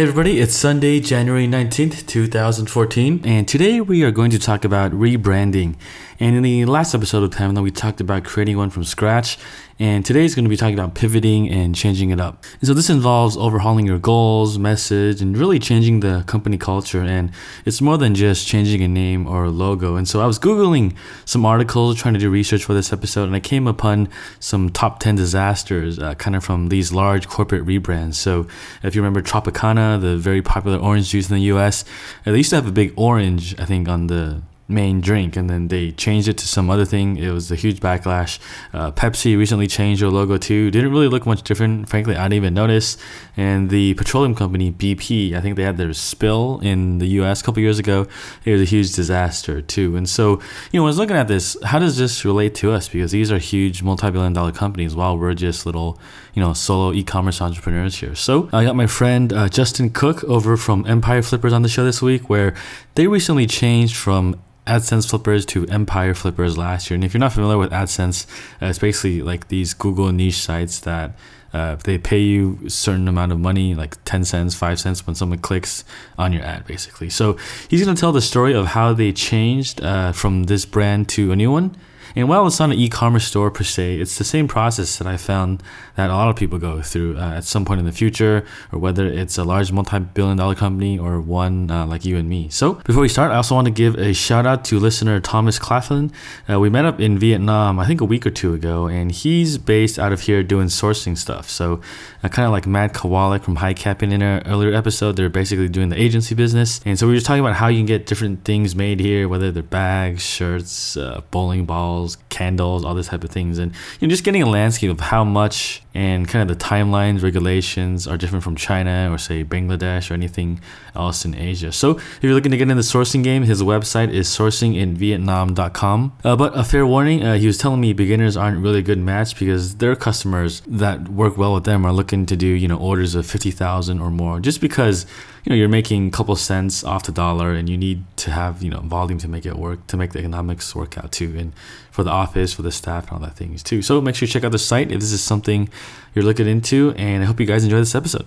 Hey 0.00 0.04
everybody, 0.04 0.40
it's 0.40 0.56
Sunday, 0.56 0.98
January 0.98 1.46
19th, 1.46 2.06
2014, 2.06 3.20
and 3.22 3.46
today 3.46 3.82
we 3.82 4.02
are 4.02 4.10
going 4.10 4.30
to 4.30 4.38
talk 4.38 4.64
about 4.64 4.92
rebranding. 4.92 5.74
And 6.22 6.36
in 6.36 6.42
the 6.42 6.66
last 6.66 6.94
episode 6.94 7.22
of 7.22 7.30
Pamela, 7.30 7.62
we 7.62 7.70
talked 7.70 7.98
about 7.98 8.24
creating 8.24 8.58
one 8.58 8.68
from 8.68 8.84
scratch, 8.84 9.38
and 9.78 10.04
today 10.04 10.26
is 10.26 10.34
going 10.34 10.44
to 10.44 10.50
be 10.50 10.56
talking 10.58 10.78
about 10.78 10.94
pivoting 10.94 11.48
and 11.48 11.74
changing 11.74 12.10
it 12.10 12.20
up. 12.20 12.44
And 12.60 12.68
so 12.68 12.74
this 12.74 12.90
involves 12.90 13.38
overhauling 13.38 13.86
your 13.86 13.98
goals, 13.98 14.58
message, 14.58 15.22
and 15.22 15.34
really 15.34 15.58
changing 15.58 16.00
the 16.00 16.22
company 16.26 16.58
culture. 16.58 17.00
And 17.00 17.32
it's 17.64 17.80
more 17.80 17.96
than 17.96 18.14
just 18.14 18.46
changing 18.46 18.82
a 18.82 18.88
name 18.88 19.26
or 19.26 19.44
a 19.44 19.48
logo. 19.48 19.96
And 19.96 20.06
so 20.06 20.20
I 20.20 20.26
was 20.26 20.38
Googling 20.38 20.94
some 21.24 21.46
articles, 21.46 21.96
trying 21.96 22.12
to 22.12 22.20
do 22.20 22.28
research 22.28 22.64
for 22.64 22.74
this 22.74 22.92
episode, 22.92 23.24
and 23.24 23.34
I 23.34 23.40
came 23.40 23.66
upon 23.66 24.10
some 24.40 24.68
top 24.68 24.98
10 25.00 25.14
disasters 25.14 25.98
uh, 25.98 26.16
kind 26.16 26.36
of 26.36 26.44
from 26.44 26.68
these 26.68 26.92
large 26.92 27.28
corporate 27.28 27.64
rebrands. 27.64 28.16
So 28.16 28.46
if 28.82 28.94
you 28.94 29.00
remember 29.00 29.22
Tropicana, 29.22 29.98
the 29.98 30.18
very 30.18 30.42
popular 30.42 30.76
orange 30.76 31.08
juice 31.08 31.30
in 31.30 31.36
the 31.36 31.44
US, 31.54 31.86
they 32.26 32.36
used 32.36 32.50
to 32.50 32.56
have 32.56 32.66
a 32.66 32.72
big 32.72 32.92
orange, 32.94 33.58
I 33.58 33.64
think, 33.64 33.88
on 33.88 34.08
the 34.08 34.42
main 34.70 35.00
drink 35.00 35.36
and 35.36 35.50
then 35.50 35.68
they 35.68 35.92
changed 35.92 36.28
it 36.28 36.38
to 36.38 36.46
some 36.46 36.70
other 36.70 36.84
thing. 36.84 37.16
It 37.16 37.30
was 37.30 37.50
a 37.50 37.56
huge 37.56 37.80
backlash. 37.80 38.38
Uh, 38.72 38.92
pepsi 38.92 39.36
recently 39.36 39.66
changed 39.66 40.02
their 40.02 40.10
logo 40.10 40.38
too. 40.38 40.70
Didn't 40.70 40.90
really 40.90 41.08
look 41.08 41.26
much 41.26 41.42
different 41.42 41.88
frankly 41.88 42.16
i 42.16 42.24
didn't 42.24 42.34
even 42.34 42.54
notice. 42.54 42.96
And 43.36 43.70
the 43.70 43.94
petroleum 43.94 44.34
company 44.34 44.70
bp 44.70 45.34
i 45.34 45.40
think 45.40 45.56
they 45.56 45.62
had 45.62 45.76
their 45.76 45.92
spill 45.92 46.60
in 46.60 46.98
the 46.98 47.08
us 47.08 47.40
a 47.40 47.44
couple 47.44 47.60
years 47.60 47.78
ago. 47.78 48.06
It 48.44 48.52
was 48.52 48.62
a 48.62 48.64
huge 48.64 48.94
disaster 48.94 49.60
too. 49.60 49.96
And 49.96 50.08
so 50.08 50.40
you 50.72 50.80
know 50.80 50.84
i 50.84 50.86
was 50.86 50.98
looking 50.98 51.16
at 51.16 51.28
this 51.28 51.56
how 51.64 51.78
does 51.78 51.96
this 51.96 52.24
relate 52.24 52.54
to 52.56 52.72
us? 52.72 52.88
Because 52.88 53.12
these 53.12 53.32
are 53.32 53.38
huge 53.38 53.82
multi-billion 53.82 54.32
dollar 54.32 54.52
companies 54.52 54.94
while 54.94 55.18
we're 55.18 55.34
just 55.34 55.66
little 55.66 55.98
you 56.34 56.42
know 56.42 56.52
solo 56.52 56.92
e-commerce 56.92 57.40
entrepreneurs 57.42 57.96
here. 57.96 58.14
So 58.14 58.48
i 58.52 58.64
got 58.64 58.76
my 58.76 58.86
friend 58.86 59.32
uh, 59.32 59.48
justin 59.48 59.90
cooke 59.90 60.22
over 60.24 60.56
from 60.56 60.86
empire 60.86 61.22
flippers 61.22 61.52
on 61.52 61.62
the 61.62 61.68
show 61.68 61.84
this 61.84 62.00
week 62.00 62.28
where 62.28 62.54
they 62.94 63.06
recently 63.06 63.46
changed 63.46 63.96
from 63.96 64.40
AdSense 64.66 65.08
flippers 65.08 65.44
to 65.46 65.66
Empire 65.66 66.14
flippers 66.14 66.56
last 66.56 66.90
year. 66.90 66.94
And 66.96 67.04
if 67.04 67.14
you're 67.14 67.20
not 67.20 67.32
familiar 67.32 67.58
with 67.58 67.70
AdSense, 67.70 68.26
uh, 68.62 68.66
it's 68.66 68.78
basically 68.78 69.22
like 69.22 69.48
these 69.48 69.74
Google 69.74 70.12
niche 70.12 70.38
sites 70.38 70.80
that 70.80 71.12
uh, 71.52 71.76
they 71.76 71.98
pay 71.98 72.20
you 72.20 72.58
a 72.66 72.70
certain 72.70 73.08
amount 73.08 73.32
of 73.32 73.40
money, 73.40 73.74
like 73.74 74.02
10 74.04 74.24
cents, 74.24 74.54
5 74.54 74.78
cents, 74.78 75.06
when 75.06 75.16
someone 75.16 75.38
clicks 75.38 75.84
on 76.16 76.32
your 76.32 76.42
ad, 76.42 76.66
basically. 76.66 77.10
So 77.10 77.36
he's 77.68 77.82
going 77.84 77.94
to 77.94 78.00
tell 78.00 78.12
the 78.12 78.20
story 78.20 78.54
of 78.54 78.66
how 78.66 78.92
they 78.92 79.12
changed 79.12 79.82
uh, 79.82 80.12
from 80.12 80.44
this 80.44 80.64
brand 80.64 81.08
to 81.10 81.32
a 81.32 81.36
new 81.36 81.50
one 81.50 81.76
and 82.16 82.28
while 82.28 82.46
it's 82.46 82.58
not 82.58 82.70
an 82.70 82.78
e-commerce 82.78 83.26
store 83.26 83.50
per 83.50 83.64
se, 83.64 84.00
it's 84.00 84.18
the 84.18 84.24
same 84.24 84.48
process 84.48 84.98
that 84.98 85.06
I 85.06 85.16
found 85.16 85.62
that 85.96 86.10
a 86.10 86.14
lot 86.14 86.28
of 86.28 86.36
people 86.36 86.58
go 86.58 86.82
through 86.82 87.16
uh, 87.18 87.34
at 87.34 87.44
some 87.44 87.64
point 87.64 87.80
in 87.80 87.86
the 87.86 87.92
future, 87.92 88.44
or 88.72 88.78
whether 88.78 89.06
it's 89.06 89.38
a 89.38 89.44
large 89.44 89.70
multi-billion-dollar 89.72 90.54
company 90.54 90.98
or 90.98 91.20
one 91.20 91.70
uh, 91.70 91.86
like 91.86 92.04
you 92.04 92.16
and 92.16 92.28
me. 92.28 92.48
So 92.48 92.74
before 92.74 93.02
we 93.02 93.08
start, 93.08 93.30
I 93.30 93.36
also 93.36 93.54
want 93.54 93.66
to 93.66 93.70
give 93.70 93.96
a 93.96 94.12
shout 94.12 94.46
out 94.46 94.64
to 94.66 94.78
listener 94.78 95.20
Thomas 95.20 95.58
Claflin. 95.58 96.12
Uh, 96.48 96.58
we 96.58 96.70
met 96.70 96.84
up 96.84 97.00
in 97.00 97.18
Vietnam, 97.18 97.78
I 97.78 97.86
think 97.86 98.00
a 98.00 98.04
week 98.04 98.26
or 98.26 98.30
two 98.30 98.54
ago, 98.54 98.86
and 98.86 99.12
he's 99.12 99.58
based 99.58 99.98
out 99.98 100.12
of 100.12 100.22
here 100.22 100.42
doing 100.42 100.68
sourcing 100.68 101.16
stuff. 101.16 101.48
So 101.48 101.80
uh, 102.22 102.28
kind 102.28 102.46
of 102.46 102.52
like 102.52 102.66
Matt 102.66 102.94
Kowalik 102.94 103.42
from 103.42 103.56
High 103.56 103.74
Capping 103.74 104.12
in 104.12 104.22
an 104.22 104.46
earlier 104.46 104.74
episode, 104.74 105.16
they're 105.16 105.28
basically 105.28 105.68
doing 105.68 105.90
the 105.90 106.00
agency 106.00 106.34
business. 106.34 106.80
And 106.84 106.98
so 106.98 107.06
we 107.06 107.12
were 107.12 107.16
just 107.16 107.26
talking 107.26 107.44
about 107.44 107.56
how 107.56 107.68
you 107.68 107.78
can 107.78 107.86
get 107.86 108.06
different 108.06 108.44
things 108.44 108.74
made 108.74 109.00
here, 109.00 109.28
whether 109.28 109.50
they're 109.50 109.62
bags, 109.62 110.22
shirts, 110.22 110.96
uh, 110.96 111.20
bowling 111.30 111.66
balls 111.66 111.99
candles, 112.28 112.84
all 112.84 112.94
this 112.94 113.08
type 113.08 113.24
of 113.24 113.30
things, 113.30 113.58
and 113.58 113.72
you 114.00 114.06
know, 114.06 114.10
just 114.10 114.24
getting 114.24 114.42
a 114.42 114.48
landscape 114.48 114.90
of 114.90 115.00
how 115.00 115.24
much 115.24 115.82
and 115.92 116.28
kind 116.28 116.48
of 116.48 116.56
the 116.56 116.64
timelines, 116.64 117.22
regulations 117.22 118.06
are 118.06 118.16
different 118.16 118.44
from 118.44 118.54
China 118.54 119.08
or 119.10 119.18
say 119.18 119.42
Bangladesh 119.42 120.10
or 120.10 120.14
anything 120.14 120.60
else 120.94 121.24
in 121.24 121.34
Asia. 121.34 121.72
So 121.72 121.98
if 121.98 122.18
you're 122.22 122.34
looking 122.34 122.52
to 122.52 122.56
get 122.56 122.70
in 122.70 122.76
the 122.76 122.82
sourcing 122.82 123.24
game, 123.24 123.42
his 123.42 123.60
website 123.62 124.12
is 124.12 124.28
sourcinginvietnam.com. 124.28 126.12
Uh, 126.24 126.36
but 126.36 126.56
a 126.56 126.62
fair 126.62 126.86
warning, 126.86 127.24
uh, 127.24 127.34
he 127.34 127.46
was 127.46 127.58
telling 127.58 127.80
me 127.80 127.92
beginners 127.92 128.36
aren't 128.36 128.62
really 128.62 128.78
a 128.78 128.82
good 128.82 128.98
match 128.98 129.36
because 129.38 129.76
their 129.76 129.96
customers 129.96 130.62
that 130.66 131.08
work 131.08 131.36
well 131.36 131.54
with 131.54 131.64
them 131.64 131.84
are 131.84 131.92
looking 131.92 132.24
to 132.26 132.36
do 132.36 132.46
you 132.46 132.68
know 132.68 132.78
orders 132.78 133.14
of 133.14 133.26
fifty 133.26 133.50
thousand 133.50 134.00
or 134.00 134.10
more, 134.10 134.40
just 134.40 134.60
because 134.60 135.06
you 135.44 135.50
know 135.50 135.56
you're 135.56 135.68
making 135.68 136.08
a 136.08 136.10
couple 136.10 136.36
cents 136.36 136.84
off 136.84 137.04
the 137.04 137.12
dollar 137.12 137.52
and 137.52 137.68
you 137.68 137.76
need 137.76 138.04
to 138.20 138.30
have 138.30 138.62
you 138.62 138.70
know 138.70 138.80
volume 138.80 139.18
to 139.18 139.28
make 139.28 139.46
it 139.46 139.56
work 139.56 139.86
to 139.88 139.96
make 139.96 140.12
the 140.12 140.18
economics 140.18 140.74
work 140.74 140.96
out 140.98 141.10
too 141.12 141.34
and 141.36 141.52
for 141.90 142.02
the 142.04 142.10
office 142.10 142.52
for 142.52 142.62
the 142.62 142.72
staff 142.72 143.04
and 143.04 143.12
all 143.12 143.18
that 143.18 143.36
things 143.36 143.62
too. 143.62 143.82
So 143.82 144.00
make 144.00 144.14
sure 144.14 144.26
you 144.26 144.32
check 144.32 144.44
out 144.44 144.52
the 144.52 144.58
site 144.58 144.92
if 144.92 145.00
this 145.00 145.12
is 145.12 145.22
something 145.22 145.68
you're 146.14 146.24
looking 146.24 146.46
into 146.46 146.94
and 146.96 147.22
i 147.22 147.26
hope 147.26 147.40
you 147.40 147.46
guys 147.46 147.64
enjoy 147.64 147.78
this 147.78 147.94
episode. 147.94 148.26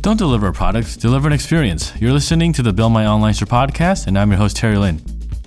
Don't 0.00 0.18
deliver 0.18 0.48
a 0.48 0.52
product 0.52 1.00
deliver 1.00 1.26
an 1.26 1.32
experience. 1.32 1.92
You're 2.00 2.12
listening 2.12 2.52
to 2.54 2.62
the 2.62 2.72
build 2.72 2.92
my 2.92 3.06
online 3.06 3.34
store 3.34 3.46
podcast 3.46 4.06
and 4.06 4.18
i'm 4.18 4.30
your 4.30 4.38
host 4.38 4.56
terry 4.56 4.76
lin 4.76 5.00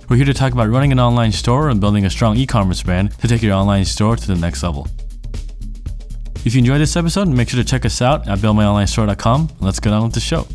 we're 0.08 0.16
here 0.16 0.24
to 0.24 0.34
talk 0.34 0.52
about 0.54 0.70
running 0.70 0.90
an 0.90 0.98
online 0.98 1.32
store 1.32 1.68
and 1.68 1.80
building 1.80 2.06
a 2.06 2.10
strong 2.10 2.36
e-commerce 2.38 2.82
brand 2.82 3.12
to 3.18 3.28
take 3.28 3.42
your 3.42 3.52
online 3.52 3.84
store 3.84 4.16
to 4.16 4.26
the 4.26 4.34
next 4.34 4.62
level 4.62 4.88
if 6.44 6.54
you 6.54 6.60
enjoyed 6.60 6.80
this 6.80 6.96
episode, 6.96 7.28
make 7.28 7.48
sure 7.48 7.62
to 7.62 7.68
check 7.68 7.84
us 7.84 8.00
out 8.00 8.28
at 8.28 8.38
buildmyonlinestore.com. 8.38 9.48
Let's 9.60 9.80
get 9.80 9.92
on 9.92 10.04
with 10.04 10.14
the 10.14 10.20
show. 10.20 10.46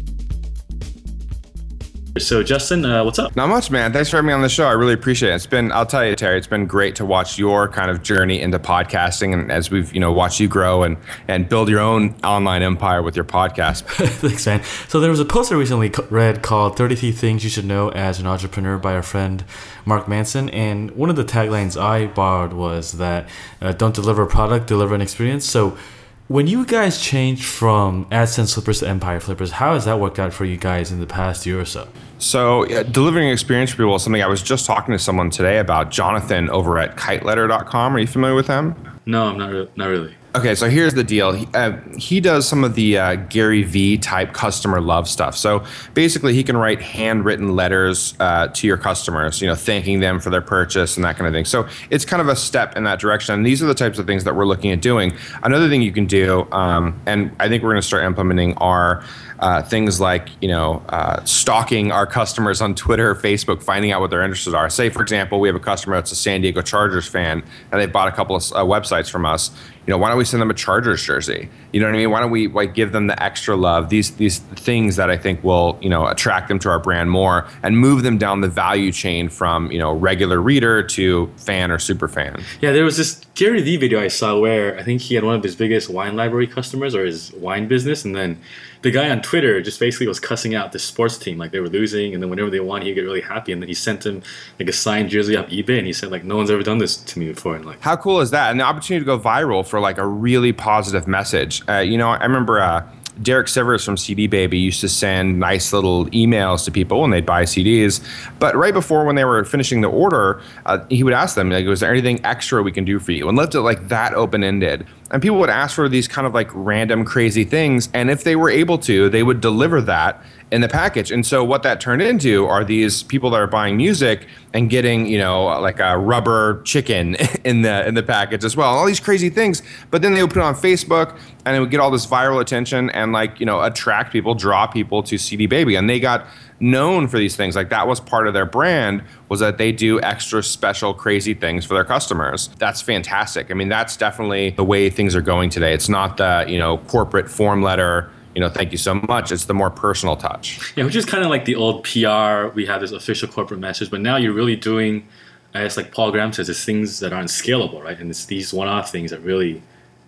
So, 2.19 2.43
Justin, 2.43 2.85
uh, 2.85 3.03
what's 3.03 3.17
up? 3.17 3.35
Not 3.35 3.49
much, 3.49 3.71
man. 3.71 3.91
Thanks 3.91 4.11
for 4.11 4.17
having 4.17 4.27
me 4.27 4.33
on 4.33 4.43
the 4.43 4.49
show. 4.49 4.67
I 4.67 4.73
really 4.73 4.93
appreciate 4.93 5.31
it. 5.31 5.35
It's 5.35 5.47
been, 5.47 5.71
I'll 5.71 5.87
tell 5.87 6.05
you, 6.05 6.15
Terry, 6.15 6.37
it's 6.37 6.45
been 6.45 6.67
great 6.67 6.95
to 6.97 7.05
watch 7.05 7.39
your 7.39 7.67
kind 7.67 7.89
of 7.89 8.03
journey 8.03 8.39
into 8.39 8.59
podcasting, 8.59 9.33
and 9.33 9.51
as 9.51 9.71
we've, 9.71 9.91
you 9.95 9.99
know, 9.99 10.11
watched 10.11 10.39
you 10.39 10.47
grow 10.47 10.83
and 10.83 10.97
and 11.27 11.49
build 11.49 11.69
your 11.69 11.79
own 11.79 12.13
online 12.23 12.61
empire 12.61 13.01
with 13.01 13.15
your 13.15 13.25
podcast. 13.25 13.81
Thanks, 13.87 14.45
man. 14.45 14.61
So 14.89 14.99
there 14.99 15.09
was 15.09 15.19
a 15.19 15.25
post 15.25 15.51
I 15.51 15.55
recently 15.55 15.91
read 16.11 16.43
called 16.43 16.77
"33 16.77 17.11
Things 17.13 17.43
You 17.43 17.49
Should 17.49 17.65
Know 17.65 17.89
as 17.89 18.19
an 18.19 18.27
Entrepreneur" 18.27 18.77
by 18.77 18.93
our 18.93 19.01
friend 19.01 19.43
Mark 19.83 20.07
Manson, 20.07 20.51
and 20.51 20.91
one 20.91 21.09
of 21.09 21.15
the 21.15 21.25
taglines 21.25 21.81
I 21.81 22.05
borrowed 22.05 22.53
was 22.53 22.93
that 22.99 23.27
uh, 23.59 23.71
"Don't 23.71 23.95
deliver 23.95 24.21
a 24.21 24.27
product, 24.27 24.67
deliver 24.67 24.93
an 24.93 25.01
experience." 25.01 25.49
So 25.49 25.79
when 26.27 26.47
you 26.47 26.65
guys 26.65 27.01
changed 27.01 27.45
from 27.45 28.05
AdSense 28.05 28.53
flippers 28.53 28.79
to 28.79 28.87
Empire 28.87 29.19
flippers, 29.19 29.51
how 29.51 29.73
has 29.73 29.85
that 29.85 29.99
worked 29.99 30.19
out 30.19 30.33
for 30.33 30.45
you 30.45 30.57
guys 30.57 30.91
in 30.91 30.99
the 30.99 31.07
past 31.07 31.45
year 31.45 31.59
or 31.59 31.65
so? 31.65 31.87
So, 32.19 32.65
uh, 32.71 32.83
delivering 32.83 33.29
experience 33.29 33.71
for 33.71 33.77
people 33.77 33.95
is 33.95 34.03
something 34.03 34.21
I 34.23 34.27
was 34.27 34.41
just 34.41 34.65
talking 34.65 34.93
to 34.93 34.99
someone 34.99 35.29
today 35.29 35.59
about. 35.59 35.91
Jonathan 35.91 36.49
over 36.49 36.79
at 36.79 36.95
kiteletter.com. 36.95 37.95
Are 37.95 37.99
you 37.99 38.07
familiar 38.07 38.35
with 38.35 38.47
him? 38.47 38.75
No, 39.05 39.25
I'm 39.25 39.37
not, 39.37 39.51
re- 39.51 39.69
not 39.75 39.87
really. 39.87 40.15
Okay, 40.35 40.55
so 40.55 40.67
here's 40.67 40.95
the 40.95 41.03
deal. 41.03 41.31
He, 41.31 41.47
uh, 41.53 41.77
he 41.95 42.19
does 42.19 42.47
some 42.47 42.63
of 42.63 42.73
the 42.73 42.97
uh, 42.97 43.15
Gary 43.15 43.61
V 43.61 43.99
type 43.99 44.33
customer 44.33 44.81
love 44.81 45.07
stuff. 45.07 45.37
So 45.37 45.63
basically, 45.93 46.33
he 46.33 46.43
can 46.43 46.57
write 46.57 46.81
handwritten 46.81 47.55
letters 47.55 48.15
uh, 48.19 48.47
to 48.47 48.65
your 48.65 48.77
customers, 48.77 49.41
you 49.41 49.47
know, 49.47 49.53
thanking 49.53 49.99
them 49.99 50.19
for 50.19 50.31
their 50.31 50.41
purchase 50.41 50.97
and 50.97 51.03
that 51.05 51.17
kind 51.17 51.27
of 51.27 51.33
thing. 51.33 51.45
So 51.45 51.67
it's 51.91 52.03
kind 52.03 52.19
of 52.19 52.29
a 52.29 52.35
step 52.35 52.75
in 52.75 52.83
that 52.85 52.99
direction. 52.99 53.35
And 53.35 53.45
these 53.45 53.61
are 53.61 53.67
the 53.67 53.75
types 53.75 53.99
of 53.99 54.07
things 54.07 54.23
that 54.23 54.35
we're 54.35 54.47
looking 54.47 54.71
at 54.71 54.81
doing. 54.81 55.15
Another 55.43 55.69
thing 55.69 55.83
you 55.83 55.91
can 55.91 56.07
do, 56.07 56.47
um, 56.51 56.99
and 57.05 57.31
I 57.39 57.47
think 57.47 57.61
we're 57.61 57.71
going 57.71 57.81
to 57.81 57.87
start 57.87 58.03
implementing, 58.03 58.55
are 58.55 59.05
uh, 59.43 59.61
things 59.61 59.99
like 59.99 60.29
you 60.41 60.47
know 60.47 60.81
uh, 60.87 61.21
stalking 61.25 61.91
our 61.91 62.07
customers 62.07 62.61
on 62.61 62.73
Twitter 62.73 63.11
or 63.11 63.15
Facebook, 63.15 63.61
finding 63.61 63.91
out 63.91 63.99
what 63.99 64.09
their 64.09 64.23
interests 64.23 64.47
are. 64.47 64.69
Say, 64.69 64.89
for 64.89 65.01
example, 65.01 65.41
we 65.41 65.49
have 65.49 65.55
a 65.55 65.59
customer 65.59 65.97
that's 65.97 66.13
a 66.13 66.15
San 66.15 66.39
Diego 66.39 66.61
Chargers 66.61 67.09
fan, 67.09 67.43
and 67.69 67.81
they 67.81 67.85
bought 67.85 68.07
a 68.07 68.13
couple 68.13 68.37
of 68.37 68.43
uh, 68.53 68.63
websites 68.63 69.11
from 69.11 69.25
us. 69.25 69.51
You 69.85 69.91
know, 69.91 69.97
why 69.97 70.07
don't 70.07 70.17
we 70.17 70.23
send 70.23 70.41
them 70.41 70.49
a 70.49 70.53
Chargers 70.53 71.03
jersey? 71.03 71.49
You 71.73 71.81
know 71.81 71.87
what 71.87 71.95
I 71.95 71.97
mean? 71.97 72.09
Why 72.09 72.21
don't 72.21 72.31
we 72.31 72.47
like 72.47 72.73
give 72.73 72.93
them 72.93 73.07
the 73.07 73.21
extra 73.21 73.57
love? 73.57 73.89
These 73.89 74.11
these 74.11 74.39
things 74.39 74.95
that 74.95 75.09
I 75.09 75.17
think 75.17 75.43
will 75.43 75.77
you 75.81 75.89
know 75.89 76.07
attract 76.07 76.47
them 76.47 76.57
to 76.59 76.69
our 76.69 76.79
brand 76.79 77.11
more 77.11 77.45
and 77.63 77.77
move 77.77 78.03
them 78.03 78.17
down 78.17 78.39
the 78.39 78.47
value 78.47 78.93
chain 78.93 79.27
from 79.27 79.69
you 79.71 79.79
know 79.79 79.91
regular 79.91 80.41
reader 80.41 80.83
to 80.83 81.29
fan 81.35 81.69
or 81.69 81.79
super 81.79 82.07
fan. 82.07 82.41
Yeah, 82.61 82.71
there 82.71 82.85
was 82.85 82.95
this 82.95 83.19
Gary 83.35 83.61
Vee 83.61 83.75
video 83.75 83.99
I 83.99 84.07
saw 84.07 84.39
where 84.39 84.79
I 84.79 84.83
think 84.83 85.01
he 85.01 85.15
had 85.15 85.25
one 85.25 85.35
of 85.35 85.43
his 85.43 85.57
biggest 85.57 85.89
wine 85.89 86.15
library 86.15 86.47
customers 86.47 86.95
or 86.95 87.03
his 87.03 87.33
wine 87.33 87.67
business, 87.67 88.05
and 88.05 88.15
then 88.15 88.39
the 88.83 88.91
guy 88.91 89.09
on 89.09 89.21
Twitter 89.21 89.61
just 89.61 89.79
basically 89.79 90.07
was 90.07 90.19
cussing 90.19 90.53
out 90.53 90.73
the 90.73 90.79
sports 90.79 91.17
team 91.17 91.37
like 91.37 91.51
they 91.51 91.61
were 91.61 91.69
losing, 91.69 92.13
and 92.13 92.21
then 92.21 92.29
whenever 92.29 92.49
they 92.49 92.59
won, 92.59 92.81
he'd 92.81 92.93
get 92.93 93.01
really 93.01 93.21
happy, 93.21 93.51
and 93.51 93.61
then 93.61 93.69
he 93.69 93.73
sent 93.73 94.05
him 94.05 94.21
like 94.59 94.67
a 94.69 94.73
signed 94.73 95.09
jersey 95.09 95.35
off 95.35 95.47
eBay, 95.47 95.77
and 95.77 95.87
he 95.87 95.93
said 95.93 96.11
like 96.11 96.23
no 96.23 96.35
one's 96.35 96.51
ever 96.51 96.63
done 96.63 96.77
this 96.77 96.97
to 96.97 97.17
me 97.17 97.27
before, 97.27 97.55
and 97.55 97.65
like 97.65 97.81
how 97.81 97.95
cool 97.95 98.19
is 98.19 98.31
that? 98.31 98.51
And 98.51 98.59
the 98.59 98.65
opportunity 98.65 99.03
to 99.03 99.05
go 99.05 99.17
viral 99.17 99.65
for 99.65 99.79
like 99.79 99.97
a 99.97 100.05
really 100.05 100.53
positive 100.53 101.07
message. 101.07 101.63
Uh, 101.67 101.79
you 101.79 101.97
know, 101.97 102.09
I 102.09 102.23
remember. 102.23 102.59
Uh, 102.59 102.87
Derek 103.21 103.45
Sivers 103.45 103.85
from 103.85 103.95
CD 103.95 104.25
Baby 104.25 104.57
used 104.57 104.81
to 104.81 104.89
send 104.89 105.39
nice 105.39 105.71
little 105.71 106.07
emails 106.07 106.65
to 106.65 106.71
people 106.71 107.01
when 107.01 107.11
they'd 107.11 107.25
buy 107.25 107.43
CDs. 107.43 108.03
But 108.39 108.55
right 108.55 108.73
before 108.73 109.05
when 109.05 109.15
they 109.15 109.23
were 109.23 109.45
finishing 109.45 109.81
the 109.81 109.87
order, 109.87 110.41
uh, 110.65 110.83
he 110.89 111.03
would 111.03 111.13
ask 111.13 111.35
them, 111.35 111.51
like, 111.51 111.67
"Was 111.67 111.81
there 111.81 111.91
anything 111.91 112.25
extra 112.25 112.63
we 112.63 112.71
can 112.71 112.85
do 112.85 112.97
for 112.99 113.11
you?" 113.11 113.29
And 113.29 113.37
left 113.37 113.53
it 113.53 113.61
like 113.61 113.87
that 113.89 114.15
open 114.15 114.43
ended. 114.43 114.87
And 115.13 115.21
people 115.21 115.37
would 115.37 115.51
ask 115.51 115.75
for 115.75 115.87
these 115.87 116.07
kind 116.07 116.25
of 116.25 116.33
like 116.33 116.49
random 116.53 117.05
crazy 117.05 117.43
things, 117.43 117.87
and 117.93 118.09
if 118.09 118.23
they 118.23 118.35
were 118.35 118.49
able 118.49 118.79
to, 118.79 119.09
they 119.09 119.21
would 119.21 119.41
deliver 119.41 119.79
that 119.81 120.23
in 120.53 120.61
the 120.61 120.69
package. 120.69 121.11
And 121.11 121.25
so 121.25 121.43
what 121.43 121.63
that 121.63 121.81
turned 121.81 122.03
into 122.03 122.45
are 122.45 122.63
these 122.63 123.01
people 123.01 123.31
that 123.31 123.41
are 123.41 123.47
buying 123.47 123.75
music 123.75 124.27
and 124.53 124.69
getting, 124.69 125.07
you 125.07 125.17
know, 125.17 125.45
like 125.45 125.79
a 125.79 125.97
rubber 125.97 126.61
chicken 126.61 127.15
in 127.43 127.63
the 127.63 127.87
in 127.87 127.95
the 127.95 128.03
package 128.03 128.45
as 128.45 128.55
well. 128.55 128.69
All 128.69 128.85
these 128.85 128.99
crazy 128.99 129.31
things. 129.31 129.63
But 129.89 130.03
then 130.03 130.13
they 130.13 130.21
would 130.21 130.31
put 130.31 130.41
it 130.41 130.45
on 130.45 130.53
Facebook 130.53 131.19
and 131.43 131.57
it 131.57 131.59
would 131.59 131.71
get 131.71 131.79
all 131.79 131.89
this 131.89 132.05
viral 132.05 132.39
attention 132.39 132.91
and 132.91 133.11
like, 133.11 133.39
you 133.39 133.47
know, 133.47 133.63
attract 133.63 134.13
people, 134.13 134.35
draw 134.35 134.67
people 134.67 135.01
to 135.03 135.17
CD 135.17 135.47
Baby. 135.47 135.73
And 135.73 135.89
they 135.89 135.99
got 135.99 136.27
known 136.59 137.07
for 137.07 137.17
these 137.17 137.35
things. 137.35 137.55
Like 137.55 137.69
that 137.69 137.87
was 137.87 137.99
part 137.99 138.27
of 138.27 138.35
their 138.35 138.45
brand 138.45 139.03
was 139.29 139.39
that 139.39 139.57
they 139.57 139.71
do 139.71 139.99
extra 140.01 140.43
special 140.43 140.93
crazy 140.93 141.33
things 141.33 141.65
for 141.65 141.73
their 141.73 141.83
customers. 141.83 142.51
That's 142.59 142.79
fantastic. 142.79 143.49
I 143.49 143.55
mean, 143.55 143.69
that's 143.69 143.97
definitely 143.97 144.51
the 144.51 144.63
way 144.63 144.91
things 144.91 145.15
are 145.15 145.21
going 145.21 145.49
today. 145.49 145.73
It's 145.73 145.89
not 145.89 146.17
the, 146.17 146.45
you 146.47 146.59
know, 146.59 146.77
corporate 146.77 147.27
form 147.27 147.63
letter 147.63 148.11
you 148.35 148.41
know, 148.41 148.49
thank 148.49 148.71
you 148.71 148.77
so 148.77 148.95
much. 148.95 149.31
It's 149.31 149.45
the 149.45 149.53
more 149.53 149.69
personal 149.69 150.15
touch. 150.15 150.73
Yeah, 150.75 150.85
which 150.85 150.95
is 150.95 151.05
kind 151.05 151.23
of 151.23 151.29
like 151.29 151.45
the 151.45 151.55
old 151.55 151.83
PR. 151.83 152.53
We 152.55 152.65
have 152.65 152.81
this 152.81 152.91
official 152.91 153.27
corporate 153.27 153.59
message, 153.59 153.91
but 153.91 154.01
now 154.01 154.17
you're 154.17 154.33
really 154.33 154.55
doing, 154.55 155.07
guess, 155.53 155.77
like 155.77 155.91
Paul 155.91 156.11
Graham 156.11 156.33
says, 156.33 156.49
it's 156.49 156.65
things 156.65 156.99
that 156.99 157.13
aren't 157.13 157.29
scalable, 157.29 157.83
right? 157.83 157.99
And 157.99 158.09
it's 158.09 158.25
these 158.25 158.53
one-off 158.53 158.91
things 158.91 159.11
that 159.11 159.21
really 159.21 159.61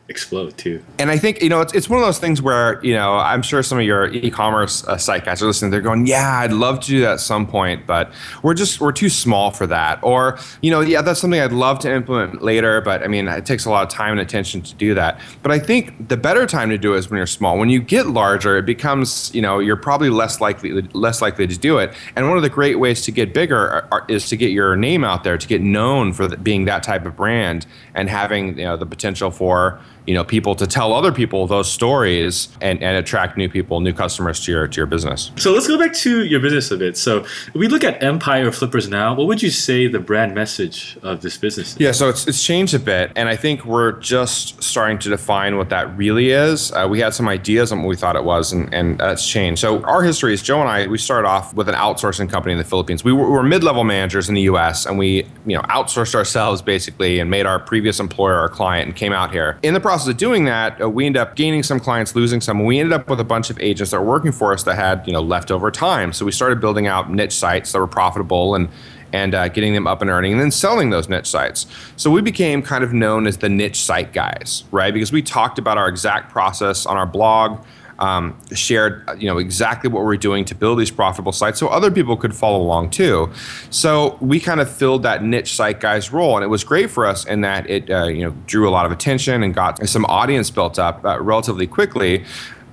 explode 0.08 0.56
too. 0.56 0.84
And 1.00 1.10
I 1.10 1.18
think 1.18 1.42
you 1.42 1.50
know 1.50 1.62
it's, 1.62 1.74
it's 1.74 1.90
one 1.90 2.00
of 2.00 2.06
those 2.06 2.20
things 2.20 2.42
where 2.42 2.84
you 2.84 2.94
know 2.94 3.16
I'm 3.16 3.42
sure 3.42 3.64
some 3.64 3.80
of 3.80 3.86
your 3.86 4.08
e-commerce 4.08 4.86
uh, 4.88 4.98
site 4.98 5.26
guys 5.26 5.42
are 5.42 5.48
listening. 5.48 5.72
They're 5.72 5.82
going, 5.82 6.06
yeah, 6.06 6.40
I'd 6.40 6.54
love 6.54 6.80
to 6.82 6.88
do 6.88 7.02
that 7.02 7.14
at 7.14 7.20
some 7.20 7.48
point, 7.48 7.88
but 7.88 8.12
we're 8.44 8.54
just 8.54 8.80
we're 8.80 8.92
too 8.92 9.10
small 9.10 9.52
for 9.52 9.66
that. 9.68 10.00
Or 10.04 10.38
you 10.62 10.70
know, 10.70 10.82
yeah, 10.82 11.02
that's 11.02 11.20
something 11.20 11.40
I'd 11.40 11.52
love 11.52 11.80
to 11.80 11.92
implement 11.92 12.42
later, 12.44 12.82
but 12.82 13.04
I 13.04 13.08
mean, 13.08 13.28
it 13.28 13.46
takes 13.46 13.66
a 13.66 13.70
lot 13.70 13.84
of 13.84 13.90
time 13.90 14.12
and 14.12 14.20
attention 14.20 14.62
to 14.62 14.76
do 14.76 14.94
that. 14.94 15.20
But 15.42 15.52
I 15.52 15.60
think 15.60 16.08
the 16.08 16.18
better 16.18 16.46
time 16.46 16.70
to 16.70 16.78
do 16.78 16.94
it 16.94 17.00
is 17.00 17.10
when 17.10 17.18
you're 17.18 17.26
small. 17.26 17.58
When 17.58 17.70
you 17.70 17.82
get 17.82 18.08
larger, 18.08 18.58
it 18.58 18.66
becomes 18.66 19.34
you 19.34 19.42
know 19.42 19.58
you're 19.60 19.76
probably 19.76 20.10
less 20.10 20.40
likely 20.40 20.84
less 20.94 21.22
likely 21.22 21.48
to 21.48 21.58
do 21.58 21.80
it. 21.80 21.94
And 22.16 22.28
one 22.28 22.38
of 22.38 22.44
the 22.44 22.50
great 22.50 22.76
ways 22.76 23.02
to 23.04 23.12
get 23.12 23.34
bigger 23.34 23.58
are, 23.58 23.88
are, 23.92 24.06
is 24.08 24.30
to 24.30 24.38
get 24.38 24.52
your 24.52 24.76
name 24.76 25.04
out 25.04 25.24
there, 25.24 25.38
to 25.38 25.48
get 25.48 25.62
known 25.62 26.14
for 26.14 26.28
the, 26.28 26.38
being 26.38 26.66
that 26.66 26.84
type 26.84 27.06
of 27.08 27.16
brand 27.16 27.66
and 27.96 28.08
having 28.08 28.60
you 28.60 28.66
know 28.66 28.78
the 28.78 28.86
potential 28.86 29.32
for 29.32 29.80
you 30.06 30.14
know 30.14 30.24
people 30.24 30.56
to 30.56 30.68
tell 30.68 30.94
other 30.94 31.12
people 31.12 31.48
those 31.48 31.72
stories 31.72 32.50
and, 32.62 32.82
and 32.82 32.98
attract 32.98 33.38
new 33.38 33.50
people 33.50 33.80
new 33.80 33.94
customers 33.94 34.40
to 34.42 34.52
your 34.52 34.68
to 34.68 34.78
your 34.78 34.86
business. 34.86 35.32
So 35.38 35.52
let's 35.52 35.68
go 35.68 35.78
back 35.78 35.94
to 35.94 36.26
your 36.26 36.40
business 36.40 36.72
a 36.72 36.78
bit. 36.78 36.98
So 36.98 37.20
if 37.20 37.54
we 37.54 37.68
look 37.68 37.84
at 37.84 38.02
empire 38.04 38.52
flippers 38.52 38.88
now 38.88 39.16
what 39.16 39.28
would 39.28 39.42
you 39.42 39.50
say 39.50 39.88
the 39.88 40.00
brand 40.00 40.36
message 40.36 40.98
of 41.02 41.22
this 41.22 41.38
business 41.38 41.74
is? 41.74 41.80
yeah 41.80 41.92
so 41.92 42.10
it's, 42.10 42.28
it's 42.28 42.44
changed 42.44 42.74
a 42.74 42.80
bit 42.80 43.12
and 43.16 43.28
i 43.30 43.36
think 43.36 43.66
we're 43.66 43.94
just 43.94 44.62
starting 44.62 45.00
to 45.00 45.10
define 45.10 45.58
what 45.58 45.70
that 45.70 45.96
really 45.98 46.32
is. 46.32 46.72
Uh, 46.72 46.88
we 46.90 47.00
had 47.00 47.14
some 47.14 47.28
ideas 47.28 47.72
on 47.72 47.82
what 47.82 47.90
we 47.90 47.96
thought 47.96 48.16
it 48.16 48.24
was 48.24 48.52
and, 48.52 48.74
and 48.74 49.00
that's 49.00 49.28
changed. 49.28 49.62
So 49.62 49.82
our 49.84 50.04
history 50.04 50.34
is 50.34 50.42
joe 50.42 50.60
and 50.62 50.70
i 50.70 50.88
we 50.88 50.98
started 50.98 51.28
off 51.28 51.54
with 51.54 51.68
an 51.70 51.76
outsourcing 51.76 52.30
company 52.30 52.52
in 52.52 52.58
the 52.58 52.64
philippines. 52.64 53.04
We 53.04 53.14
were, 53.14 53.26
we 53.26 53.32
were 53.32 53.44
mid-level 53.44 53.84
managers 53.84 54.30
in 54.30 54.36
the 54.36 54.44
us 54.44 54.86
and 54.86 54.98
we 54.98 55.26
you 55.46 55.56
know 55.56 55.62
outsourced 55.64 56.16
ourselves 56.16 56.62
basically 56.62 57.20
and 57.20 57.30
made 57.30 57.46
our 57.46 57.60
previous 57.60 58.00
employer 58.00 58.36
our 58.36 58.50
client 58.50 58.88
and 58.88 58.96
came 58.96 59.14
out 59.14 59.32
here. 59.32 59.58
In 59.64 59.74
the 59.74 59.80
process 59.80 59.95
process 59.96 60.12
of 60.12 60.18
doing 60.18 60.44
that, 60.44 60.82
uh, 60.82 60.90
we 60.90 61.06
ended 61.06 61.22
up 61.22 61.36
gaining 61.36 61.64
some 61.64 61.80
clients, 61.80 62.16
losing 62.16 62.42
some. 62.42 62.66
We 62.66 62.80
ended 62.80 62.92
up 62.92 63.10
with 63.10 63.22
a 63.22 63.24
bunch 63.24 63.50
of 63.50 63.58
agents 63.62 63.92
that 63.92 64.00
were 64.02 64.06
working 64.06 64.34
for 64.34 64.52
us 64.52 64.64
that 64.64 64.76
had 64.76 65.08
you 65.08 65.14
know 65.14 65.22
leftover 65.22 65.72
time. 65.72 66.12
So 66.12 66.26
we 66.26 66.34
started 66.34 66.60
building 66.60 66.86
out 66.86 67.10
niche 67.10 67.34
sites 67.34 67.72
that 67.72 67.80
were 67.80 67.88
profitable 67.88 68.56
and 68.56 68.68
and 69.14 69.34
uh, 69.34 69.48
getting 69.48 69.74
them 69.74 69.88
up 69.88 70.02
and 70.02 70.10
earning 70.10 70.34
and 70.34 70.42
then 70.42 70.52
selling 70.52 70.90
those 70.90 71.08
niche 71.08 71.28
sites. 71.28 71.66
So 71.96 72.12
we 72.12 72.22
became 72.22 72.62
kind 72.62 72.84
of 72.84 72.92
known 72.92 73.26
as 73.26 73.38
the 73.38 73.48
niche 73.48 73.80
site 73.80 74.12
guys, 74.12 74.66
right? 74.72 74.94
Because 74.94 75.14
we 75.14 75.22
talked 75.22 75.58
about 75.58 75.78
our 75.78 75.88
exact 75.88 76.30
process 76.30 76.86
on 76.86 76.98
our 76.98 77.06
blog 77.06 77.64
um, 78.00 78.38
shared 78.54 79.08
you 79.18 79.28
know 79.28 79.38
exactly 79.38 79.90
what 79.90 80.04
we're 80.04 80.18
doing 80.18 80.46
to 80.46 80.56
build 80.56 80.80
these 80.80 80.92
profitable 80.92 81.32
sites 81.32 81.60
so 81.60 81.68
other 81.68 81.92
people 81.92 82.18
could 82.18 82.36
follow 82.36 82.62
along 82.62 82.90
too. 82.90 83.32
So 83.70 84.18
we 84.22 84.40
kind 84.40 84.60
of 84.60 84.70
filled 84.70 85.04
that 85.04 85.24
niche 85.24 85.56
site 85.56 85.80
guy's 85.80 86.12
role 86.12 86.36
and 86.36 86.44
it 86.44 86.48
was 86.48 86.64
great 86.64 86.90
for 86.90 87.06
us 87.06 87.26
in 87.26 87.42
that 87.42 87.70
it 87.70 87.90
uh, 87.90 88.06
you 88.06 88.24
know 88.24 88.36
drew 88.48 88.68
a 88.68 88.72
lot 88.72 88.86
of 88.86 88.92
attention 88.92 89.44
and 89.44 89.54
got 89.54 89.88
some 89.88 90.06
audience 90.06 90.50
built 90.50 90.80
up 90.80 91.04
uh, 91.06 91.20
relatively 91.22 91.68
quickly 91.68 92.24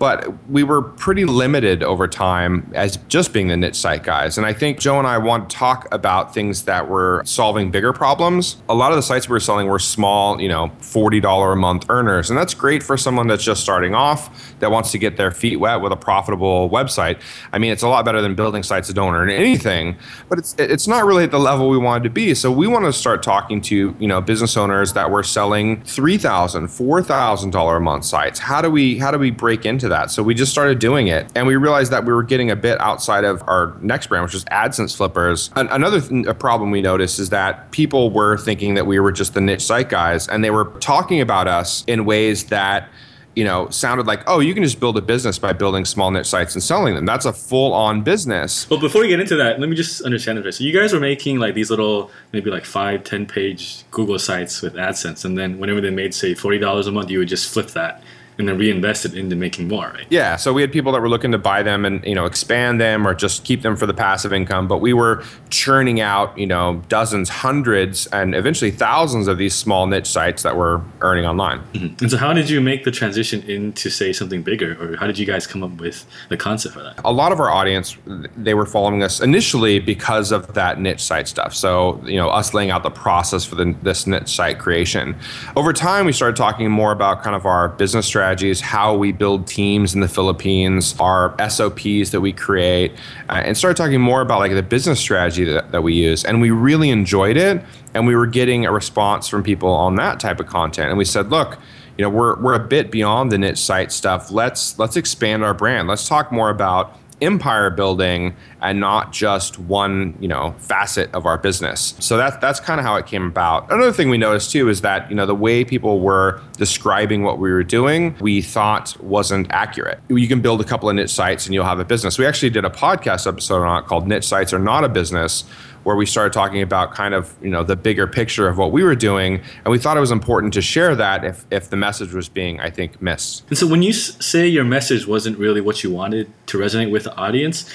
but 0.02 0.48
we 0.48 0.64
were 0.64 0.82
pretty 0.82 1.24
limited 1.24 1.80
over 1.84 2.08
time 2.08 2.68
as 2.74 2.96
just 3.06 3.32
being 3.32 3.46
the 3.46 3.56
niche 3.56 3.76
site 3.76 4.02
guys. 4.02 4.36
And 4.36 4.44
I 4.44 4.52
think 4.52 4.80
Joe 4.80 4.98
and 4.98 5.06
I 5.06 5.16
want 5.16 5.48
to 5.48 5.56
talk 5.56 5.86
about 5.94 6.34
things 6.34 6.64
that 6.64 6.88
were 6.88 7.22
solving 7.24 7.70
bigger 7.70 7.92
problems. 7.92 8.60
A 8.68 8.74
lot 8.74 8.90
of 8.90 8.96
the 8.96 9.02
sites 9.02 9.28
we 9.28 9.34
were 9.34 9.38
selling 9.38 9.68
were 9.68 9.78
small, 9.78 10.40
you 10.40 10.48
know, 10.48 10.72
$40 10.80 11.52
a 11.52 11.54
month 11.54 11.86
earners. 11.88 12.30
And 12.30 12.36
that's 12.36 12.52
great 12.52 12.82
for 12.82 12.96
someone 12.96 13.28
that's 13.28 13.44
just 13.44 13.62
starting 13.62 13.94
off 13.94 14.58
that 14.58 14.72
wants 14.72 14.90
to 14.90 14.98
get 14.98 15.16
their 15.16 15.30
feet 15.30 15.60
wet 15.60 15.80
with 15.80 15.92
a 15.92 15.96
profitable 15.96 16.68
website. 16.68 17.20
I 17.52 17.60
mean, 17.60 17.70
it's 17.70 17.84
a 17.84 17.88
lot 17.88 18.04
better 18.04 18.20
than 18.20 18.34
building 18.34 18.64
sites 18.64 18.88
that 18.88 18.94
don't 18.94 19.14
earn 19.14 19.30
anything, 19.30 19.96
but 20.28 20.36
it's 20.36 20.56
it's 20.58 20.88
not 20.88 21.04
really 21.04 21.22
at 21.22 21.30
the 21.30 21.38
level 21.38 21.68
we 21.68 21.78
wanted 21.78 22.02
to 22.02 22.10
be. 22.10 22.34
So 22.34 22.50
we 22.50 22.66
want 22.66 22.86
to 22.86 22.92
start 22.92 23.22
talking 23.22 23.60
to, 23.60 23.94
you 24.00 24.08
know, 24.08 24.20
business 24.20 24.56
owners 24.56 24.94
that 24.94 25.12
were 25.12 25.22
selling 25.22 25.82
$3,000, 25.82 26.64
$4,000 26.64 27.76
a 27.76 27.80
month 27.80 28.04
sites. 28.04 28.40
How 28.40 28.60
do 28.60 28.68
we 28.68 28.98
how 28.98 29.12
do 29.12 29.18
we 29.18 29.30
break 29.30 29.64
into 29.64 29.91
that. 29.92 30.10
So 30.10 30.22
we 30.22 30.34
just 30.34 30.50
started 30.50 30.78
doing 30.78 31.06
it. 31.06 31.30
And 31.34 31.46
we 31.46 31.56
realized 31.56 31.92
that 31.92 32.04
we 32.04 32.12
were 32.12 32.22
getting 32.22 32.50
a 32.50 32.56
bit 32.56 32.80
outside 32.80 33.24
of 33.24 33.42
our 33.46 33.76
next 33.80 34.08
brand, 34.08 34.24
which 34.24 34.34
was 34.34 34.44
AdSense 34.46 34.96
Flippers. 34.96 35.50
An- 35.54 35.68
another 35.68 36.00
th- 36.00 36.38
problem 36.38 36.70
we 36.70 36.82
noticed 36.82 37.18
is 37.18 37.30
that 37.30 37.70
people 37.70 38.10
were 38.10 38.36
thinking 38.36 38.74
that 38.74 38.86
we 38.86 38.98
were 38.98 39.12
just 39.12 39.34
the 39.34 39.40
niche 39.40 39.62
site 39.62 39.88
guys, 39.88 40.28
and 40.28 40.42
they 40.42 40.50
were 40.50 40.64
talking 40.80 41.20
about 41.20 41.46
us 41.46 41.84
in 41.86 42.04
ways 42.04 42.44
that 42.44 42.88
you 43.34 43.44
know, 43.44 43.68
sounded 43.70 44.06
like, 44.06 44.22
oh, 44.26 44.40
you 44.40 44.52
can 44.52 44.62
just 44.62 44.78
build 44.78 44.98
a 44.98 45.00
business 45.00 45.38
by 45.38 45.54
building 45.54 45.84
small 45.84 46.10
niche 46.10 46.26
sites 46.26 46.54
and 46.54 46.62
selling 46.62 46.94
them. 46.94 47.06
That's 47.06 47.24
a 47.24 47.32
full 47.32 47.72
on 47.72 48.02
business. 48.02 48.68
Well, 48.68 48.78
before 48.78 49.00
we 49.00 49.08
get 49.08 49.20
into 49.20 49.36
that, 49.36 49.58
let 49.58 49.70
me 49.70 49.76
just 49.76 50.02
understand 50.02 50.38
it. 50.38 50.52
So 50.52 50.64
you 50.64 50.78
guys 50.78 50.92
were 50.92 51.00
making 51.00 51.38
like 51.38 51.54
these 51.54 51.70
little, 51.70 52.10
maybe 52.32 52.50
like 52.50 52.66
five, 52.66 53.04
10 53.04 53.24
page 53.26 53.84
Google 53.90 54.18
sites 54.18 54.60
with 54.60 54.74
AdSense. 54.74 55.24
And 55.24 55.38
then 55.38 55.58
whenever 55.58 55.80
they 55.80 55.88
made, 55.88 56.14
say, 56.14 56.34
$40 56.34 56.86
a 56.86 56.90
month, 56.90 57.10
you 57.10 57.20
would 57.20 57.28
just 57.28 57.50
flip 57.50 57.68
that 57.68 58.02
and 58.38 58.48
then 58.48 58.56
reinvest 58.58 59.04
it 59.04 59.14
into 59.14 59.36
making 59.36 59.68
more, 59.68 59.88
right? 59.88 60.06
Yeah. 60.10 60.36
So 60.36 60.52
we 60.52 60.62
had 60.62 60.72
people 60.72 60.92
that 60.92 61.00
were 61.00 61.08
looking 61.08 61.32
to 61.32 61.38
buy 61.38 61.62
them 61.62 61.84
and 61.84 62.04
you 62.04 62.14
know 62.14 62.24
expand 62.24 62.80
them 62.80 63.06
or 63.06 63.14
just 63.14 63.44
keep 63.44 63.62
them 63.62 63.76
for 63.76 63.86
the 63.86 63.94
passive 63.94 64.32
income, 64.32 64.68
but 64.68 64.78
we 64.78 64.92
were 64.92 65.22
churning 65.50 66.00
out 66.00 66.36
you 66.38 66.46
know 66.46 66.82
dozens, 66.88 67.28
hundreds, 67.28 68.06
and 68.06 68.34
eventually 68.34 68.70
thousands 68.70 69.28
of 69.28 69.38
these 69.38 69.54
small 69.54 69.86
niche 69.86 70.06
sites 70.06 70.42
that 70.42 70.56
were 70.56 70.82
earning 71.00 71.26
online. 71.26 71.60
Mm-hmm. 71.74 71.96
And 72.00 72.10
so, 72.10 72.16
how 72.16 72.32
did 72.32 72.48
you 72.48 72.60
make 72.60 72.84
the 72.84 72.90
transition 72.90 73.42
into 73.42 73.90
say 73.90 74.12
something 74.12 74.42
bigger, 74.42 74.76
or 74.80 74.96
how 74.96 75.06
did 75.06 75.18
you 75.18 75.26
guys 75.26 75.46
come 75.46 75.62
up 75.62 75.72
with 75.72 76.06
the 76.30 76.36
concept 76.36 76.74
for 76.74 76.82
that? 76.82 77.00
A 77.04 77.12
lot 77.12 77.32
of 77.32 77.40
our 77.40 77.50
audience 77.50 77.96
they 78.36 78.54
were 78.54 78.66
following 78.66 79.02
us 79.02 79.20
initially 79.20 79.78
because 79.78 80.32
of 80.32 80.54
that 80.54 80.80
niche 80.80 81.02
site 81.02 81.28
stuff. 81.28 81.54
So 81.54 82.02
you 82.04 82.16
know 82.16 82.28
us 82.28 82.54
laying 82.54 82.70
out 82.70 82.82
the 82.82 82.90
process 82.90 83.44
for 83.44 83.56
the, 83.56 83.76
this 83.82 84.06
niche 84.06 84.34
site 84.34 84.58
creation. 84.58 85.16
Over 85.54 85.72
time, 85.72 86.06
we 86.06 86.12
started 86.12 86.36
talking 86.36 86.70
more 86.70 86.92
about 86.92 87.22
kind 87.22 87.36
of 87.36 87.44
our 87.44 87.68
business 87.68 88.06
strategy 88.06 88.21
strategies, 88.22 88.60
how 88.60 88.94
we 88.96 89.10
build 89.10 89.48
teams 89.48 89.94
in 89.94 90.00
the 90.00 90.06
Philippines, 90.06 90.94
our 91.00 91.34
SOPs 91.50 92.10
that 92.10 92.20
we 92.20 92.32
create, 92.32 92.92
uh, 93.28 93.42
and 93.44 93.56
started 93.56 93.76
talking 93.76 94.00
more 94.00 94.20
about 94.20 94.38
like 94.38 94.52
the 94.52 94.62
business 94.62 95.00
strategy 95.00 95.42
that, 95.42 95.72
that 95.72 95.82
we 95.82 95.92
use. 95.92 96.24
And 96.24 96.40
we 96.40 96.52
really 96.52 96.90
enjoyed 96.90 97.36
it. 97.36 97.64
And 97.94 98.06
we 98.06 98.14
were 98.14 98.28
getting 98.28 98.64
a 98.64 98.70
response 98.70 99.26
from 99.26 99.42
people 99.42 99.70
on 99.70 99.96
that 99.96 100.20
type 100.20 100.38
of 100.38 100.46
content. 100.46 100.90
And 100.90 100.98
we 100.98 101.04
said, 101.04 101.30
look, 101.30 101.58
you 101.98 102.02
know, 102.04 102.10
we're, 102.10 102.40
we're 102.40 102.54
a 102.54 102.64
bit 102.64 102.92
beyond 102.92 103.32
the 103.32 103.38
niche 103.38 103.58
site 103.58 103.90
stuff. 103.90 104.30
Let's 104.30 104.78
let's 104.78 104.96
expand 104.96 105.42
our 105.42 105.52
brand. 105.52 105.88
Let's 105.88 106.06
talk 106.06 106.30
more 106.30 106.48
about 106.48 106.96
empire 107.22 107.70
building 107.70 108.34
and 108.60 108.78
not 108.80 109.12
just 109.12 109.58
one 109.58 110.16
you 110.20 110.28
know 110.28 110.54
facet 110.58 111.12
of 111.14 111.26
our 111.26 111.38
business. 111.38 111.94
So 111.98 112.16
that's 112.16 112.36
that's 112.38 112.60
kind 112.60 112.80
of 112.80 112.86
how 112.86 112.96
it 112.96 113.06
came 113.06 113.26
about. 113.26 113.70
Another 113.72 113.92
thing 113.92 114.10
we 114.10 114.18
noticed 114.18 114.50
too 114.50 114.68
is 114.68 114.80
that 114.82 115.08
you 115.08 115.16
know 115.16 115.26
the 115.26 115.34
way 115.34 115.64
people 115.64 116.00
were 116.00 116.40
describing 116.56 117.22
what 117.22 117.38
we 117.38 117.50
were 117.50 117.64
doing 117.64 118.14
we 118.20 118.42
thought 118.42 118.96
wasn't 119.02 119.46
accurate. 119.50 120.00
You 120.08 120.28
can 120.28 120.40
build 120.40 120.60
a 120.60 120.64
couple 120.64 120.88
of 120.88 120.96
niche 120.96 121.10
sites 121.10 121.46
and 121.46 121.54
you'll 121.54 121.64
have 121.64 121.80
a 121.80 121.84
business. 121.84 122.18
We 122.18 122.26
actually 122.26 122.50
did 122.50 122.64
a 122.64 122.70
podcast 122.70 123.26
episode 123.26 123.62
on 123.62 123.82
it 123.82 123.86
called 123.86 124.06
niche 124.06 124.26
sites 124.26 124.52
are 124.52 124.58
not 124.58 124.84
a 124.84 124.88
business 124.88 125.44
where 125.84 125.96
we 125.96 126.06
started 126.06 126.32
talking 126.32 126.62
about 126.62 126.94
kind 126.94 127.14
of 127.14 127.34
you 127.42 127.50
know 127.50 127.62
the 127.62 127.76
bigger 127.76 128.06
picture 128.06 128.48
of 128.48 128.58
what 128.58 128.72
we 128.72 128.82
were 128.82 128.94
doing. 128.94 129.40
And 129.64 129.72
we 129.72 129.78
thought 129.78 129.96
it 129.96 130.00
was 130.00 130.10
important 130.10 130.52
to 130.54 130.62
share 130.62 130.94
that 130.96 131.24
if, 131.24 131.44
if 131.50 131.70
the 131.70 131.76
message 131.76 132.12
was 132.12 132.28
being 132.28 132.60
i 132.60 132.70
think 132.70 133.00
missed. 133.00 133.44
And 133.48 133.58
so 133.58 133.66
when 133.66 133.82
you 133.82 133.92
say 133.92 134.46
your 134.46 134.64
message 134.64 135.06
wasn't 135.06 135.38
really 135.38 135.60
what 135.60 135.82
you 135.82 135.90
wanted 135.90 136.30
to 136.46 136.58
resonate 136.58 136.90
with 136.90 137.04
the 137.04 137.14
audience 137.16 137.70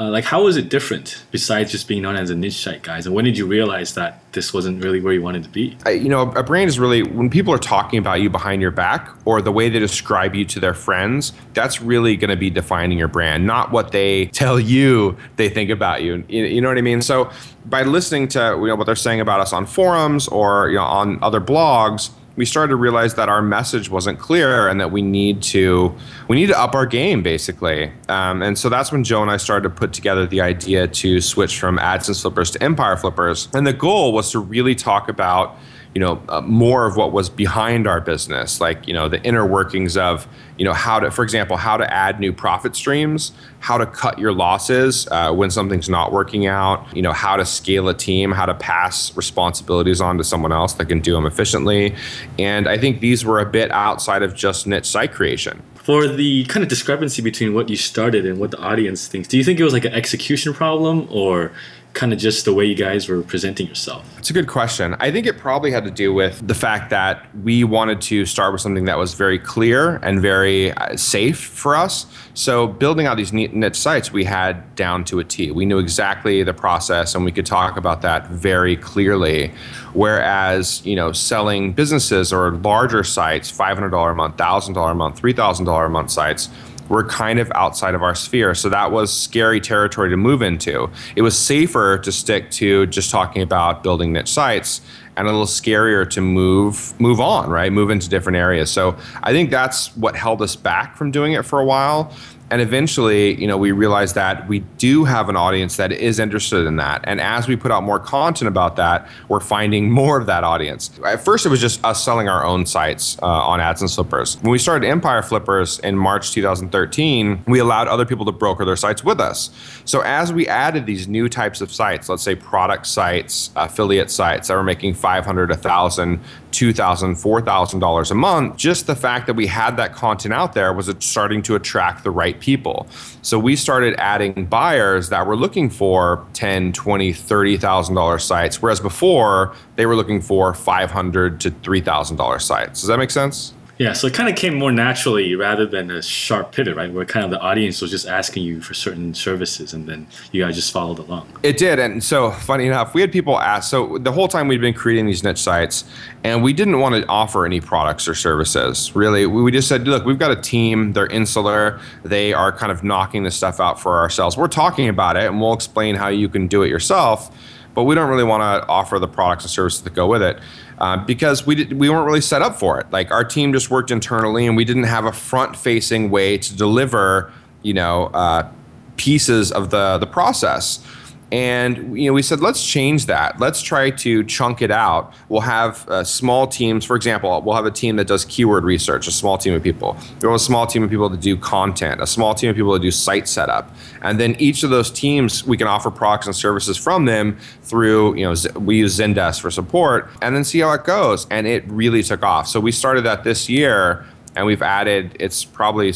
uh, 0.00 0.10
like 0.10 0.24
how 0.24 0.44
was 0.44 0.56
it 0.56 0.68
different 0.68 1.24
besides 1.32 1.72
just 1.72 1.88
being 1.88 2.02
known 2.02 2.14
as 2.14 2.30
a 2.30 2.34
niche 2.34 2.62
site 2.62 2.82
guys? 2.82 3.06
And 3.06 3.14
when 3.14 3.24
did 3.24 3.36
you 3.36 3.46
realize 3.46 3.94
that 3.94 4.22
this 4.32 4.54
wasn't 4.54 4.82
really 4.82 5.00
where 5.00 5.12
you 5.12 5.22
wanted 5.22 5.42
to 5.42 5.48
be? 5.48 5.76
I, 5.84 5.90
you 5.90 6.08
know 6.08 6.30
a 6.32 6.42
brand 6.42 6.68
is 6.68 6.78
really 6.78 7.02
when 7.02 7.28
people 7.30 7.52
are 7.52 7.58
talking 7.58 7.98
about 7.98 8.20
you 8.20 8.30
behind 8.30 8.62
your 8.62 8.70
back 8.70 9.10
or 9.24 9.42
the 9.42 9.50
way 9.50 9.68
they 9.68 9.80
describe 9.80 10.34
you 10.34 10.44
to 10.44 10.60
their 10.60 10.74
friends 10.74 11.32
that's 11.54 11.80
really 11.80 12.16
going 12.16 12.30
to 12.30 12.36
be 12.36 12.50
defining 12.50 12.98
your 12.98 13.08
brand 13.08 13.46
not 13.46 13.72
what 13.72 13.90
they 13.90 14.26
tell 14.26 14.60
you 14.60 15.16
they 15.36 15.48
think 15.48 15.70
about 15.70 16.02
you. 16.02 16.24
You, 16.28 16.44
you 16.44 16.60
know 16.60 16.68
what 16.68 16.78
i 16.78 16.82
mean? 16.82 17.02
So 17.02 17.30
by 17.66 17.82
listening 17.82 18.28
to 18.28 18.56
you 18.60 18.68
know 18.68 18.76
what 18.76 18.86
they're 18.86 18.96
saying 18.96 19.20
about 19.20 19.40
us 19.40 19.52
on 19.52 19.66
forums 19.66 20.28
or 20.28 20.68
you 20.68 20.76
know 20.76 20.84
on 20.84 21.22
other 21.22 21.40
blogs 21.40 22.10
we 22.38 22.44
started 22.44 22.68
to 22.68 22.76
realize 22.76 23.16
that 23.16 23.28
our 23.28 23.42
message 23.42 23.90
wasn't 23.90 24.20
clear 24.20 24.68
and 24.68 24.80
that 24.80 24.92
we 24.92 25.02
need 25.02 25.42
to 25.42 25.92
we 26.28 26.36
need 26.36 26.46
to 26.46 26.58
up 26.58 26.72
our 26.72 26.86
game 26.86 27.20
basically. 27.20 27.90
Um, 28.08 28.42
and 28.42 28.56
so 28.56 28.68
that's 28.68 28.92
when 28.92 29.02
Joe 29.02 29.22
and 29.22 29.30
I 29.30 29.38
started 29.38 29.68
to 29.68 29.74
put 29.74 29.92
together 29.92 30.24
the 30.24 30.40
idea 30.40 30.86
to 30.86 31.20
switch 31.20 31.58
from 31.58 31.78
AdSense 31.78 32.22
flippers 32.22 32.52
to 32.52 32.62
Empire 32.62 32.96
flippers. 32.96 33.48
And 33.52 33.66
the 33.66 33.72
goal 33.72 34.12
was 34.12 34.30
to 34.30 34.38
really 34.38 34.76
talk 34.76 35.08
about 35.08 35.56
you 35.94 36.00
know 36.00 36.22
uh, 36.28 36.40
more 36.42 36.86
of 36.86 36.96
what 36.96 37.12
was 37.12 37.28
behind 37.28 37.86
our 37.86 38.00
business 38.00 38.60
like 38.60 38.86
you 38.86 38.94
know 38.94 39.08
the 39.08 39.22
inner 39.22 39.46
workings 39.46 39.96
of 39.96 40.26
you 40.56 40.64
know 40.64 40.72
how 40.72 41.00
to 41.00 41.10
for 41.10 41.22
example 41.22 41.56
how 41.56 41.76
to 41.76 41.92
add 41.92 42.20
new 42.20 42.32
profit 42.32 42.76
streams 42.76 43.32
how 43.60 43.78
to 43.78 43.86
cut 43.86 44.18
your 44.18 44.32
losses 44.32 45.08
uh, 45.10 45.32
when 45.32 45.50
something's 45.50 45.88
not 45.88 46.12
working 46.12 46.46
out 46.46 46.84
you 46.94 47.02
know 47.02 47.12
how 47.12 47.36
to 47.36 47.44
scale 47.44 47.88
a 47.88 47.94
team 47.94 48.32
how 48.32 48.46
to 48.46 48.54
pass 48.54 49.16
responsibilities 49.16 50.00
on 50.00 50.18
to 50.18 50.24
someone 50.24 50.52
else 50.52 50.74
that 50.74 50.86
can 50.86 51.00
do 51.00 51.12
them 51.12 51.26
efficiently. 51.26 51.94
And 52.38 52.68
i 52.68 52.76
think 52.78 53.00
these 53.00 53.24
were 53.24 53.40
a 53.40 53.46
bit 53.46 53.70
outside 53.70 54.22
of 54.22 54.34
just 54.34 54.66
niche 54.66 54.86
site 54.86 55.12
creation. 55.12 55.62
For 55.74 56.06
the 56.06 56.44
kind 56.44 56.62
of 56.62 56.68
discrepancy 56.68 57.22
between 57.22 57.54
what 57.54 57.70
you 57.70 57.76
started 57.76 58.26
and 58.26 58.38
what 58.38 58.50
the 58.50 58.58
audience 58.58 59.08
thinks 59.08 59.28
do 59.28 59.38
you 59.38 59.44
think 59.44 59.58
it 59.58 59.64
was 59.64 59.72
like 59.72 59.84
an 59.84 59.94
execution 59.94 60.52
problem 60.52 61.08
or 61.10 61.50
kind 61.94 62.12
of 62.12 62.18
just 62.18 62.44
the 62.44 62.54
way 62.54 62.64
you 62.64 62.74
guys 62.74 63.08
were 63.08 63.22
presenting 63.22 63.66
yourself? 63.66 64.04
It's 64.18 64.30
a 64.30 64.32
good 64.32 64.46
question. 64.46 64.94
I 65.00 65.10
think 65.10 65.26
it 65.26 65.38
probably 65.38 65.70
had 65.70 65.84
to 65.84 65.90
do 65.90 66.12
with 66.12 66.46
the 66.46 66.54
fact 66.54 66.90
that 66.90 67.26
we 67.42 67.64
wanted 67.64 68.00
to 68.02 68.24
start 68.24 68.52
with 68.52 68.60
something 68.60 68.84
that 68.84 68.98
was 68.98 69.14
very 69.14 69.38
clear 69.38 69.96
and 69.96 70.20
very 70.20 70.72
uh, 70.72 70.96
safe 70.96 71.38
for 71.38 71.74
us. 71.74 72.06
So 72.34 72.68
building 72.68 73.06
out 73.06 73.16
these 73.16 73.32
niche 73.32 73.74
sites, 73.74 74.12
we 74.12 74.24
had 74.24 74.74
down 74.76 75.04
to 75.06 75.18
a 75.18 75.24
T. 75.24 75.50
We 75.50 75.66
knew 75.66 75.78
exactly 75.78 76.42
the 76.42 76.54
process, 76.54 77.14
and 77.14 77.24
we 77.24 77.32
could 77.32 77.46
talk 77.46 77.76
about 77.76 78.02
that 78.02 78.28
very 78.28 78.76
clearly. 78.76 79.52
Whereas, 79.92 80.84
you 80.86 80.94
know, 80.94 81.10
selling 81.12 81.72
businesses 81.72 82.32
or 82.32 82.52
larger 82.52 83.02
sites, 83.02 83.50
$500 83.50 84.12
a 84.12 84.14
month, 84.14 84.36
$1,000 84.36 84.90
a 84.90 84.94
month, 84.94 85.20
$3,000 85.20 85.86
a 85.86 85.88
month 85.88 86.10
sites, 86.10 86.48
were 86.88 87.04
kind 87.04 87.38
of 87.38 87.50
outside 87.54 87.94
of 87.94 88.02
our 88.02 88.14
sphere. 88.14 88.54
So 88.54 88.68
that 88.68 88.90
was 88.92 89.12
scary 89.12 89.60
territory 89.60 90.10
to 90.10 90.16
move 90.16 90.42
into. 90.42 90.90
It 91.16 91.22
was 91.22 91.36
safer 91.38 91.98
to 91.98 92.12
stick 92.12 92.50
to 92.52 92.86
just 92.86 93.10
talking 93.10 93.42
about 93.42 93.82
building 93.82 94.12
niche 94.12 94.30
sites 94.30 94.80
and 95.16 95.26
a 95.26 95.30
little 95.30 95.46
scarier 95.46 96.08
to 96.10 96.20
move 96.20 96.98
move 97.00 97.20
on, 97.20 97.50
right? 97.50 97.72
Move 97.72 97.90
into 97.90 98.08
different 98.08 98.36
areas. 98.36 98.70
So 98.70 98.96
I 99.22 99.32
think 99.32 99.50
that's 99.50 99.94
what 99.96 100.14
held 100.14 100.40
us 100.42 100.54
back 100.54 100.96
from 100.96 101.10
doing 101.10 101.32
it 101.32 101.44
for 101.44 101.58
a 101.60 101.64
while 101.64 102.12
and 102.50 102.60
eventually 102.60 103.40
you 103.40 103.46
know 103.46 103.56
we 103.56 103.72
realized 103.72 104.14
that 104.14 104.48
we 104.48 104.60
do 104.78 105.04
have 105.04 105.28
an 105.28 105.36
audience 105.36 105.76
that 105.76 105.92
is 105.92 106.18
interested 106.18 106.66
in 106.66 106.76
that. 106.76 107.02
And 107.04 107.20
as 107.20 107.48
we 107.48 107.56
put 107.56 107.70
out 107.70 107.82
more 107.82 107.98
content 107.98 108.48
about 108.48 108.76
that 108.76 109.08
we're 109.28 109.40
finding 109.40 109.90
more 109.90 110.18
of 110.18 110.26
that 110.26 110.44
audience. 110.44 110.90
At 111.04 111.24
first 111.24 111.46
it 111.46 111.48
was 111.48 111.60
just 111.60 111.84
us 111.84 112.02
selling 112.02 112.28
our 112.28 112.44
own 112.44 112.66
sites 112.66 113.18
uh, 113.22 113.26
on 113.26 113.60
and 113.60 113.90
flippers 113.90 114.36
when 114.40 114.50
we 114.50 114.58
started 114.58 114.86
empire 114.86 115.22
flippers 115.22 115.78
in 115.80 115.96
march 115.96 116.32
2013 116.32 117.44
we 117.46 117.58
allowed 117.58 117.88
other 117.88 118.06
people 118.06 118.24
to 118.24 118.32
broker 118.32 118.64
their 118.64 118.76
sites 118.76 119.04
with 119.04 119.20
us. 119.20 119.50
So 119.84 120.00
as 120.00 120.32
we 120.32 120.48
added 120.48 120.86
these 120.86 121.08
new 121.08 121.28
types 121.28 121.60
of 121.60 121.72
sites 121.72 122.08
let's 122.08 122.22
say 122.22 122.34
product 122.34 122.86
sites 122.86 123.50
affiliate 123.56 124.10
sites 124.10 124.48
that 124.48 124.54
were 124.54 124.62
making 124.62 124.94
500 124.94 125.50
1000 125.50 126.20
$2,000, 126.52 127.14
$4,000 127.14 128.10
a 128.10 128.14
month, 128.14 128.56
just 128.56 128.86
the 128.86 128.96
fact 128.96 129.26
that 129.26 129.34
we 129.34 129.46
had 129.46 129.76
that 129.76 129.94
content 129.94 130.34
out 130.34 130.52
there 130.52 130.72
was 130.72 130.92
starting 131.00 131.42
to 131.42 131.54
attract 131.54 132.04
the 132.04 132.10
right 132.10 132.38
people. 132.40 132.86
So 133.22 133.38
we 133.38 133.56
started 133.56 133.94
adding 133.98 134.46
buyers 134.46 135.08
that 135.10 135.26
were 135.26 135.36
looking 135.36 135.70
for 135.70 136.26
10, 136.32 136.72
20, 136.72 137.12
$30,000 137.12 138.20
sites, 138.20 138.62
whereas 138.62 138.80
before 138.80 139.54
they 139.76 139.86
were 139.86 139.96
looking 139.96 140.20
for 140.20 140.54
500 140.54 141.40
to 141.40 141.50
$3,000 141.50 142.40
sites. 142.40 142.80
Does 142.80 142.88
that 142.88 142.98
make 142.98 143.10
sense? 143.10 143.54
Yeah, 143.78 143.92
so 143.92 144.08
it 144.08 144.14
kind 144.14 144.28
of 144.28 144.34
came 144.34 144.54
more 144.54 144.72
naturally 144.72 145.36
rather 145.36 145.64
than 145.64 145.88
a 145.92 146.02
sharp 146.02 146.50
pivot, 146.50 146.74
right? 146.74 146.92
Where 146.92 147.04
kind 147.04 147.24
of 147.24 147.30
the 147.30 147.38
audience 147.38 147.80
was 147.80 147.92
just 147.92 148.08
asking 148.08 148.42
you 148.42 148.60
for 148.60 148.74
certain 148.74 149.14
services 149.14 149.72
and 149.72 149.88
then 149.88 150.08
you 150.32 150.42
guys 150.42 150.56
just 150.56 150.72
followed 150.72 150.98
along. 150.98 151.28
It 151.44 151.58
did. 151.58 151.78
And 151.78 152.02
so, 152.02 152.32
funny 152.32 152.66
enough, 152.66 152.92
we 152.92 153.00
had 153.00 153.12
people 153.12 153.38
ask. 153.38 153.70
So, 153.70 153.98
the 153.98 154.10
whole 154.10 154.26
time 154.26 154.48
we'd 154.48 154.60
been 154.60 154.74
creating 154.74 155.06
these 155.06 155.22
niche 155.22 155.38
sites 155.38 155.84
and 156.24 156.42
we 156.42 156.52
didn't 156.52 156.80
want 156.80 156.96
to 156.96 157.06
offer 157.06 157.46
any 157.46 157.60
products 157.60 158.08
or 158.08 158.16
services. 158.16 158.96
Really, 158.96 159.26
we 159.26 159.52
just 159.52 159.68
said, 159.68 159.86
look, 159.86 160.04
we've 160.04 160.18
got 160.18 160.32
a 160.32 160.40
team, 160.40 160.92
they're 160.92 161.06
insular, 161.06 161.80
they 162.02 162.32
are 162.32 162.50
kind 162.50 162.72
of 162.72 162.82
knocking 162.82 163.22
this 163.22 163.36
stuff 163.36 163.60
out 163.60 163.80
for 163.80 164.00
ourselves. 164.00 164.36
We're 164.36 164.48
talking 164.48 164.88
about 164.88 165.16
it 165.16 165.26
and 165.26 165.40
we'll 165.40 165.52
explain 165.52 165.94
how 165.94 166.08
you 166.08 166.28
can 166.28 166.48
do 166.48 166.64
it 166.64 166.68
yourself 166.68 167.30
but 167.78 167.84
we 167.84 167.94
don't 167.94 168.10
really 168.10 168.24
want 168.24 168.40
to 168.40 168.68
offer 168.68 168.98
the 168.98 169.06
products 169.06 169.44
and 169.44 169.50
services 169.52 169.82
that 169.82 169.94
go 169.94 170.08
with 170.08 170.20
it 170.20 170.36
uh, 170.78 170.96
because 170.96 171.46
we 171.46 171.54
did, 171.54 171.74
we 171.74 171.88
weren't 171.88 172.06
really 172.06 172.20
set 172.20 172.42
up 172.42 172.56
for 172.58 172.80
it. 172.80 172.90
Like 172.90 173.12
our 173.12 173.22
team 173.22 173.52
just 173.52 173.70
worked 173.70 173.92
internally, 173.92 174.48
and 174.48 174.56
we 174.56 174.64
didn't 174.64 174.82
have 174.82 175.04
a 175.04 175.12
front-facing 175.12 176.10
way 176.10 176.38
to 176.38 176.56
deliver, 176.56 177.32
you 177.62 177.74
know, 177.74 178.06
uh, 178.06 178.50
pieces 178.96 179.52
of 179.52 179.70
the 179.70 179.96
the 179.98 180.08
process. 180.08 180.84
And 181.30 181.98
you 181.98 182.08
know, 182.08 182.14
we 182.14 182.22
said 182.22 182.40
let's 182.40 182.64
change 182.64 183.06
that. 183.06 183.38
Let's 183.38 183.60
try 183.60 183.90
to 183.90 184.24
chunk 184.24 184.62
it 184.62 184.70
out. 184.70 185.12
We'll 185.28 185.42
have 185.42 185.86
uh, 185.88 186.04
small 186.04 186.46
teams. 186.46 186.84
For 186.84 186.96
example, 186.96 187.42
we'll 187.42 187.54
have 187.54 187.66
a 187.66 187.70
team 187.70 187.96
that 187.96 188.06
does 188.06 188.24
keyword 188.24 188.64
research. 188.64 189.06
A 189.06 189.10
small 189.10 189.36
team 189.36 189.52
of 189.52 189.62
people. 189.62 189.96
We'll 190.22 190.32
have 190.32 190.40
a 190.40 190.44
small 190.44 190.66
team 190.66 190.82
of 190.82 190.90
people 190.90 191.08
that 191.10 191.20
do 191.20 191.36
content. 191.36 192.00
A 192.00 192.06
small 192.06 192.34
team 192.34 192.48
of 192.48 192.56
people 192.56 192.72
that 192.72 192.80
do 192.80 192.90
site 192.90 193.28
setup. 193.28 193.74
And 194.00 194.18
then 194.18 194.36
each 194.38 194.62
of 194.62 194.70
those 194.70 194.90
teams, 194.90 195.44
we 195.44 195.58
can 195.58 195.66
offer 195.66 195.90
products 195.90 196.26
and 196.26 196.34
services 196.34 196.78
from 196.78 197.04
them 197.04 197.38
through. 197.62 198.16
You 198.16 198.32
know, 198.32 198.60
we 198.60 198.78
use 198.78 198.98
Zendesk 198.98 199.40
for 199.40 199.50
support, 199.50 200.08
and 200.22 200.34
then 200.34 200.44
see 200.44 200.60
how 200.60 200.72
it 200.72 200.84
goes. 200.84 201.26
And 201.30 201.46
it 201.46 201.64
really 201.66 202.02
took 202.02 202.22
off. 202.22 202.48
So 202.48 202.58
we 202.58 202.72
started 202.72 203.02
that 203.02 203.24
this 203.24 203.50
year, 203.50 204.06
and 204.34 204.46
we've 204.46 204.62
added. 204.62 205.14
It's 205.20 205.44
probably 205.44 205.92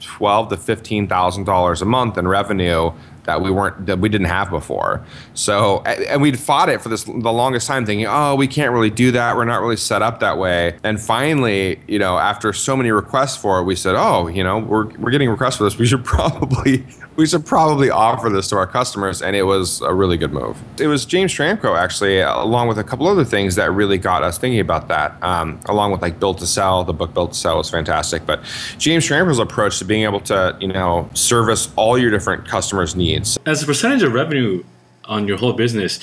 twelve 0.00 0.48
to 0.48 0.56
fifteen 0.56 1.06
thousand 1.06 1.44
dollars 1.44 1.82
a 1.82 1.84
month 1.84 2.18
in 2.18 2.26
revenue 2.26 2.92
that 3.28 3.42
we 3.42 3.50
weren't 3.50 3.84
that 3.84 3.98
we 3.98 4.08
didn't 4.08 4.26
have 4.26 4.48
before. 4.48 5.04
So 5.34 5.82
and 5.82 6.22
we'd 6.22 6.40
fought 6.40 6.70
it 6.70 6.80
for 6.80 6.88
this 6.88 7.04
the 7.04 7.12
longest 7.12 7.66
time, 7.66 7.84
thinking, 7.84 8.06
oh, 8.08 8.34
we 8.34 8.48
can't 8.48 8.72
really 8.72 8.88
do 8.88 9.12
that. 9.12 9.36
We're 9.36 9.44
not 9.44 9.60
really 9.60 9.76
set 9.76 10.00
up 10.00 10.20
that 10.20 10.38
way. 10.38 10.78
And 10.82 10.98
finally, 10.98 11.78
you 11.86 11.98
know, 11.98 12.16
after 12.16 12.54
so 12.54 12.74
many 12.74 12.90
requests 12.90 13.36
for 13.36 13.60
it, 13.60 13.64
we 13.64 13.76
said, 13.76 13.96
oh, 13.96 14.28
you 14.28 14.42
know, 14.42 14.58
we're 14.58 14.86
we're 14.96 15.10
getting 15.10 15.28
requests 15.28 15.58
for 15.58 15.64
this. 15.64 15.76
We 15.76 15.86
should 15.86 16.04
probably 16.06 16.86
we 17.18 17.26
should 17.26 17.44
probably 17.44 17.90
offer 17.90 18.30
this 18.30 18.48
to 18.48 18.56
our 18.56 18.66
customers. 18.66 19.20
And 19.20 19.34
it 19.34 19.42
was 19.42 19.82
a 19.82 19.92
really 19.92 20.16
good 20.16 20.32
move. 20.32 20.56
It 20.80 20.86
was 20.86 21.04
James 21.04 21.34
Schramko 21.34 21.76
actually, 21.76 22.20
along 22.20 22.68
with 22.68 22.78
a 22.78 22.84
couple 22.84 23.08
other 23.08 23.24
things 23.24 23.56
that 23.56 23.72
really 23.72 23.98
got 23.98 24.22
us 24.22 24.38
thinking 24.38 24.60
about 24.60 24.86
that. 24.88 25.20
Um, 25.20 25.60
along 25.66 25.90
with 25.90 26.00
like 26.00 26.20
Built 26.20 26.38
to 26.38 26.46
Sell, 26.46 26.84
the 26.84 26.92
book 26.92 27.12
Built 27.12 27.32
to 27.32 27.38
Sell 27.38 27.58
was 27.58 27.68
fantastic. 27.68 28.24
But 28.24 28.44
James 28.78 29.04
Schramko's 29.04 29.40
approach 29.40 29.80
to 29.80 29.84
being 29.84 30.04
able 30.04 30.20
to, 30.20 30.56
you 30.60 30.68
know, 30.68 31.10
service 31.12 31.70
all 31.74 31.98
your 31.98 32.12
different 32.12 32.46
customers' 32.46 32.94
needs 32.94 33.08
needs. 33.08 33.38
As 33.46 33.62
a 33.62 33.66
percentage 33.66 34.02
of 34.02 34.12
revenue 34.12 34.62
on 35.04 35.26
your 35.26 35.38
whole 35.38 35.52
business, 35.52 35.98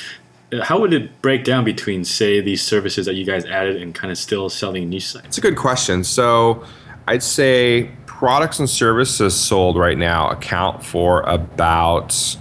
how 0.61 0.79
would 0.79 0.93
it 0.93 1.21
break 1.21 1.43
down 1.43 1.63
between, 1.63 2.03
say, 2.03 2.41
these 2.41 2.61
services 2.61 3.05
that 3.05 3.15
you 3.15 3.25
guys 3.25 3.45
added 3.45 3.81
and 3.81 3.93
kind 3.93 4.11
of 4.11 4.17
still 4.17 4.49
selling 4.49 4.89
niche 4.89 5.07
sites? 5.07 5.25
It's 5.27 5.37
a 5.37 5.41
good 5.41 5.57
question. 5.57 6.03
So 6.03 6.65
I'd 7.07 7.23
say 7.23 7.91
products 8.17 8.59
and 8.59 8.69
services 8.69 9.35
sold 9.35 9.77
right 9.77 9.97
now 9.97 10.29
account 10.29 10.81
for 10.83 11.21
about 11.23 12.37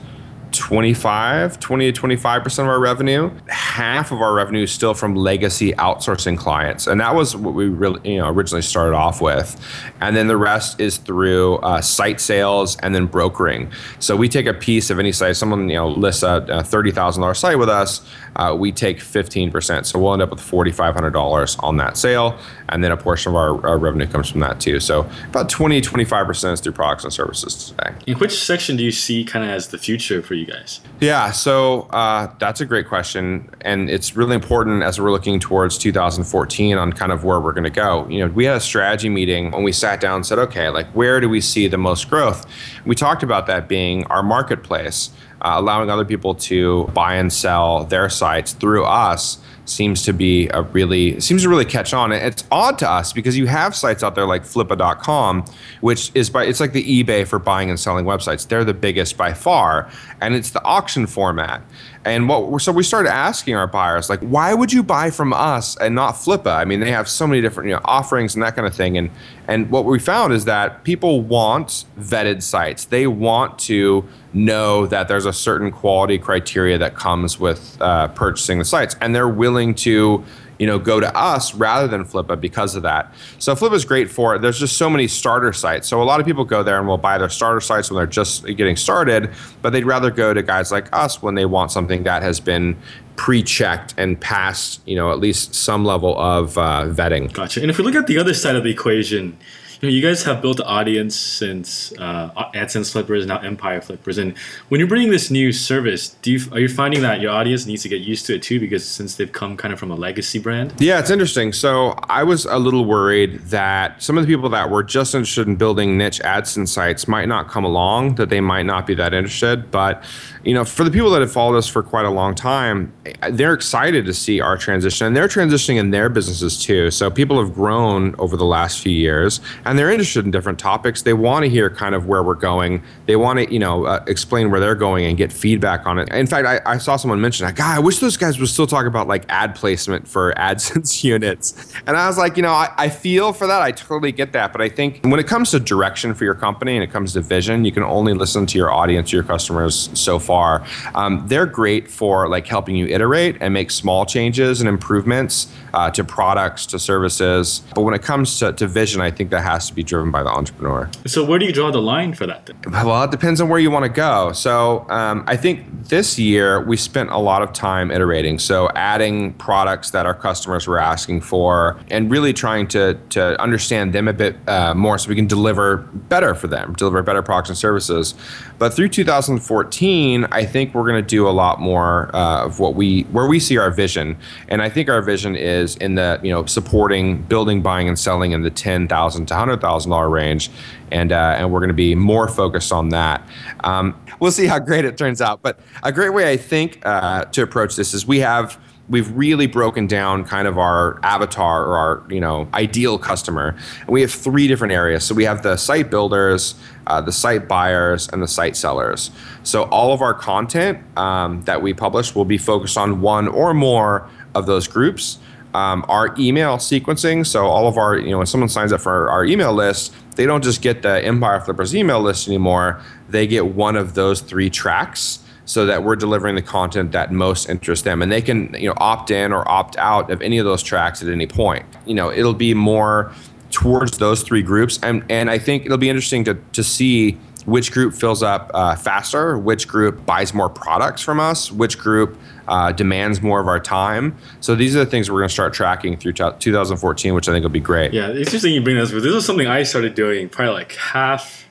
25, 0.54 1.58
20 1.58 1.92
to 1.92 2.00
25% 2.00 2.58
of 2.60 2.66
our 2.66 2.80
revenue. 2.80 3.30
Half 3.48 4.12
of 4.12 4.20
our 4.20 4.32
revenue 4.34 4.62
is 4.62 4.72
still 4.72 4.94
from 4.94 5.14
legacy 5.14 5.72
outsourcing 5.72 6.38
clients. 6.38 6.86
And 6.86 7.00
that 7.00 7.14
was 7.14 7.36
what 7.36 7.54
we 7.54 7.66
really, 7.66 8.12
you 8.12 8.18
know, 8.18 8.28
originally 8.28 8.62
started 8.62 8.94
off 8.94 9.20
with. 9.20 9.60
And 10.00 10.16
then 10.16 10.28
the 10.28 10.36
rest 10.36 10.80
is 10.80 10.96
through 10.96 11.56
uh, 11.56 11.80
site 11.80 12.20
sales 12.20 12.76
and 12.78 12.94
then 12.94 13.06
brokering. 13.06 13.72
So 13.98 14.16
we 14.16 14.28
take 14.28 14.46
a 14.46 14.54
piece 14.54 14.90
of 14.90 14.98
any 14.98 15.12
site, 15.12 15.36
someone, 15.36 15.68
you 15.68 15.76
know, 15.76 15.88
lists 15.88 16.22
a, 16.22 16.36
a 16.48 16.62
$30,000 16.62 17.36
site 17.36 17.58
with 17.58 17.68
us, 17.68 18.06
uh, 18.36 18.56
we 18.58 18.72
take 18.72 18.98
15%. 18.98 19.86
So 19.86 19.98
we'll 19.98 20.12
end 20.12 20.22
up 20.22 20.30
with 20.30 20.40
$4,500 20.40 21.62
on 21.62 21.76
that 21.76 21.96
sale. 21.96 22.38
And 22.68 22.82
then 22.82 22.92
a 22.92 22.96
portion 22.96 23.30
of 23.30 23.36
our, 23.36 23.66
our, 23.66 23.78
revenue 23.78 24.06
comes 24.06 24.30
from 24.30 24.40
that 24.40 24.60
too. 24.60 24.80
So 24.80 25.08
about 25.28 25.48
20, 25.48 25.80
25% 25.80 26.52
is 26.52 26.60
through 26.60 26.72
products 26.72 27.04
and 27.04 27.12
services 27.12 27.70
today. 27.70 27.94
In 28.06 28.18
which 28.18 28.42
section 28.42 28.76
do 28.76 28.84
you 28.84 28.90
see 28.90 29.24
kind 29.24 29.44
of 29.44 29.50
as 29.50 29.68
the 29.68 29.78
future 29.78 30.22
for 30.22 30.34
you 30.44 30.52
guys? 30.52 30.80
Yeah, 31.00 31.32
so 31.32 31.82
uh, 31.90 32.32
that's 32.38 32.60
a 32.60 32.66
great 32.66 32.88
question. 32.88 33.50
And 33.60 33.90
it's 33.90 34.16
really 34.16 34.34
important 34.34 34.82
as 34.82 35.00
we're 35.00 35.10
looking 35.10 35.40
towards 35.40 35.78
2014 35.78 36.76
on 36.78 36.92
kind 36.92 37.12
of 37.12 37.24
where 37.24 37.40
we're 37.40 37.52
going 37.52 37.64
to 37.64 37.70
go. 37.70 38.06
You 38.08 38.20
know, 38.20 38.32
we 38.32 38.44
had 38.44 38.56
a 38.56 38.60
strategy 38.60 39.08
meeting 39.08 39.50
when 39.50 39.62
we 39.62 39.72
sat 39.72 40.00
down 40.00 40.16
and 40.16 40.26
said, 40.26 40.38
okay, 40.38 40.68
like 40.68 40.86
where 40.88 41.20
do 41.20 41.28
we 41.28 41.40
see 41.40 41.68
the 41.68 41.78
most 41.78 42.10
growth? 42.10 42.46
We 42.84 42.94
talked 42.94 43.22
about 43.22 43.46
that 43.46 43.68
being 43.68 44.04
our 44.06 44.22
marketplace 44.22 45.10
uh, 45.44 45.54
allowing 45.56 45.90
other 45.90 46.04
people 46.04 46.34
to 46.34 46.84
buy 46.94 47.14
and 47.16 47.32
sell 47.32 47.84
their 47.84 48.08
sites 48.08 48.52
through 48.52 48.84
us 48.84 49.38
seems 49.66 50.02
to 50.02 50.12
be 50.12 50.48
a 50.48 50.62
really 50.62 51.18
seems 51.20 51.42
to 51.42 51.48
really 51.48 51.64
catch 51.64 51.94
on. 51.94 52.12
It's 52.12 52.44
odd 52.50 52.78
to 52.80 52.90
us 52.90 53.12
because 53.12 53.36
you 53.36 53.46
have 53.46 53.74
sites 53.74 54.02
out 54.02 54.14
there 54.14 54.26
like 54.26 54.42
flippa.com, 54.42 55.44
which 55.80 56.10
is 56.14 56.30
by 56.30 56.44
it's 56.44 56.60
like 56.60 56.72
the 56.72 57.04
eBay 57.04 57.26
for 57.26 57.38
buying 57.38 57.70
and 57.70 57.78
selling 57.78 58.04
websites. 58.04 58.46
They're 58.46 58.64
the 58.64 58.74
biggest 58.74 59.16
by 59.16 59.32
far, 59.32 59.90
and 60.20 60.34
it's 60.34 60.50
the 60.50 60.62
auction 60.64 61.06
format. 61.06 61.62
And 62.04 62.28
what 62.28 62.60
so 62.60 62.70
we 62.70 62.82
started 62.82 63.10
asking 63.10 63.54
our 63.54 63.66
buyers 63.66 64.10
like, 64.10 64.20
why 64.20 64.52
would 64.52 64.72
you 64.72 64.82
buy 64.82 65.10
from 65.10 65.32
us 65.32 65.76
and 65.78 65.94
not 65.94 66.14
Flippa? 66.14 66.54
I 66.54 66.64
mean, 66.64 66.80
they 66.80 66.90
have 66.90 67.08
so 67.08 67.26
many 67.26 67.40
different 67.40 67.68
you 67.68 67.74
know 67.74 67.80
offerings 67.84 68.34
and 68.34 68.42
that 68.42 68.54
kind 68.54 68.66
of 68.66 68.74
thing. 68.74 68.98
And 68.98 69.10
and 69.46 69.70
what 69.70 69.84
we 69.84 69.98
found 69.98 70.32
is 70.32 70.46
that 70.46 70.84
people 70.84 71.20
want 71.20 71.84
vetted 71.98 72.42
sites. 72.42 72.86
They 72.86 73.06
want 73.06 73.58
to 73.60 74.06
know 74.32 74.86
that 74.86 75.08
there's 75.08 75.26
a 75.26 75.32
certain 75.32 75.70
quality 75.70 76.18
criteria 76.18 76.78
that 76.78 76.94
comes 76.94 77.38
with 77.38 77.76
uh, 77.80 78.08
purchasing 78.08 78.58
the 78.58 78.64
sites, 78.64 78.96
and 79.00 79.14
they're 79.14 79.28
willing 79.28 79.74
to 79.76 80.24
you 80.58 80.66
know, 80.66 80.78
go 80.78 81.00
to 81.00 81.16
us 81.16 81.54
rather 81.54 81.88
than 81.88 82.04
Flippa 82.04 82.40
because 82.40 82.76
of 82.76 82.82
that. 82.82 83.12
So 83.38 83.54
Flippa 83.54 83.74
is 83.74 83.84
great 83.84 84.10
for. 84.10 84.38
There's 84.38 84.58
just 84.58 84.76
so 84.76 84.88
many 84.88 85.08
starter 85.08 85.52
sites. 85.52 85.88
So 85.88 86.02
a 86.02 86.04
lot 86.04 86.20
of 86.20 86.26
people 86.26 86.44
go 86.44 86.62
there 86.62 86.78
and 86.78 86.86
will 86.86 86.98
buy 86.98 87.18
their 87.18 87.28
starter 87.28 87.60
sites 87.60 87.90
when 87.90 87.96
they're 87.96 88.06
just 88.06 88.46
getting 88.46 88.76
started, 88.76 89.30
but 89.62 89.70
they'd 89.70 89.84
rather 89.84 90.10
go 90.10 90.32
to 90.32 90.42
guys 90.42 90.70
like 90.70 90.94
us 90.94 91.22
when 91.22 91.34
they 91.34 91.44
want 91.44 91.70
something 91.70 92.04
that 92.04 92.22
has 92.22 92.40
been 92.40 92.76
pre-checked 93.16 93.94
and 93.96 94.20
passed, 94.20 94.80
you 94.86 94.96
know, 94.96 95.12
at 95.12 95.18
least 95.18 95.54
some 95.54 95.84
level 95.84 96.18
of 96.18 96.58
uh, 96.58 96.86
vetting. 96.88 97.32
Gotcha. 97.32 97.60
And 97.60 97.70
if 97.70 97.78
we 97.78 97.84
look 97.84 97.94
at 97.94 98.06
the 98.06 98.18
other 98.18 98.34
side 98.34 98.56
of 98.56 98.64
the 98.64 98.70
equation, 98.70 99.38
you 99.80 99.90
know, 99.90 99.94
you 99.94 100.00
guys 100.00 100.22
have 100.22 100.40
built 100.40 100.60
an 100.60 100.66
audience 100.66 101.14
since 101.14 101.92
uh, 101.98 102.30
AdSense 102.54 102.92
Flippers, 102.92 103.26
now 103.26 103.38
Empire 103.40 103.82
Flippers, 103.82 104.16
and 104.16 104.36
when 104.68 104.78
you're 104.78 104.88
bringing 104.88 105.10
this 105.10 105.30
new 105.30 105.52
service, 105.52 106.10
do 106.22 106.32
you 106.32 106.40
are 106.52 106.60
you 106.60 106.68
finding 106.68 107.02
that 107.02 107.20
your 107.20 107.30
audience 107.30 107.66
needs 107.66 107.82
to 107.82 107.90
get 107.90 108.00
used 108.00 108.24
to 108.26 108.34
it 108.34 108.42
too? 108.42 108.58
Because 108.58 108.86
since 108.86 109.16
they've 109.16 109.30
come 109.30 109.58
kind 109.58 109.74
of 109.74 109.78
from 109.78 109.90
a 109.90 109.94
legacy 109.94 110.38
brand. 110.38 110.72
Yeah, 110.78 111.00
it's 111.00 111.10
interesting. 111.10 111.52
So 111.52 111.98
I 112.08 112.22
was 112.22 112.46
a 112.46 112.58
little 112.58 112.86
worried 112.86 113.40
that 113.46 114.02
some 114.02 114.16
of 114.16 114.26
the 114.26 114.32
people 114.32 114.48
that 114.50 114.70
were 114.70 114.82
just 114.82 115.14
interested 115.14 115.48
in 115.48 115.56
building 115.56 115.98
niche 115.98 116.20
AdSense 116.20 116.68
sites 116.68 117.06
might 117.06 117.28
not 117.28 117.48
come 117.48 117.64
along, 117.64 118.14
that 118.14 118.30
they 118.30 118.40
might 118.40 118.64
not 118.64 118.86
be 118.86 118.94
that 118.94 119.12
interested, 119.12 119.70
but 119.70 120.02
you 120.44 120.52
know, 120.52 120.64
for 120.64 120.84
the 120.84 120.90
people 120.90 121.10
that 121.10 121.22
have 121.22 121.32
followed 121.32 121.56
us 121.56 121.66
for 121.66 121.82
quite 121.82 122.04
a 122.04 122.10
long 122.10 122.34
time, 122.34 122.92
they're 123.30 123.54
excited 123.54 124.04
to 124.04 124.12
see 124.12 124.40
our 124.40 124.56
transition 124.58 125.06
and 125.06 125.16
they're 125.16 125.28
transitioning 125.28 125.76
in 125.76 125.90
their 125.90 126.08
businesses 126.10 126.62
too. 126.62 126.90
So 126.90 127.10
people 127.10 127.38
have 127.42 127.54
grown 127.54 128.14
over 128.18 128.36
the 128.36 128.44
last 128.44 128.80
few 128.80 128.92
years 128.92 129.40
and 129.64 129.78
they're 129.78 129.90
interested 129.90 130.26
in 130.26 130.30
different 130.30 130.58
topics. 130.58 131.02
They 131.02 131.14
want 131.14 131.44
to 131.44 131.48
hear 131.48 131.70
kind 131.70 131.94
of 131.94 132.06
where 132.06 132.22
we're 132.22 132.34
going. 132.34 132.82
They 133.06 133.16
want 133.16 133.38
to, 133.38 133.52
you 133.52 133.58
know, 133.58 133.86
uh, 133.86 134.04
explain 134.06 134.50
where 134.50 134.60
they're 134.60 134.74
going 134.74 135.06
and 135.06 135.16
get 135.16 135.32
feedback 135.32 135.86
on 135.86 135.98
it. 135.98 136.10
In 136.10 136.26
fact, 136.26 136.46
I, 136.46 136.60
I 136.66 136.78
saw 136.78 136.96
someone 136.96 137.20
mention, 137.20 137.46
like, 137.46 137.56
God, 137.56 137.76
I 137.76 137.80
wish 137.80 137.98
those 137.98 138.18
guys 138.18 138.38
would 138.38 138.48
still 138.48 138.66
talk 138.66 138.86
about 138.86 139.08
like 139.08 139.24
ad 139.30 139.54
placement 139.54 140.06
for 140.06 140.34
AdSense 140.34 141.02
units. 141.04 141.72
And 141.86 141.96
I 141.96 142.06
was 142.06 142.18
like, 142.18 142.36
you 142.36 142.42
know, 142.42 142.52
I, 142.52 142.70
I 142.76 142.88
feel 142.90 143.32
for 143.32 143.46
that. 143.46 143.62
I 143.62 143.72
totally 143.72 144.12
get 144.12 144.32
that. 144.32 144.52
But 144.52 144.60
I 144.60 144.68
think 144.68 145.00
when 145.04 145.18
it 145.18 145.26
comes 145.26 145.52
to 145.52 145.60
direction 145.60 146.12
for 146.12 146.24
your 146.24 146.34
company 146.34 146.74
and 146.74 146.84
it 146.84 146.90
comes 146.90 147.14
to 147.14 147.22
vision, 147.22 147.64
you 147.64 147.72
can 147.72 147.82
only 147.82 148.12
listen 148.12 148.44
to 148.44 148.58
your 148.58 148.70
audience, 148.70 149.10
your 149.10 149.22
customers 149.22 149.88
so 149.94 150.18
far 150.18 150.33
far. 150.34 150.64
Um, 150.96 151.22
they're 151.28 151.46
great 151.46 151.88
for 151.88 152.28
like 152.28 152.46
helping 152.48 152.74
you 152.74 152.86
iterate 152.86 153.36
and 153.40 153.54
make 153.54 153.70
small 153.70 154.04
changes 154.04 154.60
and 154.60 154.68
improvements 154.68 155.46
uh, 155.74 155.90
to 155.90 156.04
products 156.04 156.66
to 156.66 156.78
services. 156.78 157.62
But 157.74 157.82
when 157.82 157.94
it 157.94 158.02
comes 158.02 158.38
to, 158.38 158.52
to 158.52 158.66
vision, 158.66 159.00
I 159.00 159.10
think 159.10 159.30
that 159.30 159.42
has 159.42 159.68
to 159.68 159.74
be 159.74 159.82
driven 159.82 160.10
by 160.10 160.22
the 160.22 160.30
entrepreneur. 160.30 160.88
So 161.06 161.24
where 161.24 161.38
do 161.38 161.46
you 161.46 161.52
draw 161.52 161.70
the 161.70 161.82
line 161.82 162.14
for 162.14 162.26
that? 162.26 162.46
Then? 162.46 162.56
Well, 162.70 163.02
it 163.02 163.10
depends 163.10 163.40
on 163.40 163.48
where 163.48 163.58
you 163.58 163.70
want 163.70 163.84
to 163.84 163.88
go. 163.88 164.32
So 164.32 164.88
um, 164.88 165.24
I 165.26 165.36
think 165.36 165.88
this 165.88 166.18
year 166.18 166.64
we 166.64 166.76
spent 166.76 167.10
a 167.10 167.18
lot 167.18 167.42
of 167.42 167.52
time 167.52 167.90
iterating. 167.90 168.38
So 168.38 168.70
adding 168.74 169.34
products 169.34 169.90
that 169.90 170.06
our 170.06 170.14
customers 170.14 170.66
were 170.66 170.78
asking 170.78 171.22
for 171.22 171.78
and 171.90 172.10
really 172.10 172.32
trying 172.32 172.68
to, 172.68 172.94
to 173.10 173.40
understand 173.40 173.92
them 173.92 174.06
a 174.06 174.12
bit 174.12 174.36
uh, 174.48 174.74
more 174.74 174.96
so 174.98 175.08
we 175.08 175.16
can 175.16 175.26
deliver 175.26 175.78
better 175.78 176.34
for 176.34 176.46
them, 176.46 176.74
deliver 176.74 177.02
better 177.02 177.22
products 177.22 177.48
and 177.48 177.58
services. 177.58 178.14
But 178.58 178.72
through 178.74 178.90
2014, 178.90 180.24
I 180.30 180.44
think 180.44 180.74
we're 180.74 180.88
going 180.88 181.02
to 181.02 181.08
do 181.08 181.26
a 181.26 181.30
lot 181.30 181.60
more 181.60 182.14
uh, 182.14 182.44
of 182.44 182.60
what 182.60 182.74
we 182.74 183.02
where 183.04 183.26
we 183.26 183.40
see 183.40 183.58
our 183.58 183.70
vision, 183.70 184.16
and 184.48 184.62
I 184.62 184.68
think 184.68 184.88
our 184.88 185.02
vision 185.02 185.34
is 185.34 185.63
in 185.76 185.94
the 185.94 186.20
you 186.22 186.30
know 186.30 186.46
supporting 186.46 187.22
building, 187.22 187.62
buying, 187.62 187.88
and 187.88 187.98
selling 187.98 188.32
in 188.32 188.42
the 188.42 188.50
ten 188.50 188.88
thousand 188.88 189.26
to 189.26 189.34
hundred 189.34 189.60
thousand 189.60 189.90
dollar 189.90 190.08
range, 190.08 190.50
and 190.90 191.12
uh, 191.12 191.36
and 191.38 191.52
we're 191.52 191.60
going 191.60 191.68
to 191.68 191.74
be 191.74 191.94
more 191.94 192.28
focused 192.28 192.72
on 192.72 192.90
that. 192.90 193.26
Um, 193.60 193.98
we'll 194.20 194.32
see 194.32 194.46
how 194.46 194.58
great 194.58 194.84
it 194.84 194.96
turns 194.96 195.20
out, 195.20 195.42
but 195.42 195.58
a 195.82 195.92
great 195.92 196.10
way 196.10 196.30
I 196.30 196.36
think 196.36 196.80
uh, 196.84 197.24
to 197.26 197.42
approach 197.42 197.76
this 197.76 197.94
is 197.94 198.06
we 198.06 198.20
have 198.20 198.58
we've 198.88 199.10
really 199.16 199.46
broken 199.46 199.86
down 199.86 200.24
kind 200.24 200.46
of 200.46 200.58
our 200.58 201.00
avatar 201.02 201.64
or 201.64 201.78
our 201.78 202.04
you 202.10 202.20
know 202.20 202.48
ideal 202.54 202.98
customer. 202.98 203.56
And 203.80 203.88
we 203.88 204.02
have 204.02 204.12
three 204.12 204.46
different 204.46 204.72
areas. 204.72 205.04
So 205.04 205.14
we 205.14 205.24
have 205.24 205.42
the 205.42 205.56
site 205.56 205.90
builders 205.90 206.54
uh, 206.86 207.00
the 207.00 207.12
site 207.12 207.48
buyers 207.48 208.08
and 208.12 208.22
the 208.22 208.28
site 208.28 208.56
sellers. 208.56 209.10
So 209.42 209.64
all 209.64 209.92
of 209.92 210.02
our 210.02 210.14
content 210.14 210.78
um, 210.98 211.42
that 211.42 211.62
we 211.62 211.74
publish 211.74 212.14
will 212.14 212.24
be 212.24 212.38
focused 212.38 212.76
on 212.76 213.00
one 213.00 213.28
or 213.28 213.54
more 213.54 214.08
of 214.34 214.46
those 214.46 214.68
groups 214.68 215.18
um, 215.54 215.84
our 215.88 216.14
email 216.18 216.56
sequencing. 216.56 217.26
So 217.26 217.46
all 217.46 217.66
of 217.68 217.78
our 217.78 217.96
you 217.96 218.10
know 218.10 218.18
when 218.18 218.26
someone 218.26 218.48
signs 218.48 218.72
up 218.72 218.80
for 218.80 219.10
our 219.10 219.24
email 219.24 219.52
list 219.52 219.94
they 220.16 220.26
don't 220.26 220.44
just 220.44 220.62
get 220.62 220.82
the 220.82 221.04
empire 221.04 221.40
flippers 221.40 221.74
email 221.74 222.00
list 222.00 222.28
anymore. 222.28 222.80
They 223.08 223.26
get 223.26 223.46
one 223.46 223.76
of 223.76 223.94
those 223.94 224.20
three 224.20 224.50
tracks 224.50 225.20
so 225.46 225.66
that 225.66 225.82
we're 225.82 225.96
delivering 225.96 226.36
the 226.36 226.42
content 226.42 226.92
that 226.92 227.12
most 227.12 227.48
interests 227.48 227.84
them. 227.84 228.00
And 228.00 228.10
they 228.10 228.22
can 228.22 228.54
you 228.54 228.68
know 228.68 228.74
opt 228.78 229.10
in 229.10 229.32
or 229.32 229.48
opt 229.48 229.76
out 229.76 230.10
of 230.10 230.22
any 230.22 230.38
of 230.38 230.44
those 230.44 230.62
tracks 230.62 231.02
at 231.02 231.08
any 231.08 231.26
point. 231.26 231.64
You 231.86 231.94
know 231.94 232.10
it'll 232.10 232.34
be 232.34 232.54
more 232.54 233.12
towards 233.50 233.98
those 233.98 234.22
three 234.22 234.42
groups. 234.42 234.78
And 234.82 235.04
and 235.08 235.30
i 235.30 235.38
think 235.38 235.64
it'll 235.64 235.78
be 235.78 235.88
interesting 235.88 236.24
to 236.24 236.34
to 236.52 236.64
see 236.64 237.18
which 237.44 237.72
group 237.72 237.92
fills 237.92 238.22
up 238.22 238.50
uh, 238.54 238.74
faster 238.74 239.36
which 239.36 239.68
group 239.68 240.06
buys 240.06 240.32
more 240.32 240.48
products 240.48 241.02
from 241.02 241.20
us 241.20 241.52
which 241.52 241.78
group 241.78 242.18
uh, 242.48 242.72
demands 242.72 243.22
more 243.22 243.40
of 243.40 243.48
our 243.48 243.60
time. 243.60 244.16
So 244.40 244.54
these 244.54 244.74
are 244.76 244.80
the 244.80 244.86
things 244.86 245.10
we're 245.10 245.20
going 245.20 245.28
to 245.28 245.32
start 245.32 245.54
tracking 245.54 245.96
through 245.96 246.12
t- 246.12 246.30
2014 246.38 247.14
which 247.14 247.28
i 247.28 247.32
think 247.32 247.42
will 247.42 247.50
be 247.50 247.60
great. 247.60 247.92
Yeah 247.92 248.08
it's 248.08 248.28
interesting 248.28 248.52
you 248.54 248.62
bring 248.62 248.76
this 248.76 248.90
but 248.92 249.02
this 249.02 249.14
is 249.14 249.24
something 249.24 249.46
i 249.46 249.62
started 249.62 249.94
doing 249.94 250.28
probably 250.28 250.54
like 250.54 250.72
half 250.74 251.46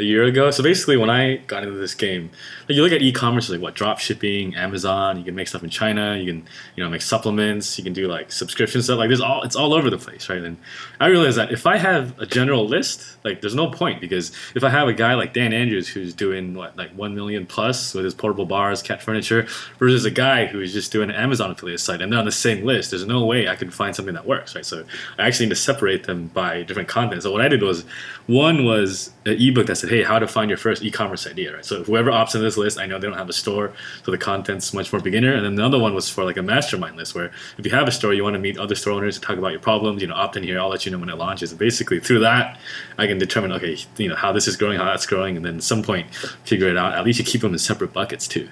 a 0.00 0.04
year 0.04 0.24
ago. 0.24 0.50
So 0.50 0.62
basically, 0.62 0.96
when 0.96 1.10
I 1.10 1.36
got 1.36 1.62
into 1.62 1.78
this 1.78 1.94
game, 1.94 2.30
like 2.68 2.76
you 2.76 2.82
look 2.82 2.92
at 2.92 3.02
e-commerce, 3.02 3.48
like 3.48 3.60
what 3.60 3.74
drop 3.74 3.98
shipping, 3.98 4.54
Amazon. 4.56 5.18
You 5.18 5.24
can 5.24 5.34
make 5.34 5.48
stuff 5.48 5.62
in 5.62 5.70
China. 5.70 6.16
You 6.16 6.26
can 6.32 6.48
you 6.76 6.82
know 6.82 6.90
make 6.90 7.02
supplements. 7.02 7.78
You 7.78 7.84
can 7.84 7.92
do 7.92 8.08
like 8.08 8.32
subscription 8.32 8.82
stuff. 8.82 8.98
Like 8.98 9.08
there's 9.08 9.20
all 9.20 9.42
it's 9.42 9.56
all 9.56 9.74
over 9.74 9.90
the 9.90 9.98
place, 9.98 10.28
right? 10.28 10.42
And 10.42 10.56
I 10.98 11.06
realized 11.06 11.36
that 11.38 11.52
if 11.52 11.66
I 11.66 11.76
have 11.76 12.18
a 12.18 12.26
general 12.26 12.66
list, 12.66 13.16
like 13.24 13.40
there's 13.40 13.54
no 13.54 13.70
point 13.70 14.00
because 14.00 14.32
if 14.54 14.64
I 14.64 14.70
have 14.70 14.88
a 14.88 14.92
guy 14.92 15.14
like 15.14 15.34
Dan 15.34 15.52
Andrews 15.52 15.88
who's 15.88 16.14
doing 16.14 16.54
what 16.54 16.76
like 16.76 16.90
one 16.92 17.14
million 17.14 17.46
plus 17.46 17.94
with 17.94 18.04
his 18.04 18.14
portable 18.14 18.46
bars, 18.46 18.82
cat 18.82 19.02
furniture, 19.02 19.46
versus 19.78 20.04
a 20.04 20.10
guy 20.10 20.46
who's 20.46 20.72
just 20.72 20.92
doing 20.92 21.10
an 21.10 21.16
Amazon 21.16 21.50
affiliate 21.50 21.80
site, 21.80 22.00
and 22.00 22.12
they're 22.12 22.18
on 22.18 22.24
the 22.24 22.32
same 22.32 22.64
list, 22.64 22.90
there's 22.90 23.06
no 23.06 23.24
way 23.24 23.48
I 23.48 23.56
can 23.56 23.70
find 23.70 23.94
something 23.94 24.14
that 24.14 24.26
works, 24.26 24.54
right? 24.54 24.64
So 24.64 24.84
I 25.18 25.26
actually 25.26 25.46
need 25.46 25.50
to 25.50 25.56
separate 25.56 26.04
them 26.04 26.28
by 26.28 26.62
different 26.62 26.88
content. 26.88 27.22
So 27.22 27.32
what 27.32 27.40
I 27.40 27.48
did 27.48 27.62
was 27.62 27.84
one 28.26 28.64
was 28.64 29.10
an 29.26 29.36
ebook 29.40 29.66
that 29.66 29.76
said, 29.76 29.89
"Hey, 29.90 30.02
how 30.02 30.18
to 30.18 30.26
find 30.26 30.48
your 30.48 30.56
first 30.56 30.82
e-commerce 30.82 31.26
idea." 31.26 31.54
Right. 31.54 31.64
So 31.64 31.84
whoever 31.84 32.10
opts 32.10 32.34
in 32.34 32.40
this 32.40 32.56
list, 32.56 32.78
I 32.78 32.86
know 32.86 32.98
they 32.98 33.06
don't 33.06 33.18
have 33.18 33.28
a 33.28 33.34
store, 33.34 33.72
so 34.04 34.10
the 34.10 34.18
content's 34.18 34.72
much 34.72 34.92
more 34.92 35.02
beginner. 35.02 35.34
And 35.34 35.44
then 35.44 35.54
the 35.56 35.64
other 35.64 35.78
one 35.78 35.94
was 35.94 36.08
for 36.08 36.24
like 36.24 36.36
a 36.36 36.42
mastermind 36.42 36.96
list, 36.96 37.14
where 37.14 37.30
if 37.58 37.64
you 37.64 37.70
have 37.72 37.88
a 37.88 37.92
store, 37.92 38.14
you 38.14 38.22
want 38.22 38.34
to 38.34 38.40
meet 38.40 38.58
other 38.58 38.74
store 38.74 38.94
owners 38.94 39.16
and 39.16 39.24
talk 39.24 39.38
about 39.38 39.52
your 39.52 39.60
problems. 39.60 40.00
You 40.00 40.08
know, 40.08 40.14
opt 40.14 40.36
in 40.36 40.42
here. 40.42 40.58
I'll 40.60 40.68
let 40.68 40.86
you 40.86 40.92
know 40.92 40.98
when 40.98 41.10
it 41.10 41.16
launches. 41.16 41.50
And 41.50 41.58
basically, 41.58 42.00
through 42.00 42.20
that, 42.20 42.58
I 42.98 43.06
can 43.06 43.18
determine 43.18 43.52
okay, 43.52 43.76
you 43.96 44.08
know, 44.08 44.16
how 44.16 44.32
this 44.32 44.46
is 44.48 44.56
growing, 44.56 44.78
how 44.78 44.84
that's 44.84 45.06
growing, 45.06 45.36
and 45.36 45.44
then 45.44 45.56
at 45.56 45.62
some 45.62 45.82
point 45.82 46.14
figure 46.44 46.68
it 46.68 46.76
out. 46.76 46.94
At 46.94 47.04
least 47.04 47.18
you 47.18 47.24
keep 47.24 47.42
them 47.42 47.52
in 47.52 47.58
separate 47.58 47.92
buckets 47.92 48.28
too. 48.28 48.48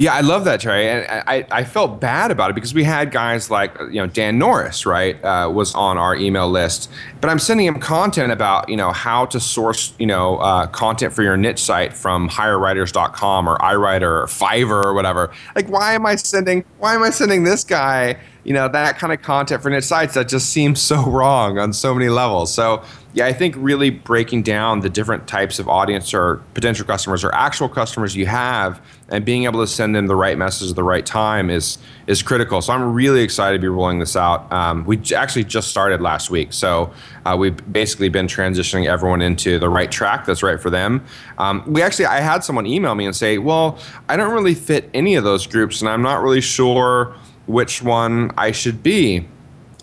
Yeah, 0.00 0.14
I 0.14 0.22
love 0.22 0.46
that, 0.46 0.62
Terry. 0.62 0.88
And 0.88 1.06
I, 1.28 1.44
I 1.50 1.62
felt 1.62 2.00
bad 2.00 2.30
about 2.30 2.50
it 2.50 2.54
because 2.54 2.72
we 2.72 2.84
had 2.84 3.10
guys 3.10 3.50
like, 3.50 3.78
you 3.80 3.96
know, 3.96 4.06
Dan 4.06 4.38
Norris, 4.38 4.86
right, 4.86 5.22
uh, 5.22 5.50
was 5.52 5.74
on 5.74 5.98
our 5.98 6.16
email 6.16 6.48
list. 6.48 6.90
But 7.20 7.28
I'm 7.28 7.38
sending 7.38 7.66
him 7.66 7.78
content 7.78 8.32
about, 8.32 8.70
you 8.70 8.78
know, 8.78 8.92
how 8.92 9.26
to 9.26 9.38
source, 9.38 9.92
you 9.98 10.06
know, 10.06 10.38
uh, 10.38 10.68
content 10.68 11.12
for 11.12 11.22
your 11.22 11.36
niche 11.36 11.62
site 11.62 11.92
from 11.92 12.30
hirewriters.com 12.30 13.46
or 13.46 13.58
iWriter 13.58 14.22
or 14.22 14.26
Fiverr 14.26 14.84
or 14.84 14.94
whatever. 14.94 15.30
Like, 15.54 15.68
why 15.68 15.92
am 15.92 16.06
I 16.06 16.16
sending, 16.16 16.64
why 16.78 16.94
am 16.94 17.02
I 17.02 17.10
sending 17.10 17.44
this 17.44 17.62
guy, 17.62 18.16
you 18.44 18.52
know, 18.52 18.68
that 18.68 18.98
kind 18.98 19.12
of 19.12 19.22
content 19.22 19.62
for 19.62 19.70
niche 19.70 19.84
sites 19.84 20.14
that 20.14 20.28
just 20.28 20.50
seems 20.50 20.80
so 20.80 21.04
wrong 21.10 21.58
on 21.58 21.72
so 21.72 21.94
many 21.94 22.08
levels? 22.08 22.52
So 22.52 22.82
yeah, 23.12 23.26
I 23.26 23.32
think 23.32 23.56
really 23.58 23.90
breaking 23.90 24.44
down 24.44 24.80
the 24.80 24.88
different 24.88 25.26
types 25.26 25.58
of 25.58 25.68
audience 25.68 26.14
or 26.14 26.36
potential 26.54 26.86
customers 26.86 27.24
or 27.24 27.34
actual 27.34 27.68
customers 27.68 28.14
you 28.14 28.26
have 28.26 28.80
and 29.08 29.24
being 29.24 29.44
able 29.44 29.60
to 29.60 29.66
send 29.66 29.96
them 29.96 30.06
the 30.06 30.14
right 30.14 30.38
message 30.38 30.70
at 30.70 30.76
the 30.76 30.84
right 30.84 31.04
time 31.04 31.50
is 31.50 31.78
is 32.06 32.22
critical. 32.22 32.62
So 32.62 32.72
I'm 32.72 32.94
really 32.94 33.22
excited 33.22 33.56
to 33.56 33.60
be 33.60 33.68
rolling 33.68 33.98
this 33.98 34.14
out. 34.14 34.50
Um, 34.52 34.84
we 34.84 35.00
actually 35.14 35.44
just 35.44 35.68
started 35.68 36.00
last 36.00 36.30
week, 36.30 36.52
so 36.52 36.92
uh, 37.26 37.36
we've 37.36 37.72
basically 37.72 38.08
been 38.08 38.28
transitioning 38.28 38.86
everyone 38.86 39.22
into 39.22 39.58
the 39.58 39.68
right 39.68 39.90
track 39.90 40.24
that's 40.24 40.42
right 40.42 40.60
for 40.60 40.70
them. 40.70 41.04
Um, 41.38 41.64
we 41.66 41.82
actually, 41.82 42.06
I 42.06 42.20
had 42.20 42.44
someone 42.44 42.66
email 42.66 42.94
me 42.94 43.06
and 43.06 43.16
say, 43.16 43.38
"Well, 43.38 43.78
I 44.08 44.16
don't 44.16 44.32
really 44.32 44.54
fit 44.54 44.88
any 44.94 45.16
of 45.16 45.24
those 45.24 45.48
groups, 45.48 45.80
and 45.80 45.90
I'm 45.90 46.02
not 46.02 46.22
really 46.22 46.40
sure 46.40 47.16
which 47.46 47.82
one 47.82 48.30
I 48.36 48.50
should 48.52 48.82
be." 48.82 49.26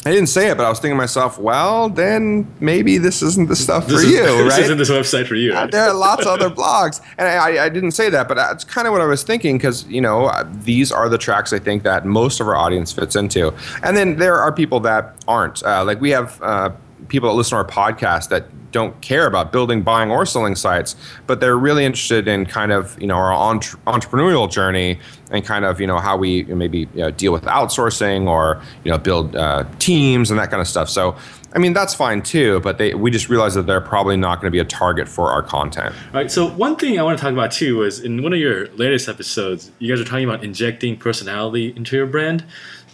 I 0.06 0.12
didn't 0.12 0.28
say 0.28 0.50
it, 0.52 0.56
but 0.56 0.66
I 0.66 0.70
was 0.70 0.80
thinking 0.80 0.94
to 0.96 0.98
myself, 1.02 1.38
well, 1.38 1.90
then 1.90 2.48
maybe 2.62 2.98
this 2.98 3.22
isn't 3.22 3.50
the 3.50 3.58
stuff 3.58 3.88
This 3.88 4.04
for 4.04 4.08
is- 4.08 4.14
you, 4.14 4.22
right? 4.24 4.44
This 4.46 4.60
isn't 4.60 4.78
this 4.78 4.90
website 4.90 5.28
for 5.28 5.36
you. 5.36 5.52
Uh, 5.52 5.56
right? 5.64 5.72
there 5.72 5.84
are 5.84 5.94
lots 5.94 6.22
of 6.22 6.28
other 6.40 6.50
blogs, 6.62 7.02
and 7.18 7.28
I, 7.28 7.66
I 7.66 7.68
didn't 7.68 7.92
say 7.92 8.10
that, 8.12 8.30
but 8.30 8.36
that's 8.36 8.64
kind 8.64 8.88
of 8.88 8.94
what 8.94 9.02
I 9.02 9.06
was 9.06 9.24
thinking 9.24 9.58
because 9.58 9.86
you 9.88 10.00
know 10.00 10.26
uh, 10.28 10.48
these 10.64 10.94
are 10.94 11.10
the 11.10 11.18
tracks 11.18 11.52
I 11.52 11.60
think 11.60 11.84
that 11.84 12.06
most 12.06 12.40
of 12.40 12.48
our 12.48 12.56
audience 12.56 12.94
fits 12.94 13.18
into, 13.18 13.54
and 13.84 13.98
then 13.98 14.16
there 14.16 14.38
are 14.38 14.54
people 14.54 14.80
that 14.82 15.16
aren't. 15.28 15.62
Uh, 15.64 15.84
like 15.84 16.00
we 16.00 16.12
have 16.12 16.42
uh, 16.42 16.70
people 17.08 17.30
that 17.30 17.36
listen 17.36 17.52
to 17.52 17.56
our 17.58 17.66
podcast 17.66 18.30
that 18.30 18.46
don't 18.72 19.00
care 19.02 19.26
about 19.26 19.52
building, 19.52 19.82
buying, 19.82 20.12
or 20.12 20.26
selling 20.26 20.56
sites, 20.56 20.96
but 21.26 21.40
they're 21.40 21.58
really 21.58 21.86
interested 21.86 22.28
in 22.28 22.46
kind 22.46 22.72
of 22.72 23.00
you 23.02 23.08
know 23.08 23.16
our 23.16 23.32
entre- 23.32 23.80
entrepreneurial 23.88 24.50
journey 24.50 25.00
and 25.32 25.46
kind 25.46 25.66
of 25.66 25.80
you 25.80 25.88
know 25.88 26.00
how 26.00 26.18
we 26.18 26.44
maybe 26.44 26.80
you 26.80 27.02
know, 27.02 27.12
deal 27.12 27.32
with 27.32 27.44
outsourcing 27.44 28.28
or 28.28 28.62
you 28.84 28.92
know 28.92 28.98
build 28.98 29.36
uh, 29.36 29.64
teams 29.80 30.30
and 30.30 30.40
that 30.40 30.50
kind 30.50 30.62
of 30.62 30.68
stuff. 30.68 30.90
So. 30.90 31.16
I 31.54 31.60
mean 31.60 31.72
that's 31.74 31.96
fine 31.96 32.22
too, 32.22 32.60
but 32.60 32.78
they, 32.78 32.94
we 32.94 33.10
just 33.10 33.30
realized 33.30 33.56
that 33.56 33.66
they're 33.66 33.82
probably 33.82 34.18
not 34.18 34.42
going 34.42 34.48
to 34.48 34.52
be 34.52 34.60
a 34.60 34.66
target 34.66 35.08
for 35.08 35.32
our 35.32 35.42
content. 35.42 35.96
All 36.08 36.20
right. 36.20 36.30
So 36.30 36.50
one 36.50 36.76
thing 36.76 37.00
I 37.00 37.04
want 37.04 37.18
to 37.18 37.22
talk 37.24 37.32
about 37.32 37.54
too 37.54 37.78
was 37.78 38.02
in 38.02 38.22
one 38.22 38.34
of 38.34 38.38
your 38.38 38.68
latest 38.74 39.08
episodes, 39.08 39.72
you 39.80 39.92
guys 39.92 39.98
were 39.98 40.06
talking 40.06 40.26
about 40.26 40.44
injecting 40.44 40.98
personality 40.98 41.74
into 41.76 41.96
your 41.96 42.06
brand. 42.06 42.44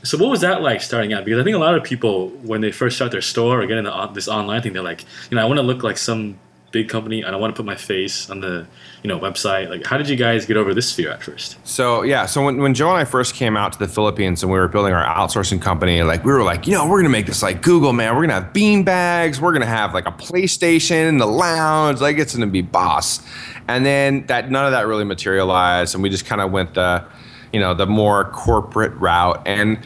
So 0.04 0.18
what 0.18 0.30
was 0.30 0.42
that 0.42 0.62
like 0.62 0.82
starting 0.82 1.14
out? 1.14 1.24
Because 1.26 1.40
I 1.40 1.44
think 1.44 1.56
a 1.56 1.60
lot 1.60 1.76
of 1.76 1.84
people, 1.84 2.30
when 2.44 2.62
they 2.62 2.72
first 2.72 2.98
start 2.98 3.12
their 3.12 3.22
store 3.22 3.62
or 3.62 3.68
get 3.68 3.78
into 3.78 4.12
this 4.14 4.28
online 4.28 4.62
thing, 4.62 4.74
they're 4.74 4.84
like, 4.84 5.06
you 5.32 5.38
know, 5.38 5.42
I 5.42 5.46
want 5.46 5.60
to 5.60 5.64
look 5.64 5.82
like 5.82 5.98
some 5.98 6.38
big 6.74 6.90
company. 6.90 7.22
And 7.22 7.34
I 7.34 7.40
want 7.40 7.56
to 7.56 7.58
put 7.58 7.66
my 7.66 7.76
face 7.76 8.30
on 8.30 8.42
the, 8.42 8.68
you 9.02 9.08
know, 9.08 9.18
website. 9.18 9.70
Like, 9.70 9.86
how 9.86 9.98
did 9.98 10.10
you 10.10 10.18
guys 10.18 10.46
get 10.46 10.58
over 10.58 10.74
this 10.74 10.92
fear 10.92 11.12
at 11.12 11.24
first? 11.24 11.56
So 11.66 12.02
yeah, 12.02 12.26
so 12.26 12.44
when, 12.44 12.58
when 12.58 12.74
Joe 12.74 12.90
and 12.90 12.98
I 12.98 13.06
first 13.06 13.36
came 13.36 13.56
out 13.56 13.72
to 13.74 13.80
the 13.80 13.88
Philippines 13.88 14.44
and 14.44 14.52
we 14.52 14.58
were 14.58 14.68
building 14.68 14.92
our 14.92 15.06
outsourcing 15.06 15.62
company, 15.62 16.04
like 16.04 16.26
we 16.26 16.34
were 16.34 16.44
like, 16.44 16.68
you 16.68 16.74
know, 16.74 16.86
we're 16.88 17.00
gonna 17.00 17.10
make 17.10 17.28
this 17.28 17.42
like 17.42 17.62
Google, 17.62 17.94
man. 17.94 18.16
We're 18.16 18.24
gonna 18.24 18.42
have 18.42 18.52
bean 18.52 18.84
bags. 18.84 19.40
We're 19.40 19.54
gonna 19.54 19.66
have 19.68 19.94
like 19.94 20.08
a 20.08 20.12
PlayStation 20.12 21.08
in 21.08 21.18
the 21.18 21.28
lounge. 21.28 22.02
Like 22.02 22.18
it's 22.18 22.34
gonna 22.34 22.48
be 22.48 22.62
boss. 22.62 23.22
And 23.68 23.86
then 23.86 24.26
that 24.26 24.52
none 24.52 24.66
of 24.66 24.72
that 24.72 24.88
really 24.88 25.06
materialized, 25.06 25.94
and 25.94 26.04
we 26.04 26.10
just 26.10 26.26
kind 26.26 26.42
of 26.42 26.52
went 26.52 26.74
the, 26.74 27.06
you 27.54 27.60
know, 27.60 27.74
the 27.74 27.86
more 27.86 28.26
corporate 28.26 28.94
route 28.94 29.42
and. 29.46 29.80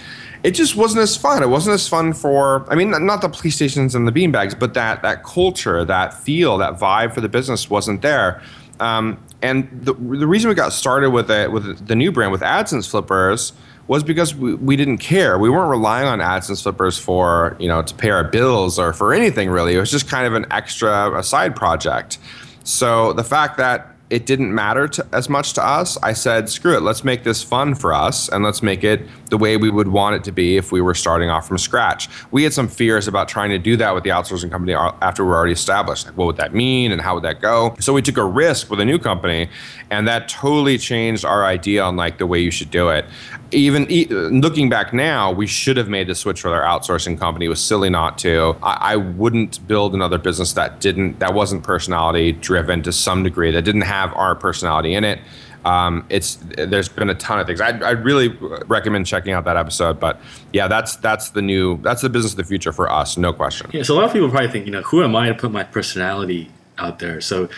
It 0.43 0.51
just 0.51 0.77
wasn't 0.77 1.01
as 1.01 1.17
fun. 1.17 1.43
It 1.43 1.49
wasn't 1.49 1.73
as 1.73 1.89
fun 1.89 2.13
for. 2.13 2.65
I 2.71 2.75
mean, 2.75 2.91
not 2.91 3.21
the 3.21 3.27
PlayStations 3.27 3.95
and 3.95 4.07
the 4.07 4.11
beanbags, 4.13 4.57
but 4.57 4.75
that 4.75 5.01
that 5.01 5.23
culture, 5.23 5.83
that 5.83 6.13
feel, 6.13 6.59
that 6.59 6.79
vibe 6.79 7.13
for 7.13 7.21
the 7.21 7.27
business 7.27 7.69
wasn't 7.69 8.01
there. 8.01 8.41
Um, 8.79 9.17
and 9.41 9.67
the, 9.81 9.93
the 9.93 10.27
reason 10.27 10.49
we 10.49 10.55
got 10.55 10.73
started 10.73 11.09
with 11.09 11.29
it 11.29 11.51
with 11.51 11.87
the 11.87 11.95
new 11.95 12.11
brand 12.11 12.31
with 12.31 12.41
AdSense 12.41 12.89
flippers 12.89 13.53
was 13.87 14.03
because 14.03 14.35
we, 14.35 14.55
we 14.55 14.75
didn't 14.75 14.97
care. 14.97 15.37
We 15.37 15.49
weren't 15.49 15.69
relying 15.69 16.07
on 16.07 16.19
AdSense 16.19 16.63
flippers 16.63 16.97
for 16.97 17.55
you 17.59 17.67
know 17.67 17.81
to 17.81 17.95
pay 17.95 18.09
our 18.09 18.23
bills 18.23 18.77
or 18.79 18.93
for 18.93 19.13
anything 19.13 19.49
really. 19.49 19.75
It 19.75 19.79
was 19.79 19.91
just 19.91 20.09
kind 20.09 20.27
of 20.27 20.33
an 20.33 20.45
extra 20.51 21.17
a 21.17 21.23
side 21.23 21.55
project. 21.55 22.19
So 22.63 23.13
the 23.13 23.23
fact 23.23 23.57
that 23.57 23.95
it 24.09 24.25
didn't 24.25 24.55
matter 24.55 24.87
to, 24.87 25.05
as 25.11 25.27
much 25.27 25.53
to 25.53 25.65
us, 25.65 25.97
I 26.01 26.13
said, 26.13 26.49
screw 26.49 26.77
it, 26.77 26.81
let's 26.81 27.03
make 27.03 27.23
this 27.23 27.43
fun 27.43 27.75
for 27.75 27.93
us 27.93 28.29
and 28.29 28.41
let's 28.43 28.63
make 28.63 28.83
it 28.83 29.01
the 29.29 29.37
way 29.37 29.57
we 29.57 29.69
would 29.69 29.89
want 29.89 30.15
it 30.15 30.23
to 30.25 30.31
be 30.31 30.55
if 30.55 30.71
we 30.71 30.79
were 30.79 30.93
starting 30.93 31.29
off 31.29 31.45
from 31.45 31.57
scratch. 31.57 32.07
We 32.31 32.43
had 32.43 32.53
some 32.53 32.69
fears 32.69 33.09
about 33.09 33.27
trying 33.27 33.49
to 33.49 33.57
do 33.57 33.75
that 33.77 33.93
with 33.93 34.05
the 34.05 34.11
outsourcing 34.11 34.49
company 34.49 34.73
after 34.73 35.25
we 35.25 35.29
were 35.29 35.35
already 35.35 35.51
established. 35.51 36.05
Like, 36.05 36.15
what 36.15 36.25
would 36.25 36.37
that 36.37 36.53
mean 36.53 36.93
and 36.93 37.01
how 37.01 37.15
would 37.15 37.23
that 37.23 37.41
go? 37.41 37.75
So 37.81 37.91
we 37.91 38.01
took 38.01 38.15
a 38.15 38.23
risk 38.25 38.69
with 38.69 38.79
a 38.79 38.85
new 38.85 38.97
company 38.97 39.49
and 39.91 40.07
that 40.07 40.29
totally 40.29 40.77
changed 40.77 41.25
our 41.25 41.43
idea 41.45 41.83
on 41.83 41.97
like 41.97 42.17
the 42.17 42.25
way 42.25 42.39
you 42.39 42.51
should 42.51 42.71
do 42.71 42.87
it. 42.87 43.03
Even 43.51 43.89
e- 43.89 44.07
looking 44.07 44.69
back 44.69 44.93
now, 44.93 45.31
we 45.31 45.47
should 45.47 45.77
have 45.77 45.87
made 45.87 46.07
the 46.07 46.15
switch 46.15 46.43
with 46.43 46.53
our 46.53 46.63
outsourcing 46.63 47.17
company. 47.17 47.45
It 47.45 47.49
was 47.49 47.61
silly 47.61 47.89
not 47.89 48.17
to. 48.19 48.55
I, 48.61 48.93
I 48.93 48.95
wouldn't 48.97 49.65
build 49.67 49.93
another 49.95 50.17
business 50.17 50.53
that 50.53 50.81
didn't, 50.81 51.19
that 51.19 51.33
wasn't 51.33 51.63
personality 51.63 52.33
driven 52.33 52.83
to 52.83 52.91
some 52.91 53.23
degree, 53.23 53.51
that 53.51 53.63
didn't 53.63 53.81
have 53.81 54.13
our 54.13 54.35
personality 54.35 54.93
in 54.93 55.03
it. 55.03 55.19
Um, 55.65 56.05
it's 56.09 56.39
there's 56.57 56.87
been 56.87 57.09
a 57.09 57.15
ton 57.15 57.39
of 57.39 57.47
things. 57.47 57.59
I 57.59 57.77
I 57.79 57.91
really 57.91 58.29
recommend 58.67 59.05
checking 59.05 59.33
out 59.33 59.43
that 59.45 59.57
episode. 59.57 59.99
But 59.99 60.21
yeah, 60.53 60.67
that's 60.69 60.95
that's 60.95 61.31
the 61.31 61.41
new 61.41 61.77
that's 61.81 62.01
the 62.01 62.09
business 62.09 62.31
of 62.33 62.37
the 62.37 62.45
future 62.45 62.71
for 62.71 62.89
us, 62.89 63.17
no 63.17 63.33
question. 63.33 63.69
Yeah. 63.73 63.83
So 63.83 63.93
a 63.93 63.97
lot 63.97 64.05
of 64.05 64.13
people 64.13 64.29
probably 64.29 64.49
think, 64.49 64.65
you 64.65 64.71
know, 64.71 64.81
who 64.83 65.03
am 65.03 65.13
I 65.15 65.27
to 65.27 65.33
put 65.33 65.51
my 65.51 65.63
personality 65.63 66.49
out 66.77 66.99
there? 66.99 67.19
So 67.19 67.49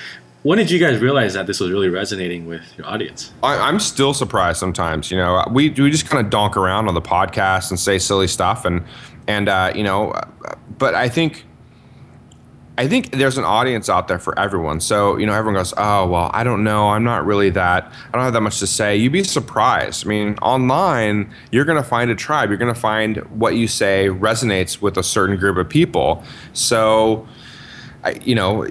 when 0.44 0.58
did 0.58 0.72
you 0.72 0.80
guys 0.80 1.00
realize 1.00 1.34
that 1.34 1.48
this 1.48 1.60
was 1.60 1.72
really 1.72 1.90
resonating 1.90 2.46
with 2.46 2.62
your 2.78 2.88
audience? 2.88 3.34
I, 3.44 3.58
I'm 3.58 3.80
still 3.80 4.14
surprised 4.14 4.60
sometimes. 4.60 5.12
You 5.12 5.18
know, 5.18 5.44
we 5.52 5.70
we 5.70 5.92
just 5.92 6.08
kind 6.08 6.24
of 6.24 6.30
donk 6.30 6.56
around 6.56 6.88
on 6.88 6.94
the 6.94 7.02
podcast 7.02 7.70
and 7.72 7.80
say 7.80 8.00
silly 8.00 8.28
stuff, 8.28 8.66
and 8.66 8.84
and 9.28 9.50
uh, 9.50 9.72
you 9.76 9.84
know, 9.84 10.14
but 10.78 10.96
I 10.96 11.10
think. 11.10 11.46
I 12.78 12.88
think 12.88 13.12
there's 13.12 13.38
an 13.38 13.44
audience 13.44 13.90
out 13.90 14.08
there 14.08 14.20
for 14.20 14.40
everyone. 14.40 14.80
So, 14.80 15.18
you 15.18 15.26
know, 15.26 15.34
everyone 15.34 15.56
goes, 15.60 15.74
oh, 15.76 16.08
well, 16.08 16.32
I 16.34 16.46
don't 16.46 16.64
know. 16.64 16.88
I'm 16.92 17.04
not 17.04 17.26
really 17.26 17.50
that, 17.50 17.92
I 18.08 18.12
don't 18.14 18.24
have 18.24 18.32
that 18.32 18.40
much 18.40 18.60
to 18.60 18.68
say. 18.68 18.96
You'd 18.96 19.12
be 19.12 19.22
surprised. 19.26 20.06
I 20.06 20.08
mean, 20.08 20.38
online, 20.42 21.30
you're 21.52 21.66
going 21.66 21.76
to 21.76 21.84
find 21.84 22.10
a 22.10 22.16
tribe. 22.16 22.48
You're 22.48 22.58
going 22.58 22.74
to 22.74 22.80
find 22.80 23.18
what 23.38 23.56
you 23.56 23.68
say 23.68 24.08
resonates 24.08 24.82
with 24.82 24.98
a 24.98 25.04
certain 25.04 25.36
group 25.36 25.58
of 25.58 25.68
people. 25.68 26.24
So, 26.54 27.28
You 28.22 28.36
know, 28.36 28.68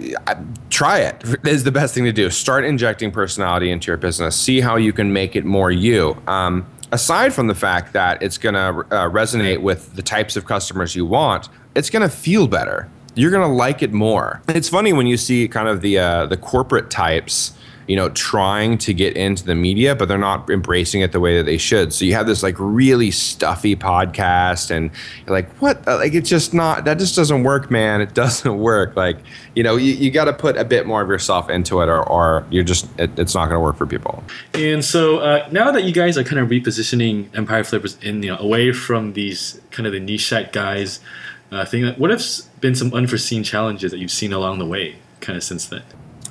try 0.70 1.00
it 1.00 1.22
is 1.46 1.64
the 1.64 1.72
best 1.72 1.94
thing 1.94 2.04
to 2.04 2.12
do. 2.12 2.30
Start 2.30 2.64
injecting 2.64 3.10
personality 3.10 3.70
into 3.70 3.88
your 3.88 3.96
business. 3.96 4.36
See 4.36 4.60
how 4.60 4.76
you 4.76 4.92
can 4.92 5.12
make 5.12 5.36
it 5.36 5.44
more 5.44 5.70
you. 5.70 6.20
Um, 6.26 6.66
aside 6.92 7.34
from 7.34 7.46
the 7.46 7.54
fact 7.54 7.92
that 7.92 8.22
it's 8.22 8.38
going 8.38 8.54
to 8.54 8.60
uh, 8.60 9.10
resonate 9.10 9.60
with 9.60 9.94
the 9.94 10.02
types 10.02 10.36
of 10.36 10.46
customers 10.46 10.96
you 10.96 11.04
want, 11.06 11.48
it's 11.74 11.90
going 11.90 12.08
to 12.08 12.14
feel 12.14 12.46
better. 12.48 12.88
You're 13.14 13.30
going 13.30 13.48
to 13.48 13.54
like 13.54 13.82
it 13.82 13.92
more. 13.92 14.40
It's 14.48 14.68
funny 14.68 14.92
when 14.92 15.06
you 15.06 15.16
see 15.16 15.48
kind 15.48 15.68
of 15.68 15.80
the 15.80 15.98
uh, 15.98 16.26
the 16.26 16.36
corporate 16.36 16.88
types 16.90 17.52
you 17.88 17.96
know, 17.96 18.10
trying 18.10 18.76
to 18.76 18.92
get 18.92 19.16
into 19.16 19.42
the 19.44 19.54
media, 19.54 19.96
but 19.96 20.08
they're 20.08 20.18
not 20.18 20.48
embracing 20.50 21.00
it 21.00 21.12
the 21.12 21.20
way 21.20 21.38
that 21.38 21.44
they 21.44 21.56
should. 21.56 21.92
So 21.94 22.04
you 22.04 22.12
have 22.12 22.26
this 22.26 22.42
like 22.42 22.54
really 22.58 23.10
stuffy 23.10 23.74
podcast, 23.74 24.70
and 24.70 24.90
you're 25.26 25.34
like, 25.34 25.50
what? 25.56 25.84
Like, 25.86 26.12
it's 26.12 26.28
just 26.28 26.52
not, 26.52 26.84
that 26.84 26.98
just 26.98 27.16
doesn't 27.16 27.44
work, 27.44 27.70
man. 27.70 28.02
It 28.02 28.12
doesn't 28.18 28.58
work. 28.58 28.94
Like, 28.94 29.16
you 29.56 29.62
know, 29.62 29.76
you, 29.76 29.94
you 29.94 30.10
got 30.10 30.26
to 30.26 30.34
put 30.34 30.58
a 30.58 30.66
bit 30.66 30.86
more 30.86 31.00
of 31.00 31.08
yourself 31.08 31.48
into 31.48 31.80
it, 31.80 31.88
or, 31.88 32.06
or 32.06 32.46
you're 32.50 32.62
just, 32.62 32.86
it, 33.00 33.18
it's 33.18 33.34
not 33.34 33.46
going 33.46 33.56
to 33.56 33.60
work 33.60 33.76
for 33.76 33.86
people. 33.86 34.22
And 34.52 34.84
so 34.84 35.18
uh, 35.20 35.48
now 35.50 35.72
that 35.72 35.84
you 35.84 35.92
guys 35.92 36.18
are 36.18 36.24
kind 36.24 36.40
of 36.40 36.50
repositioning 36.50 37.34
Empire 37.34 37.64
Flippers 37.64 37.96
in, 38.02 38.22
you 38.22 38.30
know, 38.30 38.38
away 38.38 38.70
from 38.72 39.14
these 39.14 39.60
kind 39.70 39.86
of 39.86 39.94
the 39.94 40.00
niche 40.00 40.32
guys, 40.52 41.00
uh, 41.50 41.64
thing, 41.64 41.86
what 41.94 42.10
have 42.10 42.22
been 42.60 42.74
some 42.74 42.92
unforeseen 42.92 43.42
challenges 43.42 43.90
that 43.90 43.98
you've 43.98 44.10
seen 44.10 44.34
along 44.34 44.58
the 44.58 44.66
way, 44.66 44.96
kind 45.20 45.38
of 45.38 45.42
since 45.42 45.66
then? 45.66 45.82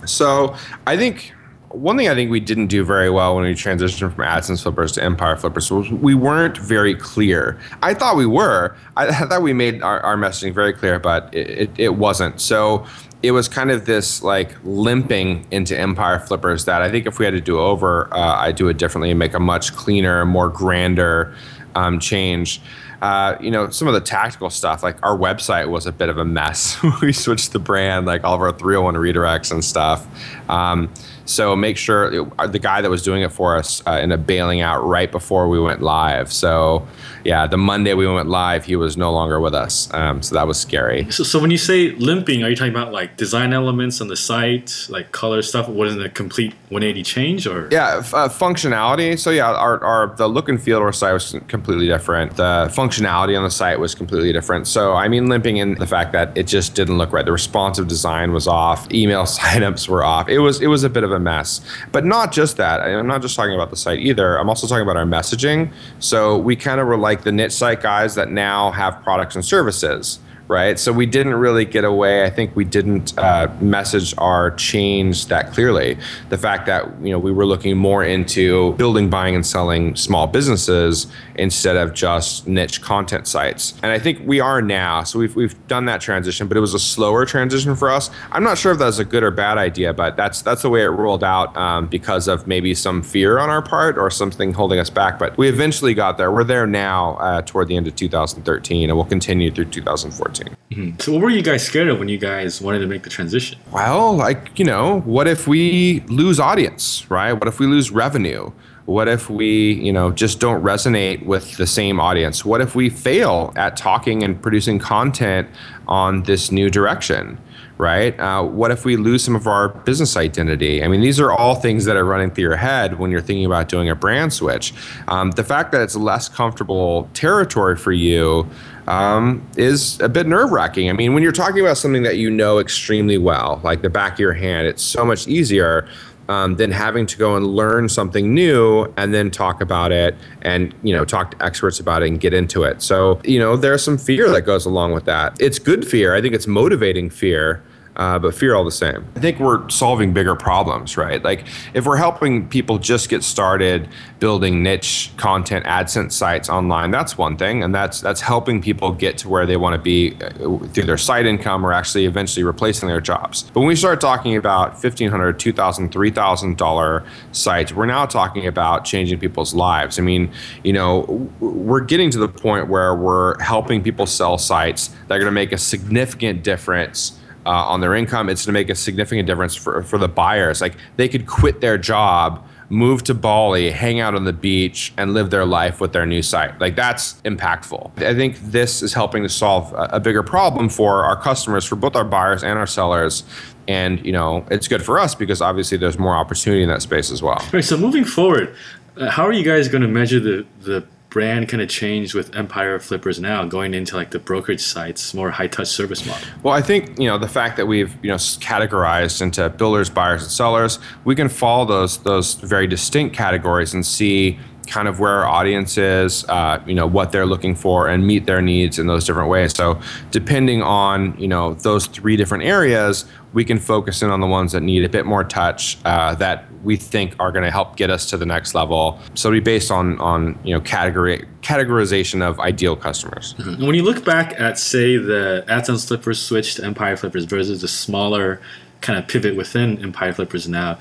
So 0.06 0.56
I 0.86 0.96
think 0.96 1.34
one 1.70 1.98
thing 1.98 2.08
I 2.08 2.16
think 2.16 2.32
we 2.32 2.40
didn't 2.40 2.68
do 2.68 2.84
very 2.84 3.10
well 3.10 3.36
when 3.36 3.44
we 3.44 3.54
transitioned 3.54 4.14
from 4.14 4.24
AdSense 4.24 4.64
flippers 4.64 4.94
to 4.94 5.04
Empire 5.04 5.36
flippers 5.36 5.70
was 5.70 5.90
we 5.92 6.16
weren't 6.16 6.58
very 6.58 6.96
clear. 6.96 7.60
I 7.82 7.94
thought 7.94 8.16
we 8.16 8.26
were. 8.26 8.76
I, 8.96 9.08
I 9.08 9.12
thought 9.26 9.42
we 9.42 9.54
made 9.54 9.82
our, 9.82 10.00
our 10.02 10.16
messaging 10.16 10.54
very 10.54 10.74
clear, 10.74 10.98
but 11.00 11.34
it, 11.34 11.50
it, 11.50 11.70
it 11.78 11.96
wasn't. 11.96 12.40
So 12.40 12.86
it 13.22 13.32
was 13.32 13.48
kind 13.48 13.72
of 13.72 13.86
this 13.86 14.24
like 14.24 14.56
limping 14.64 15.46
into 15.52 15.78
Empire 15.78 16.20
flippers 16.20 16.66
that 16.66 16.82
I 16.82 16.90
think 16.90 17.06
if 17.06 17.20
we 17.20 17.26
had 17.26 17.32
to 17.32 17.42
do 17.42 17.60
over, 17.60 18.14
uh, 18.14 18.36
I'd 18.38 18.56
do 18.56 18.70
it 18.70 18.78
differently 18.78 19.10
and 19.10 19.20
make 19.20 19.34
a 19.34 19.40
much 19.40 19.76
cleaner, 19.76 20.26
more 20.26 20.50
grander 20.50 21.36
um, 21.76 22.00
change. 22.00 22.62
Uh, 23.02 23.38
you 23.40 23.52
know, 23.52 23.70
some 23.70 23.88
of 23.88 23.94
the 23.94 24.02
tactical 24.02 24.50
stuff, 24.50 24.82
like 24.82 25.04
our 25.04 25.16
website 25.16 25.70
was 25.70 25.86
a 25.86 25.92
bit 25.92 26.10
of 26.10 26.18
a 26.18 26.26
mess. 26.26 26.82
we 27.02 27.12
switched 27.12 27.54
the 27.54 27.60
brand, 27.60 28.06
like 28.06 28.24
all 28.24 28.34
of 28.34 28.42
our 28.42 28.52
301 28.52 28.96
redirects 28.96 29.52
and 29.52 29.64
stuff. 29.64 30.08
Um, 30.50 30.90
so 31.28 31.56
make 31.56 31.78
sure 31.78 32.10
the 32.48 32.60
guy 32.60 32.82
that 32.82 32.90
was 32.90 33.02
doing 33.02 33.22
it 33.22 33.32
for 33.32 33.56
us 33.56 33.84
uh, 33.86 33.92
ended 33.92 34.20
up 34.20 34.26
bailing 34.26 34.62
out 34.62 34.84
right 34.84 35.12
before 35.12 35.48
we 35.48 35.60
went 35.60 35.82
live. 35.82 36.32
So 36.32 36.88
yeah, 37.24 37.46
the 37.46 37.58
Monday 37.58 37.94
we 37.94 38.08
went 38.08 38.30
live, 38.30 38.64
he 38.64 38.76
was 38.78 38.96
no 38.96 39.12
longer 39.12 39.40
with 39.40 39.54
us. 39.54 39.94
Um, 39.94 40.22
so 40.22 40.34
that 40.36 40.48
was 40.48 40.58
scary. 40.58 41.12
So, 41.12 41.24
so 41.24 41.40
when 41.40 41.52
you 41.52 41.58
say 41.58 41.92
limping, 41.92 42.44
are 42.44 42.50
you 42.50 42.56
talking 42.56 42.72
about 42.72 42.94
like 42.94 43.18
design 43.18 43.52
elements 43.52 44.00
on 44.00 44.08
the 44.08 44.16
site, 44.16 44.88
like 44.90 45.12
color 45.12 45.42
stuff? 45.42 45.68
Wasn't 45.68 46.02
a 46.02 46.10
complete 46.10 46.54
180 46.70 47.04
change, 47.04 47.46
or 47.46 47.68
Yeah, 47.70 47.98
f- 47.98 48.14
uh, 48.14 48.30
functionality. 48.30 49.20
So 49.20 49.32
yeah, 49.32 49.52
our, 49.52 49.84
our 49.84 50.16
the 50.16 50.28
look 50.28 50.48
and 50.48 50.62
feel 50.62 50.78
of 50.78 50.84
our 50.84 50.94
site 50.94 51.14
was 51.14 51.36
completely 51.48 51.88
different. 51.88 52.38
The 52.38 52.72
functionality 52.74 53.38
on 53.38 53.44
the 53.44 53.52
site 53.52 53.80
was 53.80 53.94
completely 53.94 54.32
different. 54.32 54.68
So 54.68 54.94
I 54.94 55.10
mean, 55.10 55.28
limping 55.28 55.58
in 55.58 55.76
the 55.76 55.88
fact 55.88 56.14
that 56.14 56.38
it 56.38 56.48
just 56.48 56.76
didn't 56.76 56.98
look 56.98 57.12
right. 57.12 57.26
The 57.26 57.32
responsive 57.34 57.88
design 57.90 58.32
was 58.32 58.48
off. 58.48 58.90
Email 58.94 59.24
signups 59.26 59.90
were 59.90 60.04
off. 60.06 60.30
It 60.30 60.40
was 60.40 60.62
it 60.62 60.68
was 60.68 60.84
a 60.84 60.90
bit 60.90 61.04
of 61.04 61.12
a 61.12 61.17
mess. 61.20 61.62
But 61.92 62.06
not 62.06 62.32
just 62.32 62.58
that. 62.58 62.82
I'm 62.82 63.08
not 63.08 63.22
just 63.22 63.36
talking 63.36 63.54
about 63.54 63.70
the 63.70 63.76
site 63.76 64.00
either. 64.00 64.38
I'm 64.38 64.50
also 64.50 64.68
talking 64.68 64.84
about 64.84 64.98
our 64.98 65.06
messaging. 65.06 65.72
So 66.00 66.38
we 66.38 66.56
kind 66.56 66.80
of 66.80 66.88
were 66.88 66.98
like 66.98 67.24
the 67.24 67.32
niche 67.32 67.54
site 67.54 67.82
guys 67.82 68.16
that 68.16 68.32
now 68.32 68.72
have 68.72 69.02
products 69.04 69.36
and 69.36 69.44
services 69.44 70.20
right? 70.48 70.80
So 70.80 70.92
we 70.94 71.06
didn't 71.06 71.36
really 71.36 71.66
get 71.66 71.84
away. 71.84 72.24
I 72.24 72.30
think 72.30 72.56
we 72.56 72.66
didn't 72.66 73.18
uh, 73.18 73.54
message 73.60 74.14
our 74.18 74.52
change 74.52 75.28
that 75.28 75.54
clearly. 75.54 75.98
The 76.30 76.38
fact 76.38 76.66
that 76.68 76.86
you 77.02 77.12
know 77.12 77.20
we 77.20 77.32
were 77.32 77.46
looking 77.46 77.78
more 77.78 78.04
into 78.04 78.74
building, 78.74 79.10
buying, 79.10 79.36
and 79.36 79.46
selling 79.46 79.96
small 79.96 80.28
businesses 80.28 81.08
instead 81.36 81.76
of 81.76 81.94
just 81.94 82.48
niche 82.48 82.82
content 82.82 83.28
sites. 83.28 83.74
And 83.84 83.92
I 83.92 84.00
think 84.00 84.22
we 84.26 84.40
are 84.40 84.62
now. 84.62 85.04
So 85.04 85.20
we've 85.20 85.36
we've 85.36 85.68
done 85.68 85.86
that 85.86 86.02
transition, 86.02 86.48
but 86.48 86.58
it 86.58 86.62
was 86.62 86.74
a 86.74 86.80
slower 86.80 87.26
transition 87.26 87.76
for 87.76 87.90
us. 87.90 88.10
I'm 88.32 88.44
not 88.44 88.58
sure 88.58 88.72
if 88.72 88.80
that's 88.80 89.00
a 89.00 89.06
good 89.06 89.24
or 89.24 89.32
bad 89.32 89.58
idea, 89.58 89.94
but 89.94 90.16
that's 90.16 90.42
that's 90.42 90.62
the 90.62 90.70
way 90.70 90.84
it 90.84 90.88
rolled 90.88 91.24
out 91.24 91.56
um, 91.58 91.88
because 91.88 92.28
of 92.28 92.48
maybe 92.48 92.74
some 92.74 93.02
fear 93.02 93.40
on 93.40 93.50
our 93.50 93.62
part 93.62 93.98
or 93.98 94.10
something 94.10 94.54
holding 94.54 94.80
us 94.80 94.90
back. 94.90 95.20
But 95.20 95.38
we 95.38 95.50
eventually 95.50 95.94
got 95.94 96.18
there. 96.18 96.32
We're 96.32 96.44
there 96.44 96.68
now 96.68 97.16
uh, 97.18 97.42
toward 97.42 97.68
the 97.68 97.76
end 97.76 97.88
of 97.88 97.96
2013, 97.96 98.90
and 98.90 98.98
we'll 98.98 99.06
continue 99.06 99.52
through 99.52 99.66
2014. 99.66 100.37
Mm-hmm. 100.46 101.00
So, 101.00 101.12
what 101.14 101.22
were 101.22 101.30
you 101.30 101.42
guys 101.42 101.66
scared 101.66 101.88
of 101.88 102.00
when 102.00 102.10
you 102.10 102.18
guys 102.18 102.62
wanted 102.62 102.80
to 102.80 102.88
make 102.88 103.04
the 103.04 103.10
transition? 103.10 103.60
Well, 103.72 104.16
like, 104.16 104.58
you 104.60 104.66
know, 104.66 105.02
what 105.02 105.28
if 105.28 105.48
we 105.48 106.02
lose 106.08 106.40
audience, 106.40 107.10
right? 107.10 107.34
What 107.34 107.48
if 107.48 107.60
we 107.60 107.68
lose 107.68 107.92
revenue? 107.92 108.52
What 108.86 109.10
if 109.10 109.30
we, 109.30 109.74
you 109.74 109.92
know, 109.92 110.12
just 110.12 110.40
don't 110.40 110.64
resonate 110.64 111.26
with 111.26 111.58
the 111.58 111.68
same 111.68 112.00
audience? 112.00 112.46
What 112.46 112.62
if 112.62 112.74
we 112.74 112.90
fail 112.90 113.52
at 113.58 113.76
talking 113.76 114.24
and 114.24 114.42
producing 114.42 114.80
content 114.80 115.50
on 115.90 116.24
this 116.24 116.54
new 116.54 116.70
direction? 116.70 117.38
Right? 117.78 118.20
Uh, 118.20 118.44
what 118.44 118.72
if 118.72 118.86
we 118.86 118.98
lose 118.98 119.24
some 119.24 119.36
of 119.36 119.48
our 119.48 119.70
business 119.70 120.18
identity? 120.18 120.84
I 120.84 120.88
mean, 120.88 121.02
these 121.02 121.20
are 121.20 121.32
all 121.32 121.56
things 121.56 121.86
that 121.86 121.96
are 121.96 122.06
running 122.06 122.32
through 122.32 122.44
your 122.44 122.56
head 122.56 123.00
when 123.00 123.12
you're 123.12 123.22
thinking 123.22 123.46
about 123.46 123.70
doing 123.70 123.90
a 123.90 123.96
brand 123.96 124.34
switch. 124.34 124.74
Um, 125.08 125.32
the 125.32 125.44
fact 125.44 125.72
that 125.72 125.82
it's 125.82 125.96
less 125.96 126.28
comfortable 126.30 127.10
territory 127.14 127.76
for 127.76 127.92
you 127.92 128.50
um, 128.88 129.46
is 129.58 130.00
a 130.00 130.10
bit 130.10 130.28
nerve 130.28 130.52
wracking. 130.52 130.90
I 130.90 130.94
mean, 130.94 131.14
when 131.14 131.22
you're 131.22 131.32
talking 131.32 131.60
about 131.60 131.78
something 131.78 132.04
that 132.04 132.18
you 132.18 132.30
know 132.30 132.60
extremely 132.60 133.18
well, 133.18 133.60
like 133.64 133.82
the 133.82 133.90
back 133.90 134.14
of 134.14 134.20
your 134.20 134.34
hand, 134.34 134.68
it's 134.68 134.84
so 134.84 135.06
much 135.06 135.28
easier. 135.28 135.88
Um, 136.30 136.58
than 136.58 136.72
having 136.72 137.06
to 137.06 137.18
go 137.18 137.38
and 137.38 137.48
learn 137.48 137.88
something 137.88 138.34
new 138.34 138.94
and 138.98 139.14
then 139.14 139.32
talk 139.32 139.62
about 139.62 139.94
it 139.94 140.14
and 140.42 140.76
you 140.84 140.94
know 140.94 141.06
talk 141.06 141.32
to 141.32 141.42
experts 141.42 141.80
about 141.80 142.04
it 142.04 142.10
and 142.10 142.20
get 142.20 142.34
into 142.34 142.64
it 142.64 142.82
so 142.82 143.22
you 143.24 143.40
know 143.40 143.56
there's 143.56 143.82
some 143.82 143.98
fear 143.98 144.30
that 144.32 144.42
goes 144.42 144.66
along 144.66 144.92
with 144.92 145.06
that 145.06 145.40
it's 145.40 145.58
good 145.58 145.88
fear 145.88 146.14
i 146.14 146.22
think 146.22 146.36
it's 146.36 146.46
motivating 146.46 147.10
fear 147.10 147.64
uh, 147.98 148.20
but 148.20 148.34
fear 148.34 148.56
all 148.56 148.64
the 148.64 148.72
same. 148.72 149.06
I 149.16 149.20
think 149.20 149.40
we're 149.40 149.68
solving 149.70 150.14
bigger 150.14 150.36
problems, 150.36 150.98
right? 150.98 151.22
Like 151.24 151.46
if 151.74 151.86
we're 151.86 151.98
helping 151.98 152.48
people 152.48 152.78
just 152.78 153.10
get 153.10 153.24
started 153.24 153.90
building 154.20 154.64
niche 154.64 155.12
content 155.18 155.66
AdSense 155.66 156.12
sites 156.12 156.48
online, 156.50 156.92
that's 156.92 157.18
one 157.18 157.38
thing, 157.38 157.64
and 157.64 157.74
that's 157.74 158.00
that's 158.00 158.22
helping 158.22 158.62
people 158.62 158.92
get 158.92 159.18
to 159.20 159.30
where 159.30 159.46
they 159.46 159.58
want 159.58 159.74
to 159.74 159.82
be 159.82 160.16
uh, 160.22 160.30
through 160.68 160.84
their 160.84 160.98
site 160.98 161.26
income 161.26 161.66
or 161.66 161.74
actually 161.74 162.06
eventually 162.06 162.44
replacing 162.44 162.88
their 162.88 163.02
jobs. 163.02 163.44
But 163.54 163.62
when 163.62 163.68
we 163.68 163.76
start 163.76 164.00
talking 164.00 164.38
about 164.38 164.80
fifteen 164.80 165.10
hundred, 165.10 165.40
two 165.40 165.52
thousand, 165.52 165.92
three 165.92 166.12
thousand 166.12 166.58
dollar 166.58 167.04
sites, 167.32 167.74
we're 167.74 167.88
now 167.88 168.06
talking 168.06 168.46
about 168.46 168.86
changing 168.86 169.20
people's 169.20 169.56
lives. 169.56 169.98
I 169.98 170.04
mean, 170.04 170.32
you 170.64 170.74
know, 170.74 171.32
we're 171.40 171.82
getting 171.82 172.12
to 172.12 172.20
the 172.20 172.30
point 172.30 172.68
where 172.68 172.96
we're 172.96 173.40
helping 173.42 173.82
people 173.82 174.06
sell 174.06 174.38
sites 174.38 174.90
that 175.08 175.16
are 175.16 175.20
going 175.20 175.26
to 175.26 175.32
make 175.32 175.52
a 175.52 175.58
significant 175.58 176.44
difference 176.44 177.18
uh, 177.48 177.50
on 177.50 177.80
their 177.80 177.96
income. 177.96 178.30
It's 178.30 178.46
going 178.46 178.54
to 178.54 178.60
make 178.60 178.70
a 178.70 178.76
significant 178.76 179.26
difference 179.26 179.56
for, 179.56 179.82
for 179.82 179.98
the 179.98 180.10
buyers. 180.10 180.60
Like 180.60 180.76
they 180.98 181.08
could 181.08 181.26
quit 181.26 181.62
their 181.62 181.78
job, 181.78 182.46
move 182.70 183.04
to 183.06 183.14
Bali, 183.14 183.72
hang 183.72 184.02
out 184.02 184.16
on 184.16 184.26
the 184.26 184.34
beach, 184.34 184.94
and 184.98 185.14
live 185.14 185.30
their 185.30 185.46
life 185.46 185.80
with 185.80 185.94
their 185.94 186.06
new 186.06 186.22
site. 186.22 186.60
Like 186.60 186.76
that's 186.76 187.14
impactful. 187.22 188.04
I 188.04 188.14
think 188.14 188.38
this 188.40 188.84
is 188.84 188.94
helping 188.94 189.24
to 189.24 189.30
solve 189.30 189.72
a, 189.72 189.90
a 189.94 190.00
bigger 190.02 190.24
problem 190.24 190.68
for 190.68 191.06
our 191.06 191.20
customers, 191.20 191.64
for 191.64 191.78
both 191.78 191.96
our 191.96 192.04
buyers 192.04 192.44
and 192.44 192.60
our 192.60 192.68
sellers. 192.68 193.24
And 193.70 194.06
you 194.06 194.12
know, 194.12 194.46
it's 194.52 194.68
good 194.68 194.84
for 194.84 195.00
us 195.00 195.16
because 195.16 195.42
obviously 195.42 195.78
there's 195.78 195.98
more 195.98 196.16
opportunity 196.16 196.64
in 196.64 196.70
that 196.70 196.82
space 196.82 197.12
as 197.12 197.22
well. 197.24 197.42
Right. 197.54 197.64
So 197.64 197.78
moving 197.78 198.04
forward, 198.04 198.54
uh, 198.98 199.10
how 199.10 199.26
are 199.26 199.34
you 199.34 199.44
guys 199.44 199.70
going 199.70 199.84
to 199.84 199.88
measure 199.88 200.20
the 200.20 200.46
the 200.62 200.86
brand 201.18 201.50
kind 201.50 201.64
of 201.64 201.68
changed 201.68 202.14
with 202.14 202.36
Empire 202.36 202.78
Flippers 202.78 203.20
now, 203.20 203.44
going 203.44 203.74
into 203.74 203.96
like 203.96 204.12
the 204.12 204.20
brokerage 204.20 204.62
sites, 204.62 205.16
more 205.16 205.32
high 205.32 205.48
touch 205.48 205.68
service 205.68 206.06
model? 206.06 206.28
Well, 206.44 206.54
I 206.54 206.62
think 206.62 207.00
you 207.00 207.08
know 207.08 207.18
the 207.18 207.28
fact 207.28 207.58
that 207.58 207.66
we've 207.66 207.92
you 208.04 208.12
know 208.12 208.18
categorized 208.18 209.20
into 209.20 209.50
builders, 209.50 209.90
buyers, 209.90 210.22
and 210.22 210.32
sellers, 210.32 210.78
we 211.06 211.16
can 211.16 211.28
follow 211.28 211.66
those 211.66 211.98
those 212.04 212.36
very 212.36 212.68
distinct 212.68 213.16
categories 213.16 213.74
and 213.74 213.84
see 213.84 214.38
kind 214.68 214.88
of 214.88 215.00
where 215.00 215.24
our 215.24 215.26
audience 215.26 215.78
is, 215.78 216.26
uh, 216.26 216.62
you 216.68 216.76
know, 216.76 216.86
what 216.86 217.12
they're 217.12 217.26
looking 217.26 217.56
for, 217.56 217.88
and 217.88 218.06
meet 218.06 218.26
their 218.26 218.42
needs 218.42 218.78
in 218.78 218.88
those 218.88 219.06
different 219.06 219.30
ways. 219.30 219.56
So, 219.56 219.80
depending 220.12 220.62
on 220.62 221.18
you 221.20 221.28
know 221.28 221.54
those 221.54 221.88
three 221.88 222.16
different 222.16 222.44
areas, 222.44 223.06
we 223.34 223.44
can 223.44 223.60
focus 223.60 224.02
in 224.02 224.10
on 224.10 224.20
the 224.20 224.28
ones 224.28 224.52
that 224.52 224.62
need 224.62 224.84
a 224.84 224.90
bit 224.90 225.06
more 225.06 225.24
touch 225.24 225.78
uh, 225.86 226.16
that 226.16 226.46
we 226.64 226.76
think 226.76 227.16
are 227.20 227.32
going 227.32 227.46
to 227.46 227.52
help 227.52 227.76
get 227.78 227.90
us 227.90 228.10
to 228.10 228.18
the 228.18 228.26
next 228.26 228.54
level. 228.54 229.00
So, 229.16 229.30
it'll 229.30 229.38
be 229.38 229.44
based 229.44 229.72
on 229.72 230.00
on 230.00 230.38
you 230.44 230.54
know 230.54 230.62
category 230.62 231.26
categorization 231.42 232.22
of 232.22 232.40
ideal 232.40 232.76
customers. 232.76 233.34
Mm-hmm. 233.36 233.66
When 233.66 233.76
you 233.76 233.84
look 233.84 234.04
back 234.04 234.40
at 234.40 234.60
say 234.60 234.98
the 234.98 235.46
AdSense 235.48 235.88
Flippers 235.88 236.22
switch 236.22 236.56
to 236.56 236.66
Empire 236.66 236.98
Flippers 236.98 237.26
versus 237.26 237.62
the 237.62 237.68
smaller 237.68 238.42
kind 238.82 239.00
of 239.00 239.08
pivot 239.08 239.36
within 239.36 239.82
Empire 239.82 240.14
Flippers 240.14 240.48
now, 240.48 240.78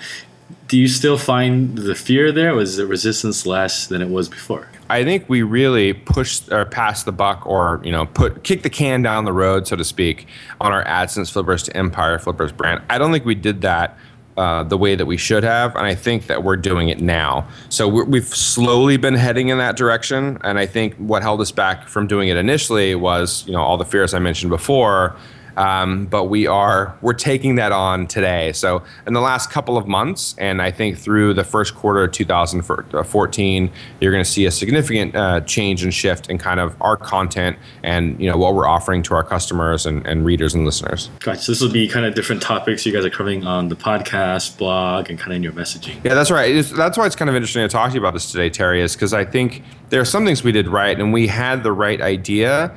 do 0.68 0.78
you 0.78 0.88
still 0.88 1.18
find 1.18 1.76
the 1.76 1.94
fear 1.94 2.32
there? 2.32 2.54
Was 2.54 2.76
the 2.76 2.86
resistance 2.86 3.46
less 3.46 3.86
than 3.86 4.02
it 4.02 4.08
was 4.08 4.28
before? 4.28 4.68
I 4.88 5.02
think 5.04 5.28
we 5.28 5.42
really 5.42 5.92
pushed 5.92 6.52
or 6.52 6.64
passed 6.64 7.06
the 7.06 7.12
buck, 7.12 7.46
or 7.46 7.80
you 7.84 7.92
know, 7.92 8.06
put 8.06 8.44
kick 8.44 8.62
the 8.62 8.70
can 8.70 9.02
down 9.02 9.24
the 9.24 9.32
road, 9.32 9.66
so 9.66 9.76
to 9.76 9.84
speak, 9.84 10.26
on 10.60 10.72
our 10.72 10.84
AdSense 10.84 11.32
flippers 11.32 11.62
to 11.64 11.76
Empire 11.76 12.18
Flippers 12.18 12.52
brand. 12.52 12.82
I 12.88 12.98
don't 12.98 13.12
think 13.12 13.24
we 13.24 13.34
did 13.34 13.62
that 13.62 13.98
uh, 14.36 14.62
the 14.62 14.78
way 14.78 14.94
that 14.94 15.06
we 15.06 15.16
should 15.16 15.42
have, 15.42 15.74
and 15.74 15.86
I 15.86 15.94
think 15.94 16.26
that 16.26 16.44
we're 16.44 16.56
doing 16.56 16.88
it 16.88 17.00
now. 17.00 17.48
So 17.68 17.88
we 17.88 18.18
have 18.18 18.28
slowly 18.28 18.96
been 18.96 19.14
heading 19.14 19.48
in 19.48 19.58
that 19.58 19.76
direction, 19.76 20.38
and 20.44 20.58
I 20.58 20.66
think 20.66 20.94
what 20.96 21.22
held 21.22 21.40
us 21.40 21.50
back 21.50 21.88
from 21.88 22.06
doing 22.06 22.28
it 22.28 22.36
initially 22.36 22.94
was, 22.94 23.44
you 23.46 23.52
know, 23.52 23.62
all 23.62 23.76
the 23.76 23.84
fears 23.84 24.14
I 24.14 24.18
mentioned 24.18 24.50
before 24.50 25.16
um, 25.56 26.06
but 26.06 26.24
we 26.24 26.46
are 26.46 26.96
we're 27.00 27.14
taking 27.14 27.56
that 27.56 27.72
on 27.72 28.06
today. 28.06 28.52
So 28.52 28.82
in 29.06 29.12
the 29.12 29.20
last 29.20 29.50
couple 29.50 29.76
of 29.76 29.86
months, 29.86 30.34
and 30.38 30.60
I 30.60 30.70
think 30.70 30.98
through 30.98 31.34
the 31.34 31.44
first 31.44 31.74
quarter 31.74 32.04
of 32.04 32.12
2014, 32.12 33.70
you're 34.00 34.12
going 34.12 34.24
to 34.24 34.30
see 34.30 34.46
a 34.46 34.50
significant 34.50 35.16
uh, 35.16 35.40
change 35.40 35.82
and 35.82 35.92
shift 35.92 36.28
in 36.28 36.38
kind 36.38 36.60
of 36.60 36.80
our 36.80 36.96
content 36.96 37.56
and 37.82 38.20
you 38.20 38.30
know 38.30 38.36
what 38.36 38.54
we're 38.54 38.68
offering 38.68 39.02
to 39.04 39.14
our 39.14 39.24
customers 39.24 39.86
and, 39.86 40.06
and 40.06 40.24
readers 40.24 40.54
and 40.54 40.64
listeners. 40.64 41.10
Gotcha. 41.20 41.40
So 41.40 41.52
this 41.52 41.60
will 41.60 41.72
be 41.72 41.88
kind 41.88 42.06
of 42.06 42.14
different 42.14 42.42
topics 42.42 42.84
you 42.84 42.92
guys 42.92 43.04
are 43.04 43.10
covering 43.10 43.46
on 43.46 43.68
the 43.68 43.76
podcast, 43.76 44.58
blog, 44.58 45.10
and 45.10 45.18
kind 45.18 45.32
of 45.32 45.36
in 45.36 45.42
your 45.42 45.52
messaging. 45.52 45.96
Yeah, 46.04 46.14
that's 46.14 46.30
right. 46.30 46.54
It's, 46.54 46.70
that's 46.70 46.98
why 46.98 47.06
it's 47.06 47.16
kind 47.16 47.28
of 47.28 47.36
interesting 47.36 47.62
to 47.62 47.68
talk 47.68 47.90
to 47.90 47.94
you 47.94 48.00
about 48.00 48.14
this 48.14 48.30
today, 48.30 48.50
Terry, 48.50 48.82
is 48.82 48.94
because 48.94 49.14
I 49.14 49.24
think 49.24 49.62
there 49.88 50.00
are 50.00 50.06
some 50.06 50.24
things 50.24 50.42
we 50.42 50.52
did 50.52 50.68
right 50.68 50.98
and 50.98 51.12
we 51.12 51.26
had 51.26 51.62
the 51.62 51.72
right 51.72 52.00
idea 52.00 52.76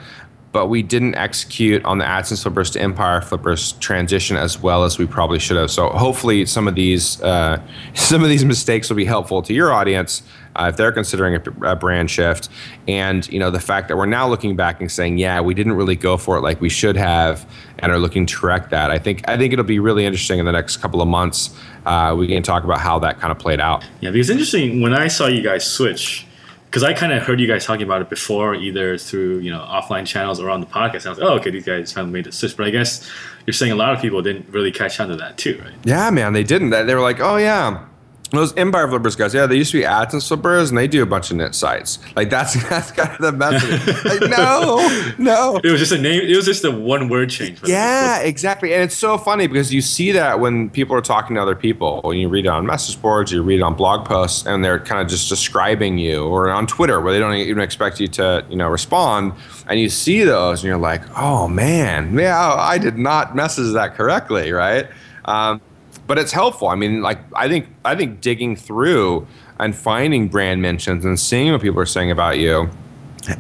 but 0.52 0.68
we 0.68 0.82
didn't 0.82 1.16
execute 1.16 1.84
on 1.86 2.00
the 2.00 2.06
AdSense 2.06 2.42
flippers 2.42 2.72
to 2.72 2.82
Empire 2.82 3.22
flippers 3.22 3.74
transition 3.74 4.36
as 4.36 4.60
well 4.60 4.84
as 4.84 4.98
we 4.98 5.06
probably 5.06 5.38
should 5.38 5.58
have. 5.58 5.70
So 5.70 5.90
hopefully 5.90 6.46
some 6.46 6.68
of 6.68 6.76
these 6.76 7.22
uh, 7.22 7.62
some 7.94 8.24
of 8.24 8.30
these 8.30 8.46
mistakes 8.46 8.90
will 8.90 8.98
be 8.98 9.06
helpful 9.06 9.42
to 9.44 9.54
your 9.54 9.72
audience 9.72 10.24
uh, 10.56 10.68
if 10.70 10.78
they're 10.78 10.92
considering 10.92 11.36
a, 11.36 11.72
a, 11.72 11.76
brand 11.76 12.10
shift. 12.10 12.50
And 12.88 13.28
you 13.32 13.40
know 13.40 13.52
the 13.52 13.60
fact 13.60 13.88
that 13.90 13.98
we're 13.98 14.08
now 14.08 14.28
looking 14.28 14.56
back 14.56 14.82
and 14.82 14.92
saying, 14.92 15.20
yeah, 15.20 15.40
we 15.40 15.54
didn't 15.54 15.74
really 15.74 15.96
go 15.96 16.18
for 16.18 16.38
it 16.38 16.42
like 16.42 16.60
we 16.62 16.70
should 16.70 16.98
have, 16.98 17.48
and 17.80 17.92
are 17.92 18.00
looking 18.00 18.26
to 18.26 18.36
correct 18.36 18.72
that. 18.72 18.90
I 18.90 18.98
think 18.98 19.28
I 19.30 19.38
think 19.38 19.54
it'll 19.54 19.66
be 19.66 19.80
really 19.80 20.06
interesting 20.06 20.40
in 20.40 20.46
the 20.46 20.52
next 20.52 20.78
couple 20.78 21.02
of 21.02 21.08
months. 21.08 21.56
Uh, 21.86 22.16
we 22.18 22.28
can 22.28 22.44
talk 22.44 22.64
about 22.64 22.80
how 22.80 23.00
that 23.00 23.20
kind 23.20 23.32
of 23.32 23.38
played 23.38 23.60
out. 23.60 23.86
Yeah, 24.02 24.12
because 24.12 24.30
interesting 24.30 24.82
when 24.82 24.94
I 24.94 25.08
saw 25.08 25.28
you 25.28 25.44
guys 25.44 25.66
switch 25.66 26.26
because 26.70 26.84
I 26.84 26.94
kind 26.94 27.12
of 27.12 27.24
heard 27.24 27.40
you 27.40 27.48
guys 27.48 27.66
talking 27.66 27.82
about 27.84 28.02
it 28.02 28.10
before, 28.10 28.54
either 28.54 28.98
through 28.98 29.40
you 29.40 29.52
know 29.52 29.60
offline 29.60 30.06
channels 30.06 30.40
or 30.40 30.50
on 30.50 30.62
the 30.62 30.68
podcast. 30.68 31.08
I 31.08 31.10
was 31.10 31.20
like, 31.20 31.28
oh, 31.28 31.34
okay, 31.36 31.50
these 31.50 31.66
guys 31.66 31.92
finally 31.92 32.14
made 32.14 32.28
a 32.28 32.32
switch. 32.32 32.56
But 32.56 32.68
I 32.68 32.70
guess 32.70 33.10
you're 33.48 33.54
saying 33.54 33.72
a 33.72 33.76
lot 33.76 33.94
of 33.94 34.02
people 34.02 34.22
didn't 34.22 34.50
really 34.50 34.72
catch 34.72 35.00
on 35.00 35.10
to 35.10 35.16
that 35.16 35.38
too, 35.38 35.60
right? 35.64 35.74
Yeah, 35.84 36.10
man, 36.12 36.34
they 36.34 36.44
didn't. 36.44 36.70
They 36.70 36.94
were 36.94 37.02
like, 37.02 37.20
oh 37.20 37.38
yeah, 37.38 37.86
those 38.32 38.56
Empire 38.56 38.88
Flippers 38.88 39.16
guys, 39.16 39.34
yeah, 39.34 39.46
they 39.48 39.56
used 39.56 39.72
to 39.72 39.80
be 39.80 39.84
AdSense 39.84 40.28
flippers, 40.28 40.70
and 40.70 40.78
they 40.78 40.88
do 40.88 41.02
a 41.02 41.06
bunch 41.06 41.32
of 41.32 41.38
niche 41.38 41.56
sites. 41.56 42.00
Like 42.16 42.30
that's 42.30 42.54
that's 42.70 42.92
kind 42.92 43.12
of 43.12 43.20
the 43.20 43.32
message. 43.32 44.06
like 44.06 44.22
no, 44.30 45.14
no. 45.18 45.60
It 45.64 45.72
was 45.72 45.80
just 45.80 45.92
a 45.92 45.98
name. 45.98 46.22
It 46.22 46.36
was 46.36 46.46
just 46.46 46.64
a 46.64 46.72
one 46.72 47.10
word 47.10 47.30
change. 47.30 47.60
Yeah, 47.66 48.20
exactly. 48.20 48.74
And 48.74 48.84
it's 48.84 48.96
so 48.96 49.18
funny 49.18 49.48
because 49.48 49.74
you 49.74 49.82
see 49.82 50.12
that 50.12 50.40
when 50.40 50.70
people 50.70 50.96
are 50.96 51.02
talking 51.02 51.36
to 51.36 51.42
other 51.42 51.56
people, 51.56 52.02
when 52.04 52.18
you 52.18 52.30
read 52.30 52.46
it 52.46 52.50
on 52.50 52.66
message 52.66 53.02
boards, 53.02 53.32
you 53.32 53.42
read 53.42 53.60
it 53.60 53.64
on 53.64 53.74
blog 53.74 54.06
posts, 54.06 54.46
and 54.46 54.64
they're 54.64 54.80
kind 54.80 55.02
of 55.02 55.08
just 55.08 55.30
describing 55.30 55.98
you, 55.98 56.26
or 56.26 56.50
on 56.50 56.68
Twitter 56.68 57.02
where 57.02 57.14
they 57.14 57.20
don't 57.20 57.34
even 57.34 57.62
expect 57.62 58.00
you 58.00 58.08
to, 58.08 58.46
you 58.50 58.56
know, 58.56 58.70
respond, 58.70 59.34
and 59.68 59.80
you 59.80 59.90
see 59.90 60.24
those, 60.24 60.62
and 60.62 60.68
you're 60.68 60.78
like, 60.78 61.02
oh 61.18 61.48
man, 61.48 62.18
yeah, 62.18 62.54
I 62.54 62.78
did 62.78 62.98
not 62.98 63.36
message 63.36 63.74
that 63.74 63.96
correctly, 63.96 64.52
right? 64.52 64.88
Um, 65.26 65.62
but 66.10 66.18
it's 66.18 66.32
helpful. 66.32 66.70
I 66.70 66.76
mean, 66.76 67.04
like 67.04 67.20
I 67.36 67.48
think 67.48 67.68
I 67.86 67.96
think 67.96 68.20
digging 68.20 68.56
through 68.56 69.28
and 69.60 69.76
finding 69.76 70.28
brand 70.28 70.60
mentions 70.60 71.06
and 71.06 71.20
seeing 71.20 71.52
what 71.52 71.62
people 71.62 71.80
are 71.80 71.86
saying 71.86 72.10
about 72.10 72.40
you 72.40 72.70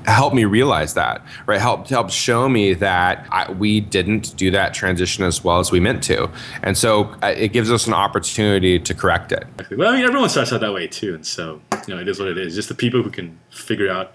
helped 0.06 0.36
me 0.36 0.46
realize 0.46 0.94
that, 0.94 1.26
right? 1.48 1.60
Helped 1.60 1.90
helped 1.90 2.12
show 2.12 2.48
me 2.48 2.76
that 2.76 3.26
I, 3.32 3.52
we 3.52 3.80
didn't 3.80 4.38
do 4.38 4.52
that 4.52 4.76
transition 4.76 5.24
as 5.24 5.44
well 5.44 5.58
as 5.58 5.72
we 5.72 5.80
meant 5.80 6.04
to, 6.04 6.30
and 6.62 6.78
so 6.78 7.16
uh, 7.24 7.34
it 7.36 7.54
gives 7.54 7.72
us 7.72 7.88
an 7.88 7.94
opportunity 7.94 8.78
to 8.78 8.94
correct 8.94 9.32
it. 9.32 9.48
Well, 9.72 9.92
I 9.92 9.96
mean, 9.96 10.06
everyone 10.06 10.30
starts 10.30 10.54
out 10.54 10.62
that 10.62 10.74
way 10.74 10.86
too, 10.86 11.16
and 11.16 11.26
so 11.26 11.62
you 11.88 11.96
know, 11.96 12.00
it 12.00 12.08
is 12.08 12.20
what 12.20 12.28
it 12.28 12.38
is. 12.38 12.54
Just 12.54 12.70
the 12.70 12.76
people 12.76 13.02
who 13.02 13.10
can 13.10 13.40
figure 13.50 13.90
out 13.90 14.14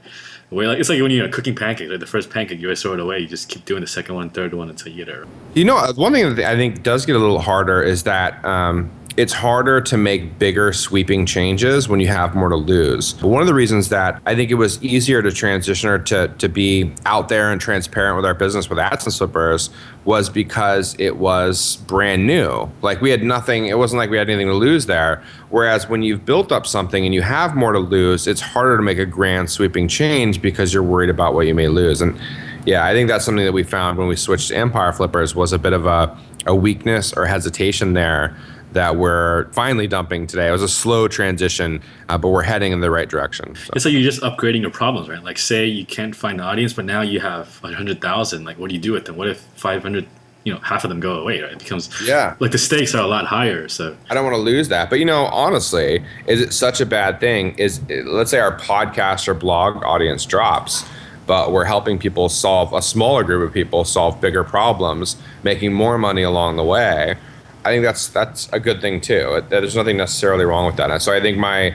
Like 0.50 0.78
it's 0.78 0.88
like 0.88 1.00
when 1.00 1.10
you're 1.10 1.28
cooking 1.28 1.54
pancakes. 1.54 1.90
Like 1.90 2.00
the 2.00 2.06
first 2.06 2.30
pancake, 2.30 2.60
you 2.60 2.68
always 2.68 2.82
throw 2.82 2.94
it 2.94 3.00
away. 3.00 3.20
You 3.20 3.26
just 3.26 3.48
keep 3.48 3.64
doing 3.64 3.80
the 3.80 3.86
second 3.86 4.14
one, 4.14 4.30
third 4.30 4.54
one 4.54 4.70
until 4.70 4.92
you 4.92 5.04
get 5.04 5.14
it. 5.14 5.26
You 5.54 5.64
know, 5.64 5.92
one 5.96 6.12
thing 6.12 6.34
that 6.36 6.50
I 6.50 6.56
think 6.56 6.82
does 6.82 7.06
get 7.06 7.16
a 7.16 7.18
little 7.18 7.40
harder 7.40 7.82
is 7.82 8.04
that. 8.04 8.44
Um, 8.44 8.90
it's 9.16 9.32
harder 9.32 9.80
to 9.80 9.96
make 9.96 10.38
bigger 10.40 10.72
sweeping 10.72 11.24
changes 11.24 11.88
when 11.88 12.00
you 12.00 12.08
have 12.08 12.34
more 12.34 12.48
to 12.48 12.56
lose. 12.56 13.12
But 13.12 13.28
one 13.28 13.40
of 13.40 13.46
the 13.46 13.54
reasons 13.54 13.88
that 13.90 14.20
I 14.26 14.34
think 14.34 14.50
it 14.50 14.54
was 14.54 14.82
easier 14.82 15.22
to 15.22 15.30
transition 15.30 15.88
or 15.88 15.98
to, 16.00 16.28
to 16.38 16.48
be 16.48 16.92
out 17.06 17.28
there 17.28 17.52
and 17.52 17.60
transparent 17.60 18.16
with 18.16 18.24
our 18.24 18.34
business 18.34 18.68
with 18.68 18.78
AdSense 18.78 19.18
flippers 19.18 19.70
was 20.04 20.28
because 20.28 20.96
it 20.98 21.16
was 21.16 21.76
brand 21.86 22.26
new. 22.26 22.68
Like 22.82 23.00
we 23.00 23.10
had 23.10 23.22
nothing, 23.22 23.66
it 23.66 23.78
wasn't 23.78 23.98
like 23.98 24.10
we 24.10 24.16
had 24.16 24.28
anything 24.28 24.48
to 24.48 24.54
lose 24.54 24.86
there. 24.86 25.22
Whereas 25.50 25.88
when 25.88 26.02
you've 26.02 26.24
built 26.24 26.50
up 26.50 26.66
something 26.66 27.04
and 27.04 27.14
you 27.14 27.22
have 27.22 27.54
more 27.54 27.72
to 27.72 27.78
lose, 27.78 28.26
it's 28.26 28.40
harder 28.40 28.76
to 28.76 28.82
make 28.82 28.98
a 28.98 29.06
grand 29.06 29.48
sweeping 29.48 29.86
change 29.86 30.42
because 30.42 30.74
you're 30.74 30.82
worried 30.82 31.10
about 31.10 31.34
what 31.34 31.46
you 31.46 31.54
may 31.54 31.68
lose. 31.68 32.00
And 32.00 32.18
yeah, 32.66 32.84
I 32.84 32.92
think 32.92 33.08
that's 33.08 33.24
something 33.24 33.44
that 33.44 33.52
we 33.52 33.62
found 33.62 33.96
when 33.96 34.08
we 34.08 34.16
switched 34.16 34.48
to 34.48 34.56
Empire 34.56 34.92
Flippers 34.92 35.36
was 35.36 35.52
a 35.52 35.58
bit 35.58 35.72
of 35.72 35.86
a, 35.86 36.18
a 36.46 36.54
weakness 36.54 37.12
or 37.12 37.26
hesitation 37.26 37.92
there 37.92 38.36
that 38.74 38.96
we're 38.96 39.50
finally 39.52 39.86
dumping 39.86 40.26
today. 40.26 40.48
It 40.48 40.52
was 40.52 40.62
a 40.62 40.68
slow 40.68 41.08
transition, 41.08 41.80
uh, 42.08 42.18
but 42.18 42.28
we're 42.28 42.42
heading 42.42 42.72
in 42.72 42.80
the 42.80 42.90
right 42.90 43.08
direction. 43.08 43.54
So. 43.54 43.72
It's 43.74 43.84
like 43.84 43.94
you're 43.94 44.02
just 44.02 44.20
upgrading 44.22 44.60
your 44.60 44.70
problems, 44.70 45.08
right? 45.08 45.22
Like, 45.22 45.38
say 45.38 45.66
you 45.66 45.86
can't 45.86 46.14
find 46.14 46.40
an 46.40 46.46
audience, 46.46 46.72
but 46.72 46.84
now 46.84 47.00
you 47.00 47.20
have 47.20 47.62
100,000. 47.62 48.44
Like, 48.44 48.58
what 48.58 48.68
do 48.68 48.74
you 48.74 48.80
do 48.80 48.92
with 48.92 49.06
them? 49.06 49.16
What 49.16 49.28
if 49.28 49.40
500, 49.56 50.06
you 50.44 50.52
know, 50.52 50.58
half 50.60 50.84
of 50.84 50.90
them 50.90 51.00
go 51.00 51.20
away, 51.20 51.40
right? 51.40 51.52
It 51.52 51.58
becomes, 51.60 51.88
yeah, 52.04 52.34
like 52.40 52.50
the 52.50 52.58
stakes 52.58 52.94
are 52.94 53.02
a 53.02 53.06
lot 53.06 53.26
higher. 53.26 53.68
So 53.68 53.96
I 54.10 54.14
don't 54.14 54.24
want 54.24 54.34
to 54.34 54.42
lose 54.42 54.68
that. 54.68 54.90
But, 54.90 54.98
you 54.98 55.04
know, 55.04 55.26
honestly, 55.26 56.04
is 56.26 56.40
it 56.40 56.52
such 56.52 56.80
a 56.80 56.86
bad 56.86 57.20
thing? 57.20 57.56
Is 57.58 57.80
let's 58.06 58.30
say 58.30 58.40
our 58.40 58.58
podcast 58.58 59.28
or 59.28 59.34
blog 59.34 59.82
audience 59.84 60.26
drops 60.26 60.84
but 61.26 61.52
we're 61.52 61.64
helping 61.64 61.98
people 61.98 62.28
solve 62.28 62.74
a 62.74 62.82
smaller 62.82 63.24
group 63.24 63.48
of 63.48 63.54
people 63.54 63.82
solve 63.82 64.20
bigger 64.20 64.44
problems, 64.44 65.16
making 65.42 65.72
more 65.72 65.96
money 65.96 66.22
along 66.22 66.56
the 66.56 66.62
way. 66.62 67.16
I 67.64 67.70
think 67.70 67.84
that's 67.84 68.08
that's 68.08 68.48
a 68.52 68.60
good 68.60 68.80
thing 68.80 69.00
too. 69.00 69.42
There's 69.48 69.76
nothing 69.76 69.96
necessarily 69.96 70.44
wrong 70.44 70.66
with 70.66 70.76
that. 70.76 71.00
So 71.02 71.12
I 71.12 71.20
think 71.20 71.38
my 71.38 71.74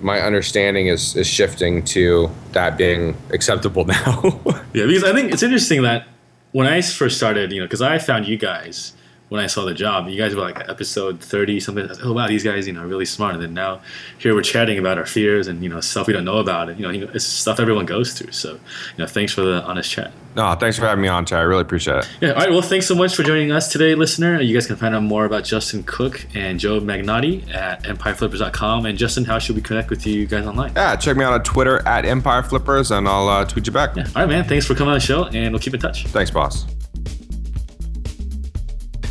my 0.00 0.20
understanding 0.20 0.86
is 0.88 1.16
is 1.16 1.26
shifting 1.26 1.84
to 1.84 2.30
that 2.52 2.76
being 2.76 3.16
acceptable 3.32 3.84
now. 3.96 4.40
yeah, 4.74 4.86
because 4.86 5.04
I 5.04 5.12
think 5.12 5.32
it's 5.32 5.42
interesting 5.42 5.82
that 5.82 6.06
when 6.52 6.66
I 6.66 6.80
first 6.82 7.16
started, 7.16 7.52
you 7.52 7.60
know, 7.60 7.66
because 7.66 7.82
I 7.82 7.98
found 7.98 8.26
you 8.26 8.36
guys 8.36 8.92
when 9.30 9.42
I 9.42 9.46
saw 9.46 9.64
the 9.64 9.72
job. 9.74 10.08
You 10.08 10.18
guys 10.18 10.34
were 10.34 10.42
like 10.42 10.68
episode 10.68 11.20
30 11.20 11.60
something. 11.60 11.88
oh 12.02 12.12
wow, 12.12 12.28
these 12.28 12.44
guys, 12.44 12.66
you 12.66 12.74
know, 12.74 12.82
are 12.82 12.86
really 12.86 13.06
smart. 13.06 13.34
And 13.34 13.42
then 13.42 13.54
now 13.54 13.80
here 14.18 14.34
we're 14.34 14.42
chatting 14.42 14.78
about 14.78 14.98
our 14.98 15.06
fears 15.06 15.46
and 15.46 15.62
you 15.62 15.70
know 15.70 15.80
stuff 15.80 16.06
we 16.06 16.12
don't 16.12 16.24
know 16.24 16.38
about. 16.38 16.68
It 16.68 16.78
you 16.78 16.86
know, 16.86 17.10
it's 17.14 17.24
stuff 17.24 17.58
everyone 17.58 17.86
goes 17.86 18.12
through. 18.12 18.32
So 18.32 18.52
you 18.52 18.58
know, 18.98 19.06
thanks 19.06 19.32
for 19.32 19.40
the 19.40 19.62
honest 19.62 19.90
chat. 19.90 20.12
No, 20.36 20.54
thanks 20.54 20.78
for 20.78 20.86
having 20.86 21.02
me 21.02 21.08
on, 21.08 21.24
Tay. 21.24 21.36
I 21.36 21.40
really 21.40 21.62
appreciate 21.62 21.98
it. 21.98 22.10
Yeah. 22.20 22.30
All 22.30 22.36
right. 22.36 22.50
Well, 22.50 22.62
thanks 22.62 22.86
so 22.86 22.94
much 22.94 23.16
for 23.16 23.24
joining 23.24 23.50
us 23.50 23.70
today, 23.70 23.96
listener. 23.96 24.40
You 24.40 24.54
guys 24.54 24.66
can 24.66 24.76
find 24.76 24.94
out 24.94 25.02
more 25.02 25.24
about 25.24 25.42
Justin 25.42 25.82
Cooke 25.82 26.24
and 26.34 26.60
Joe 26.60 26.80
Magnotti 26.80 27.52
at 27.52 27.82
EmpireFlippers.com. 27.82 28.86
And 28.86 28.96
Justin, 28.96 29.24
how 29.24 29.40
should 29.40 29.56
we 29.56 29.62
connect 29.62 29.90
with 29.90 30.06
you 30.06 30.26
guys 30.26 30.46
online? 30.46 30.72
Yeah, 30.76 30.94
check 30.96 31.16
me 31.16 31.24
out 31.24 31.32
on 31.32 31.42
Twitter 31.42 31.86
at 31.86 32.04
Empire 32.04 32.44
Flippers, 32.44 32.92
and 32.92 33.08
I'll 33.08 33.28
uh, 33.28 33.44
tweet 33.44 33.66
you 33.66 33.72
back. 33.72 33.96
Yeah. 33.96 34.04
All 34.14 34.22
right, 34.22 34.28
man. 34.28 34.44
Thanks 34.44 34.66
for 34.66 34.74
coming 34.74 34.90
on 34.90 34.96
the 34.96 35.00
show, 35.00 35.24
and 35.24 35.52
we'll 35.52 35.60
keep 35.60 35.74
in 35.74 35.80
touch. 35.80 36.06
Thanks, 36.06 36.30
boss. 36.30 36.64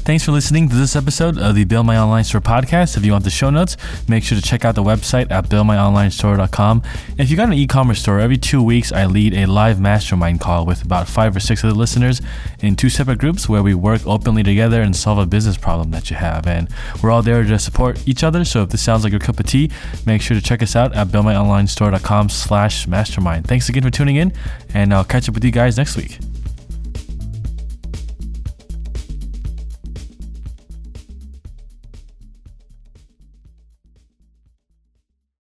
Thanks 0.03 0.23
for 0.25 0.31
listening 0.31 0.67
to 0.69 0.75
this 0.75 0.95
episode 0.95 1.37
of 1.37 1.53
the 1.53 1.65
Build 1.65 1.85
My 1.85 1.97
Online 1.97 2.23
Store 2.23 2.41
podcast. 2.41 2.97
If 2.97 3.05
you 3.05 3.11
want 3.11 3.23
the 3.25 3.29
show 3.29 3.51
notes, 3.51 3.77
make 4.07 4.23
sure 4.23 4.35
to 4.35 4.41
check 4.41 4.65
out 4.65 4.73
the 4.73 4.83
website 4.83 5.29
at 5.29 5.49
buildmyonlinestore.com. 5.49 6.81
If 7.19 7.29
you 7.29 7.37
got 7.37 7.47
an 7.49 7.53
e-commerce 7.53 7.99
store, 7.99 8.19
every 8.19 8.37
two 8.37 8.63
weeks 8.63 8.91
I 8.91 9.05
lead 9.05 9.35
a 9.35 9.45
live 9.45 9.79
mastermind 9.79 10.39
call 10.39 10.65
with 10.65 10.83
about 10.83 11.07
five 11.07 11.35
or 11.35 11.39
six 11.39 11.63
of 11.63 11.69
the 11.69 11.75
listeners 11.75 12.21
in 12.59 12.75
two 12.75 12.89
separate 12.89 13.19
groups 13.19 13.47
where 13.47 13.61
we 13.61 13.75
work 13.75 14.05
openly 14.07 14.41
together 14.41 14.81
and 14.81 14.95
solve 14.95 15.19
a 15.19 15.27
business 15.27 15.57
problem 15.57 15.91
that 15.91 16.09
you 16.09 16.15
have. 16.15 16.47
And 16.47 16.69
we're 17.03 17.11
all 17.11 17.21
there 17.21 17.43
to 17.43 17.59
support 17.59 18.07
each 18.07 18.23
other. 18.23 18.43
So 18.45 18.63
if 18.63 18.69
this 18.69 18.81
sounds 18.81 19.03
like 19.03 19.11
your 19.11 19.19
cup 19.19 19.39
of 19.39 19.45
tea, 19.45 19.69
make 20.07 20.23
sure 20.23 20.35
to 20.35 20.41
check 20.41 20.63
us 20.63 20.75
out 20.75 20.95
at 20.95 21.09
buildmyonlinestore.com 21.09 22.29
slash 22.29 22.87
mastermind. 22.87 23.45
Thanks 23.45 23.69
again 23.69 23.83
for 23.83 23.91
tuning 23.91 24.15
in, 24.15 24.33
and 24.73 24.91
I'll 24.91 25.03
catch 25.03 25.29
up 25.29 25.35
with 25.35 25.43
you 25.43 25.51
guys 25.51 25.77
next 25.77 25.95
week. 25.95 26.17